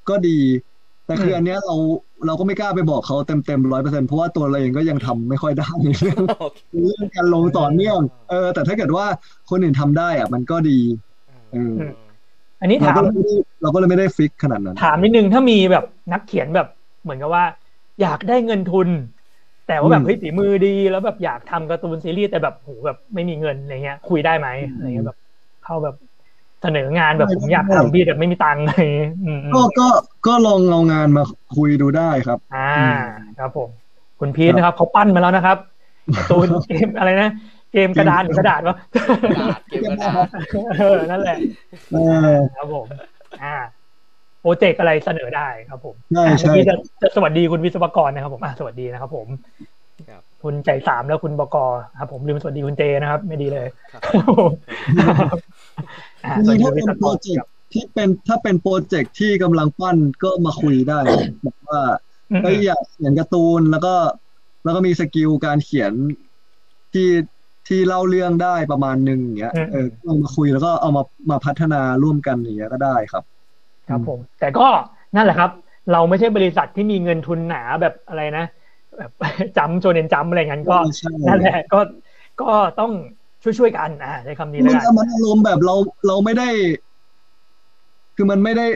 [0.09, 0.39] ก็ดี
[1.07, 1.77] แต่คืออันเนี้ยเรา
[2.27, 9.07] เราก็ไม่กล้าไปบอกเขาเต็มเต็มร้อยเปอร์เซ็นเพราะว่าตัวเราเองก็ยังทำไม่ค่อยได้ในเรื่องโอเคเรื่องการลงต่อเนื่องเออ แต่ถ้าเกิดว่า
[9.51, 10.79] คนอื่นทำได้อะมันก็ดี
[11.53, 11.77] เออ
[12.65, 16.67] อันนี้เราถามก็เลยไม่ได้เราก็เลยไม่ได้ฟิกขนาดนั้น ถามนิดนึงถ้ามีแบบนักเขียนแบบ
[17.03, 17.45] เหมือนกับว่า
[18.01, 18.89] อยากได้เงินทุน
[19.69, 25.19] แต่ว่าแบบอืมเฮ้ยฝีมือดีแล้วแบบอยากทำการ์ตูนซีรีส์แต่แบบโหแบบไม่มีเงินอะไรเงี้ย คุยได้ไหมอะไรเงี้ยแบบ
[25.63, 25.95] เข้าแบบ
[26.63, 29.89] เสนองานแบบผมอยากทำพี่แต่ไม่มีตังค์อะไรเงี้ยอืมอืมก็ก็
[30.27, 31.23] ก็ลองเอางานมา
[31.57, 32.95] คุยดูได้ครับ อ่าอืม
[33.37, 33.71] ครับผม
[34.19, 35.59] คุณพีทนะครับเขาปั้นมาแล้วนะครับ
[36.17, 37.27] การ์ตูนเกมอะไรนะ
[37.75, 38.77] เกมกระดานหรือกระดาษวะ
[39.25, 40.27] กระดาษเก็บกระดาษ
[40.79, 41.39] เออนั่นแหละ
[41.93, 41.97] เอ
[42.35, 42.87] อครับผม
[43.43, 43.57] อ่า
[44.41, 49.27] โปรเจกต์อะไรเสนอได้ครับผมใช่อะใช่เมื่อกี้จะจะสวัสดีคุณวิศวกรนะครับผมอะสวัสดีนะครับผม
[50.11, 51.57] ครับคุณใจสามแล้วคุณบก
[51.99, 54.51] ครับ ผมลืมสวัสดีคุณเจนะครับ ไม่ดีเลยครับครับผม
[56.25, 61.01] อะสจวัสริงดีๆถ้าคุณเป็วิศวกรนโปรเจกต์ที่เป็นถ้าเป็นโปรเจกต์ที่กำลังปั้นก็มาคุยได้
[61.43, 61.81] แบบว่า
[62.31, 63.95] อืมเอ้ยอยากเขียนการ์ตูนแล้วก็
[64.65, 65.93] แล้วก็มีสกิลการเขียน
[66.93, 67.09] ที่
[67.69, 73.25] ที่เล่าเรื่องได้ประมาณหนึ่งอย่างเงี้ยเออก็มาคุยแล้วก็เอามามาพัฒนาร่วมกันอย่างเงี้ยก็ได้ครับ
[73.89, 74.67] ครับผม แต่ก็
[75.17, 75.51] นั่นแหละครับ
[75.93, 78.45] เราไม่ใช่บริษัทที่มีเงินทุนหนาแบบอะไรนะ
[78.99, 79.11] แบบ
[79.59, 81.81] จำโจเนนจำอะไรงั้นก็ใช่นั่นแหละก็
[82.41, 82.51] ก็
[82.81, 82.93] ต้อง
[83.43, 85.75] ช่วยๆกันอ่าใช้คำนี้มัแล้วนกันมันอารมณ์แบบเรา
[86.07, 86.49] เราไม่ได้
[88.17, 88.67] คือมันไม่ได้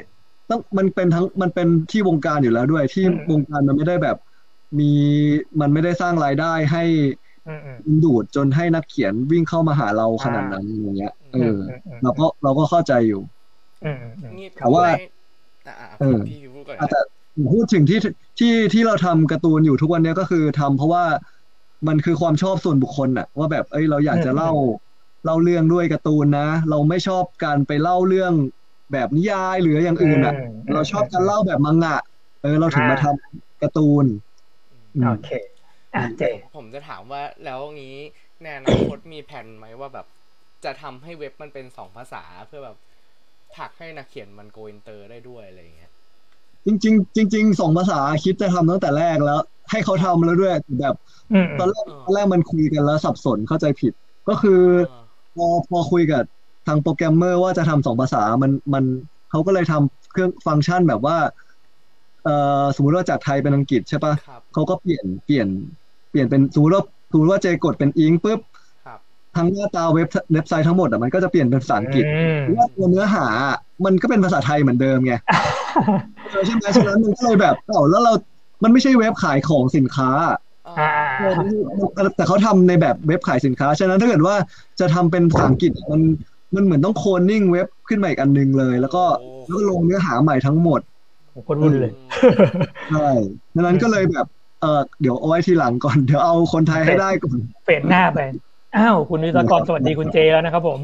[0.50, 4.16] ต้องมันเป็นทั้งมันเป็นที่วงการอยู่แล้วด้วย ที่วงการมันไม่ได้แบบ
[4.78, 4.90] มี
[5.60, 7.27] มันไม่ได้สร้างรายได้ให้อืมอืม
[7.86, 13.20] ดึงดูดจนให้นักเขียนวิ่งเข้ามาหาเราขนาดนั้นอย่างเงี้ย เอออืมอืมเราก็เราก็เข้าใจอยู่
[13.84, 15.04] อืมอืมอืมนี่แต่ว่าไม่
[15.66, 17.00] อะอะเออพี่พูดก่อนอะแต่
[17.52, 17.98] พูดถึงที่
[18.38, 21.04] ที่ที่เราทำการ์ตูนอยู่ทุกวันเนี้ยก็คือทำเพราะว่า
[21.88, 24.50] มันคือความชอบส่วนบุคคลอะว่าแบบเอ้ยเราอยากจะเล่า
[25.24, 28.32] เล่าเรื่องด้วยการ์ตูนนะ เราไม่ชอบการไปเล่าเรื่อง
[28.92, 31.96] แบบนิยายหรืออย่างอื่นอะมเราชอบการเล่าแบบมังงะ
[32.42, 34.04] เออเราถึงมาทำการ์ตูน
[34.72, 35.57] อืมโอเคอะเจ
[36.54, 37.96] ผมจะถามว่าแล้วงี้
[38.42, 40.06] ในอนาคตมีแผนไหมว่าแบบ
[40.64, 42.76] จะทำให้เว็บมันเป็นสองภาษาเพื่อแบบ
[43.54, 45.90] ผลักให้นักเขียนมัน go inter ได้ด้วยอะไรอย่างเงี้ย
[46.66, 49.40] จริง ๆ จริงๆสองภาษาคิดจะทำตั้งแต่แรกแล้ว
[49.70, 50.94] ให้เขาทำแล้วด้วยแบบ
[51.32, 53.92] อืมตอนแรกตอนแรกมันคุยกันแล้วสับสนเข้าใจผิด
[54.28, 54.60] ก็คือ
[55.34, 56.22] พอพอคุยกับ
[56.66, 58.84] ทางโปรแกรมเมอร์ว่าจะทำสองภาษามันมัน
[59.30, 61.16] เขาก็เลยทำเครื่องฟังก์ชันแบบว่า
[62.22, 65.48] เอ่อสมมุติว่าจากไทยเป็นอังกฤษใช่ปะครับเขาก็เปลี่ยนเปลี่ยน
[66.10, 68.40] เปลี่ยนเป็นสมมติว่าสมมติว่าเจกดเป็นอิงปุ๊บ
[68.86, 68.98] ครับ
[69.36, 73.26] ทั้งหน้าตาเว็บเว็บไซต์ทั้งหมดอะมันก็จะเปลี่ยนเป็นภาษาอังกฤษอืมเพราะว่าตัวเนื้อหา
[73.84, 75.14] มันก็เป็นภาษาไทยเหมือนเดิมไง
[76.30, 78.12] เออใช่ไหมฉะนั้นมันก็เลยแบบเอ้าแล้วเรา
[78.62, 80.10] มันไม่ใช่เว็บขายของสินค้า
[80.68, 84.34] อ่าเออแต่เขาทำในแบบเว็บขายสินค้า ฉะนั้นถ้าเกิดว่า
[84.80, 86.00] จะทำเป็นภาษาอังกฤษมัน
[86.54, 89.04] มันเหมือนต้องโคลนนิ่งเว็บขึ้นมาอีกอันหนึงเลย แล้วก็
[89.46, 90.80] แล้วก็ลงเนื้อหาใหม่ทั้งหมด
[91.32, 91.92] โหโคตรวุ่นเลย
[92.90, 93.08] ใช่
[93.54, 94.26] ฉะนั้นก็เลยแบบ
[94.60, 98.20] เออเดี๋ยวเอาไว้ทีหลังก่อน เดี๋ยวเอาคนไทยให้ได้ก่อนเฟดหน้าไป
[98.76, 100.78] อ้าว คุณวิศวกรสวัสดีคุณเจแล้วนะครับผม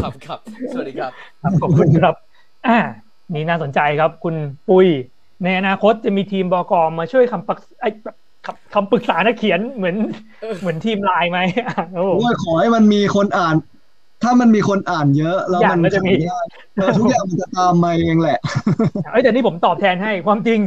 [0.00, 0.38] ครับครับ
[0.72, 1.12] สวัสดีครับ
[1.42, 2.14] ครับขอบคุณครับ
[2.66, 2.78] อ่า
[3.34, 4.34] นี่น่าสนใจครับ คุณ
[4.68, 4.86] ปุ้ย
[5.44, 7.90] ในอนาคตจะมีทีมบกมาช่วยคำปรึกไอ้
[8.46, 9.96] คำคำปรึกษานักเขียนเหมือน
[10.42, 13.54] เออเหมือนทีมไลน์ไหมอะครับผมโอ้ยขอให้มันมีคนอ่าน
[14.22, 16.40] ถ้ามันมีคนอ่านเยอะ แล้วอย่างมันก็จะมีขายได้
[16.74, 18.38] เออทุกอย่างมันจะตามมาเองแหละ
[19.10, 20.60] เอ้ยแต่นี่ผมตอบแทนให้ความจริง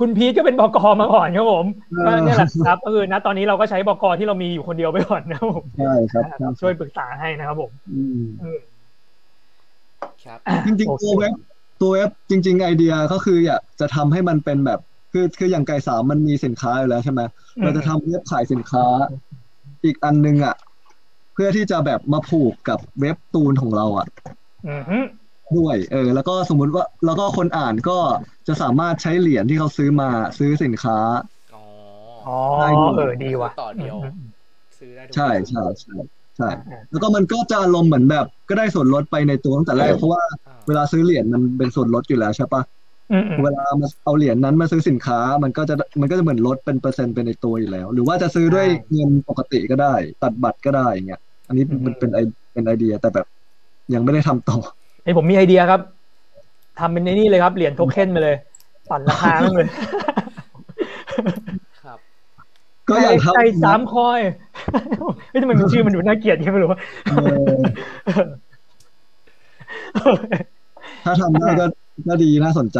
[0.00, 8.60] คุณพีทก็เป็นบกมาก่อนครับผมเออก็เนี่ยแหละครับก็คือณตอนนี้เราก็ใช้บกที่เรามีอยู่คนเดียวไปก่อนนะครับผมใช่ครับครับช่วยปรึกษาให้นะครับผมอืมอืม
[10.24, 11.32] ครับอะจริงโอๆเคตัวเว็บ
[11.80, 14.80] ตัวเว็บจริง ๆ ไอเดียก็คืออยากจะทำให้มันเป็นแบบ
[15.12, 17.20] คือคืออย่างไก่สามมันมีสินค้าอยู่แล้วใช่ไหม
[17.62, 18.84] เราจะทำเว็บขายสินค้า
[19.84, 20.54] อีกอันนึงอะ
[21.34, 24.06] เพื่อที่จะแบบมาผูกกับเว็บตูนของเราอะ
[24.68, 24.98] อือฮึ
[25.56, 27.98] ด้วย เออ แล้วก็สมมุติว่า แล้วก็คนอ่านก็
[28.48, 30.98] จะสามารถใช้เหรียญที่เขาซื้อมาซื้อสินค้า
[31.54, 31.64] อ๋อ
[32.26, 34.14] อ๋อได้ดูเออ ดีว่ะ ต่อเดียวอืม
[34.78, 35.94] ซื้อได้ทุกใช่อย่างใช่ใช่
[36.36, 42.62] ใช่อ่าแล้วก็มันก็จะอารมณ์เหมือนแบบ ก็ได้ส่วนลดไปในตัวตั้งแต่แรก เพราะว่าอ่าเวลาซื้อเหรียญมันเป็นส่วนลดอยู่แล้วใช่ปะ
[43.10, 52.18] อืมอืมเวลามาเอาเหรียญนั้นมาซื้อสินค้า มันก็จะมันก็จะเหมือนลดเป็นเปอร์เซ็นต์ไปในตัวอยู่แล้ว หรือว่าจะซื้อด้วยเงินปกติก็ได้ ตัดบัตรก็ได้อย่างเงี้ย อันนี้มันเป็นไอ
[52.52, 53.26] เป็นไอเดียแต่แบบ
[53.94, 54.58] ยังไม่ได้ทำต่อ
[55.06, 55.80] ไอยผมมีไอเดียครับ
[56.78, 58.36] ทำเป็นในนี่เลยครับ เหรียญโทเค็นไปเลย
[58.90, 59.68] ปั่นราคามันเลย
[61.84, 61.98] ครับ
[62.88, 64.20] ก็อยากทำใจสามคอย
[65.30, 67.12] เฮ้ยทำไมมันชื่อมันดูน่าเกลียดยังไม่รู้ว่าเอ
[67.52, 68.26] อ
[71.04, 71.66] ถ้าทำได้ก็
[72.08, 72.78] ก็ดีน่าสนใจ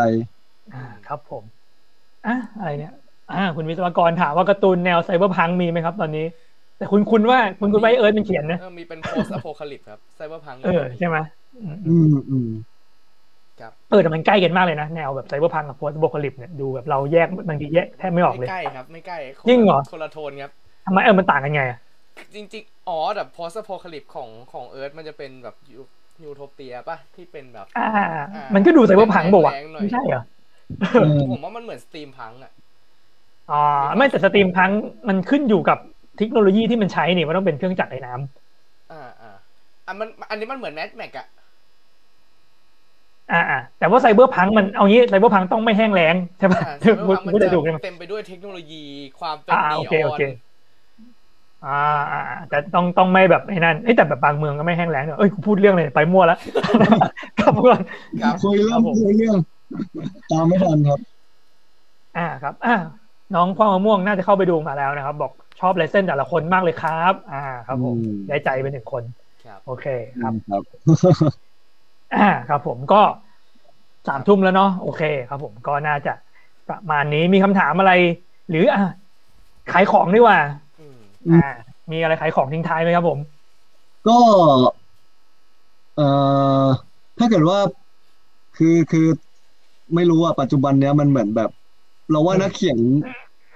[0.74, 1.43] อ่าครับผม
[2.27, 2.93] อะอะไรเนี่ย
[3.33, 6.27] อ่าคุณวิศวกรถามว่าการ์ตูนแนว cyberpunk มีไหมครับ ตอนนี้
[6.79, 11.16] แต่คุณคุณว่าคุณคุณไว้เอิร์ธมันเขียนนะเออมีเป็น post apocalypse ครับ cyberpunk เออใช่ไหม
[11.61, 12.49] อืมอืมอืม
[13.61, 20.53] ครับเออแต่มันใกล้กันมากเลยนะ แนวแบบ cyberpunk กับ post apocalypse เนี่ยดูแบบเราแยกบางทีแยกแทบไม่ออกเลไม่ยใกล้ครับ ไม่ใกล้คนละจริงเหรอคนละโทนครับ
[20.85, 21.79] ทำไมเออมันต่างกันไงอะ
[22.35, 25.57] จริงๆ อ๋อแต่ post apocalypse ของของเอิร์ธมันจะเป็นแบบ
[26.23, 27.83] ยูโทเปียป่ะ ที่เป็นแบบ อ่า
[28.35, 30.21] อ่ามันก็ดูไซเบอร์พังบอกว่าวะแรงๆหน่อยไม่ใช่เหรอ
[30.93, 32.53] เออผมว่ามันเหมือนสตรีมพังอะ
[33.49, 33.55] อ๋อ
[33.97, 34.71] ไม่แต่สตรีมพัง
[35.09, 35.79] มันขึ้นอยู่กับ
[36.17, 39.31] เทคโนโลยีที่มันใช้นี่มันต้องเป็นเครื่องจักรไอ้น้ำอ่าอ่า
[39.87, 41.27] อะมันอันนี้มันเหมือนแม d แม็กอะ
[43.33, 48.83] อ่าอ่าแต่ว่าไซเบอร์พังมันเอางี้ไซเบอร์พังต้องไม่แห้งแล้งใช่ปะอ่า Cyberpunk มันพูดจะได้ถูกใช่ไหมเต็มไปด้วยเทคโนโลยี
[49.20, 50.22] ความเป็นอ่านีโออเคโออนเค
[51.64, 51.70] อ่า
[52.12, 56.39] อ่าอ่าแต่ต้องต้องไม่แบบไอ้นั่นเอ้ยแต่แบบบางเมืองก็ไม่แห้งแล้งเนี่ยเอ้ยกูพูดเรื่องเลยไปมั่วแล้ว
[57.39, 57.81] ครับก่อน
[58.22, 59.37] ครับคุยเรื่องครับผมคุยเรื่อง
[60.31, 61.01] ตามไม่ทันครับ
[62.16, 62.74] อ่าครับ อ่า
[63.35, 69.03] น้องพ่อมะม่วงน่าจะเข้าไปดูมาแล้วนะครับ บอกชอบลายเส้นแต่ละคนมากเลยครับ อ่า ครับผมอืมได้ใจไปหนึ่งคน
[69.45, 69.87] ครับโอเค
[70.22, 70.62] ครับครับ
[72.13, 72.97] อ่าครับผมก็
[74.07, 76.11] สามทุ่มแล้วเนาะโอเคครับผมก็น่าจะ
[76.69, 77.93] ประมาณนี้มีคำถามอะไร
[78.51, 78.81] หรืออะ
[79.73, 80.39] ขายของดีกว่า
[80.79, 80.99] อืม
[81.33, 81.49] อ่า
[81.93, 83.19] มีอะไรขายของทิ้งท้ายไหมครับผม
[84.07, 84.19] ก็
[85.97, 86.07] เอ่
[86.67, 86.69] อ
[87.19, 87.59] ถ้าเกิดว่า
[88.57, 89.07] คือคือ
[89.95, 91.51] ไม่รู้อะปัจจุบันเนี้ยมันเหมือนแบบ
[92.11, 92.79] เราว่านักเขียน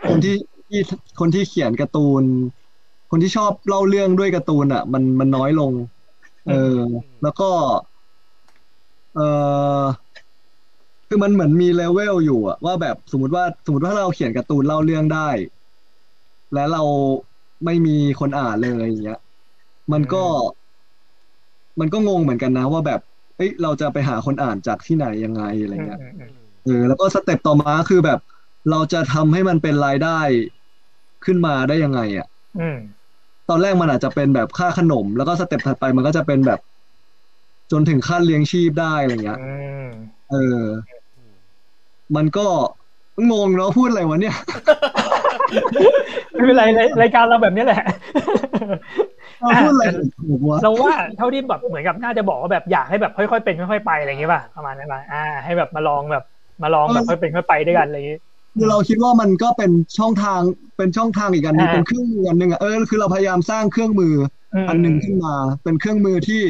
[0.09, 0.37] คนที่
[0.69, 0.81] ที่
[1.21, 2.25] คนที่เขียนการ์ตูน
[3.11, 5.73] คนที่ชอบเล่าเรื่องด้วยการ์ตูนอะ มันมันน้อยลง
[6.49, 6.79] เออ
[7.23, 7.49] แล้วก็
[9.15, 9.21] เออ
[11.09, 15.29] คือมันเหมือนมีเลเวลอยู่อะว่าแบบสมมติว่าสมมติว่าเราเขียนการ์ตูนเล่าเรื่องได้
[16.55, 16.83] และเรา
[17.65, 19.21] ไม่มีคนอ่านเลยอย่างเงี้ย
[19.93, 20.25] มันก็
[21.81, 23.01] มันก็งงเหมือนกันนะ ว่าแบบ
[23.37, 26.33] เอ้ยเราจะไปหาคนอ่านจากที่ไหนยังไงอะไรเงี้ยอืมอืม
[26.65, 28.19] เออแล้วก็ step ต่อมาคือแบบ
[28.71, 30.21] เราจะทำให้มันเป็นรายได้
[31.25, 32.27] ขึ้นมาได้ยังไงอะ
[32.61, 32.79] อืม
[33.49, 36.61] ตอนแรกมันอาจจะเป็นแบบค่าขนม แล้วก็ step ถัดไปมันก็จะเป็นแบบ
[37.71, 39.53] จนถึงขั้นเลี้ยงชีพได้อะไรเงี้ยอื
[39.85, 39.89] ม
[40.31, 40.65] เออ
[42.17, 42.47] มันก็
[43.33, 44.37] งงเนาะพูดอะไรวะเนี่ย
[46.33, 47.83] ไม่เป็นไรรายรายการเราแบบนี้แหละ
[49.41, 49.85] เราพูดอะไร
[50.19, 56.25] ถูกวะเราว่าเท่าที่แบบเหมือนกับน่าจะบอกว่าแบบอยากให้แบบค่อยๆเป็นค่อยๆไปอะไรอย่างเงี้ยป่ะประมาณนั้นป่ะอ่า ให้แบบมาลองแบบ
[56.63, 58.19] มาลองแบบค่อยเป็นค่อยไปด้วยกันอะไรอย่างงี้
[58.55, 60.41] คือเราคิดว่ามันก็เป็นช่องทาง
[60.77, 64.15] เป็นช่องทางอีกอันหนึงอ่าเป็นเครื่องมืออันหนึ่งอะเออคือเราพยายามสร้างเครื่องมือ
[64.65, 66.43] มอันหนึ่งขึ้นมา เป็นเครื่องมือที่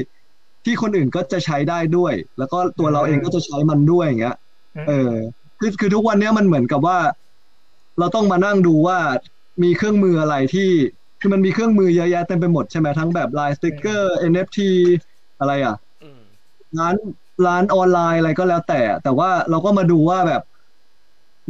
[0.64, 4.36] ที่คนอื่นก็จะใช้ได้ด้วย แล้วก็ตัวเราเองก็จะใช้มันด้วยอย่างเงี้ย
[4.88, 5.12] เออ
[5.58, 6.98] คือคือทุกวันเนี้ยมันเหมือนกับว่า
[7.98, 8.98] เราต้องมานั่งดูว่า
[9.62, 10.70] มีเครื่องมืออะไรที่
[11.20, 14.58] คือมันมีเครื่องมือเยอะแยะเต็มไปหมดใช่ไหมทั้งแบบลายสติกเกอร์ NFT
[15.38, 16.22] อะไรอะอืม
[16.78, 16.94] ร้าน
[17.46, 20.42] ร้านออนไลน์อะไรก็แล้วแต่ แต่ว่าเราก็มาดูว่าแบบ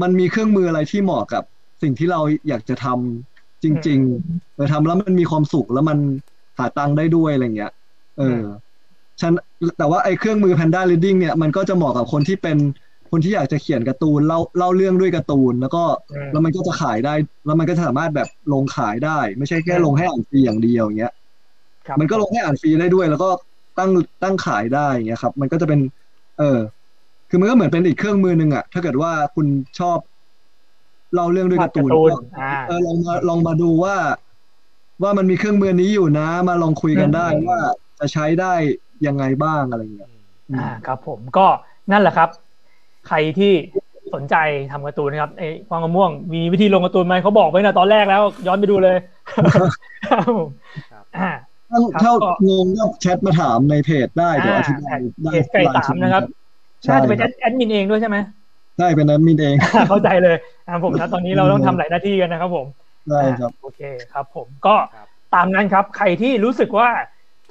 [0.02, 1.42] มันมีเครื่องมืออะไรที่เหมาะกับ
[1.82, 5.98] สิ่งที่เราอยากจะทำจริงๆเออทำแล้วมันมีความสุขแล้วมัน
[6.58, 7.72] หาตังค์ได้ด้วยอะไรเงี้ย
[8.18, 8.40] เออ
[9.20, 9.32] ฉัน
[9.78, 12.58] แต่ว่าไอ้เครื่องมือ Panda Reading เนี่ยมันก็จะเหมาะกับคนที่เป็น
[13.10, 17.14] คนที่อยากจะเขียนการ์ตูนเล่าเล่าเรื่องด้วยการ์ตูน แล้วก็อืมแล้วมันก็จะขายได้
[17.46, 21.12] แล้วมันก็จะสามารถแบบลงขายได้ ไม่ใช่แค่ลงให้อ่านฟรีอย่างเดียวอย่างเงี้ย
[21.86, 23.28] ครับมันก็ลงให้อ่านฟรีได้ด้วย แล้วก็
[23.78, 23.90] ตั้ง
[24.22, 25.80] ตั้งขายได้อย่างเงี้ยครับ มันก็จะเป็น
[26.38, 26.58] เออ
[27.30, 29.46] คือมันก็เหมือนเป็นอีกเครื่องมือหนึ่งอะถ้าเกิดว่าคุณ
[29.78, 29.98] ชอบ
[31.14, 33.96] เล่าเรื่องด้วยการ์ตูนวาดการ์ตูนก็อ่าเออลองมาลองมาดูว่า
[35.02, 37.58] ว่ามันมีเครื่องมือนี้อยู่นะ มาลองคุยกันได้อืมว่า
[37.98, 38.54] จะใช้ได้
[39.06, 40.08] ยังไงบ้างอะไรเงี้ย
[40.54, 41.46] อ่าครับ ผมก็
[41.92, 42.28] นั่นแหละครับ
[43.08, 43.52] ใครที่
[44.14, 44.36] สนใจ
[44.72, 48.96] ทำการ์ตูนนะครับไอ้ควางมะม่วง มีวิธีลงการ์ตูนไหมเขาบอกไว้นะตอนแรกแล้ว ย้อนไปดูเลย
[50.10, 50.48] ครับผม
[50.92, 51.30] ครับอ่า
[51.70, 56.22] ถ้าครับถ้าก็งงก็แชทมาถามในเพจได้เดี๋ยวอธิบายได้เพจไก่สามนะครับ
[56.84, 58.16] ใช่น่าจะเป็นครับแอดมินเองด้วยใช่ไหม
[58.78, 59.54] ได้เป็นแอดมินเอง
[59.90, 60.36] เข้าใจเลย
[60.68, 62.66] อ่าผมนะตอนนี้เราต้องทำหลายหน้าที่กันนะครับ ผม
[63.10, 63.80] ได้ครับอ่าโอเค
[64.12, 66.88] ครับ ผมก็ครับตามนั้นครับ ใครที่รู้สึกว่า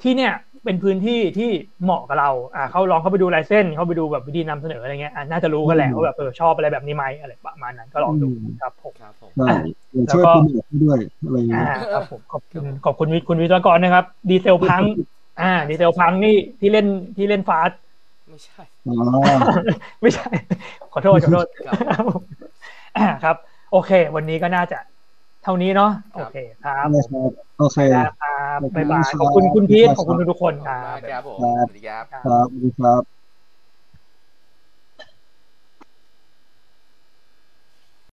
[0.02, 0.32] ที่เนี่ย
[0.64, 1.50] เป็นพื้นที่ที่
[1.82, 9.48] เหมาะกับเราอ่าเขาลองเข้าไปดูลายเส้นเขาไปดูแบบวิธีนำเสนออะไรเงี้ยอ่าน่าจะรู้กันแหละอืมว่าแบบเออชอบอะไรแบบนี้ไหมอะไรประมาณนั้นก็ลองดูอืมครับผมครับผมได้
[9.92, 14.82] เดี๋ยวช่วยแล้วก็โปรโมทให้ด้วยอะไรอย่างเงี้อ่ายครับผมขอบคุณขอบคุณวิคุณวิศวกรนะครับ ดีเซลพัง
[15.40, 16.86] อ่า ดีเซลพังนี่ที่เล่น
[17.16, 17.70] ที่เล่นฟาส
[18.28, 18.94] ไม่ใช่อ๋อ
[20.02, 20.28] ไม่ใช่
[20.92, 21.76] ขอโทษขอโทษครับ
[22.98, 23.36] อ่าครับ
[23.72, 24.78] โอเค วันนี้ก็น่าจะ
[25.42, 28.00] เท่านี้เนาะโอเคครับได้ครับโอเคครั
[28.58, 33.19] บบ๊ายบายขอบคุณขอบคุณคุณพีทครับขอบคุณทุกๆคนขอบคคุณรับมากครับผมครับสวัสดีครับครับสวัสดีครับ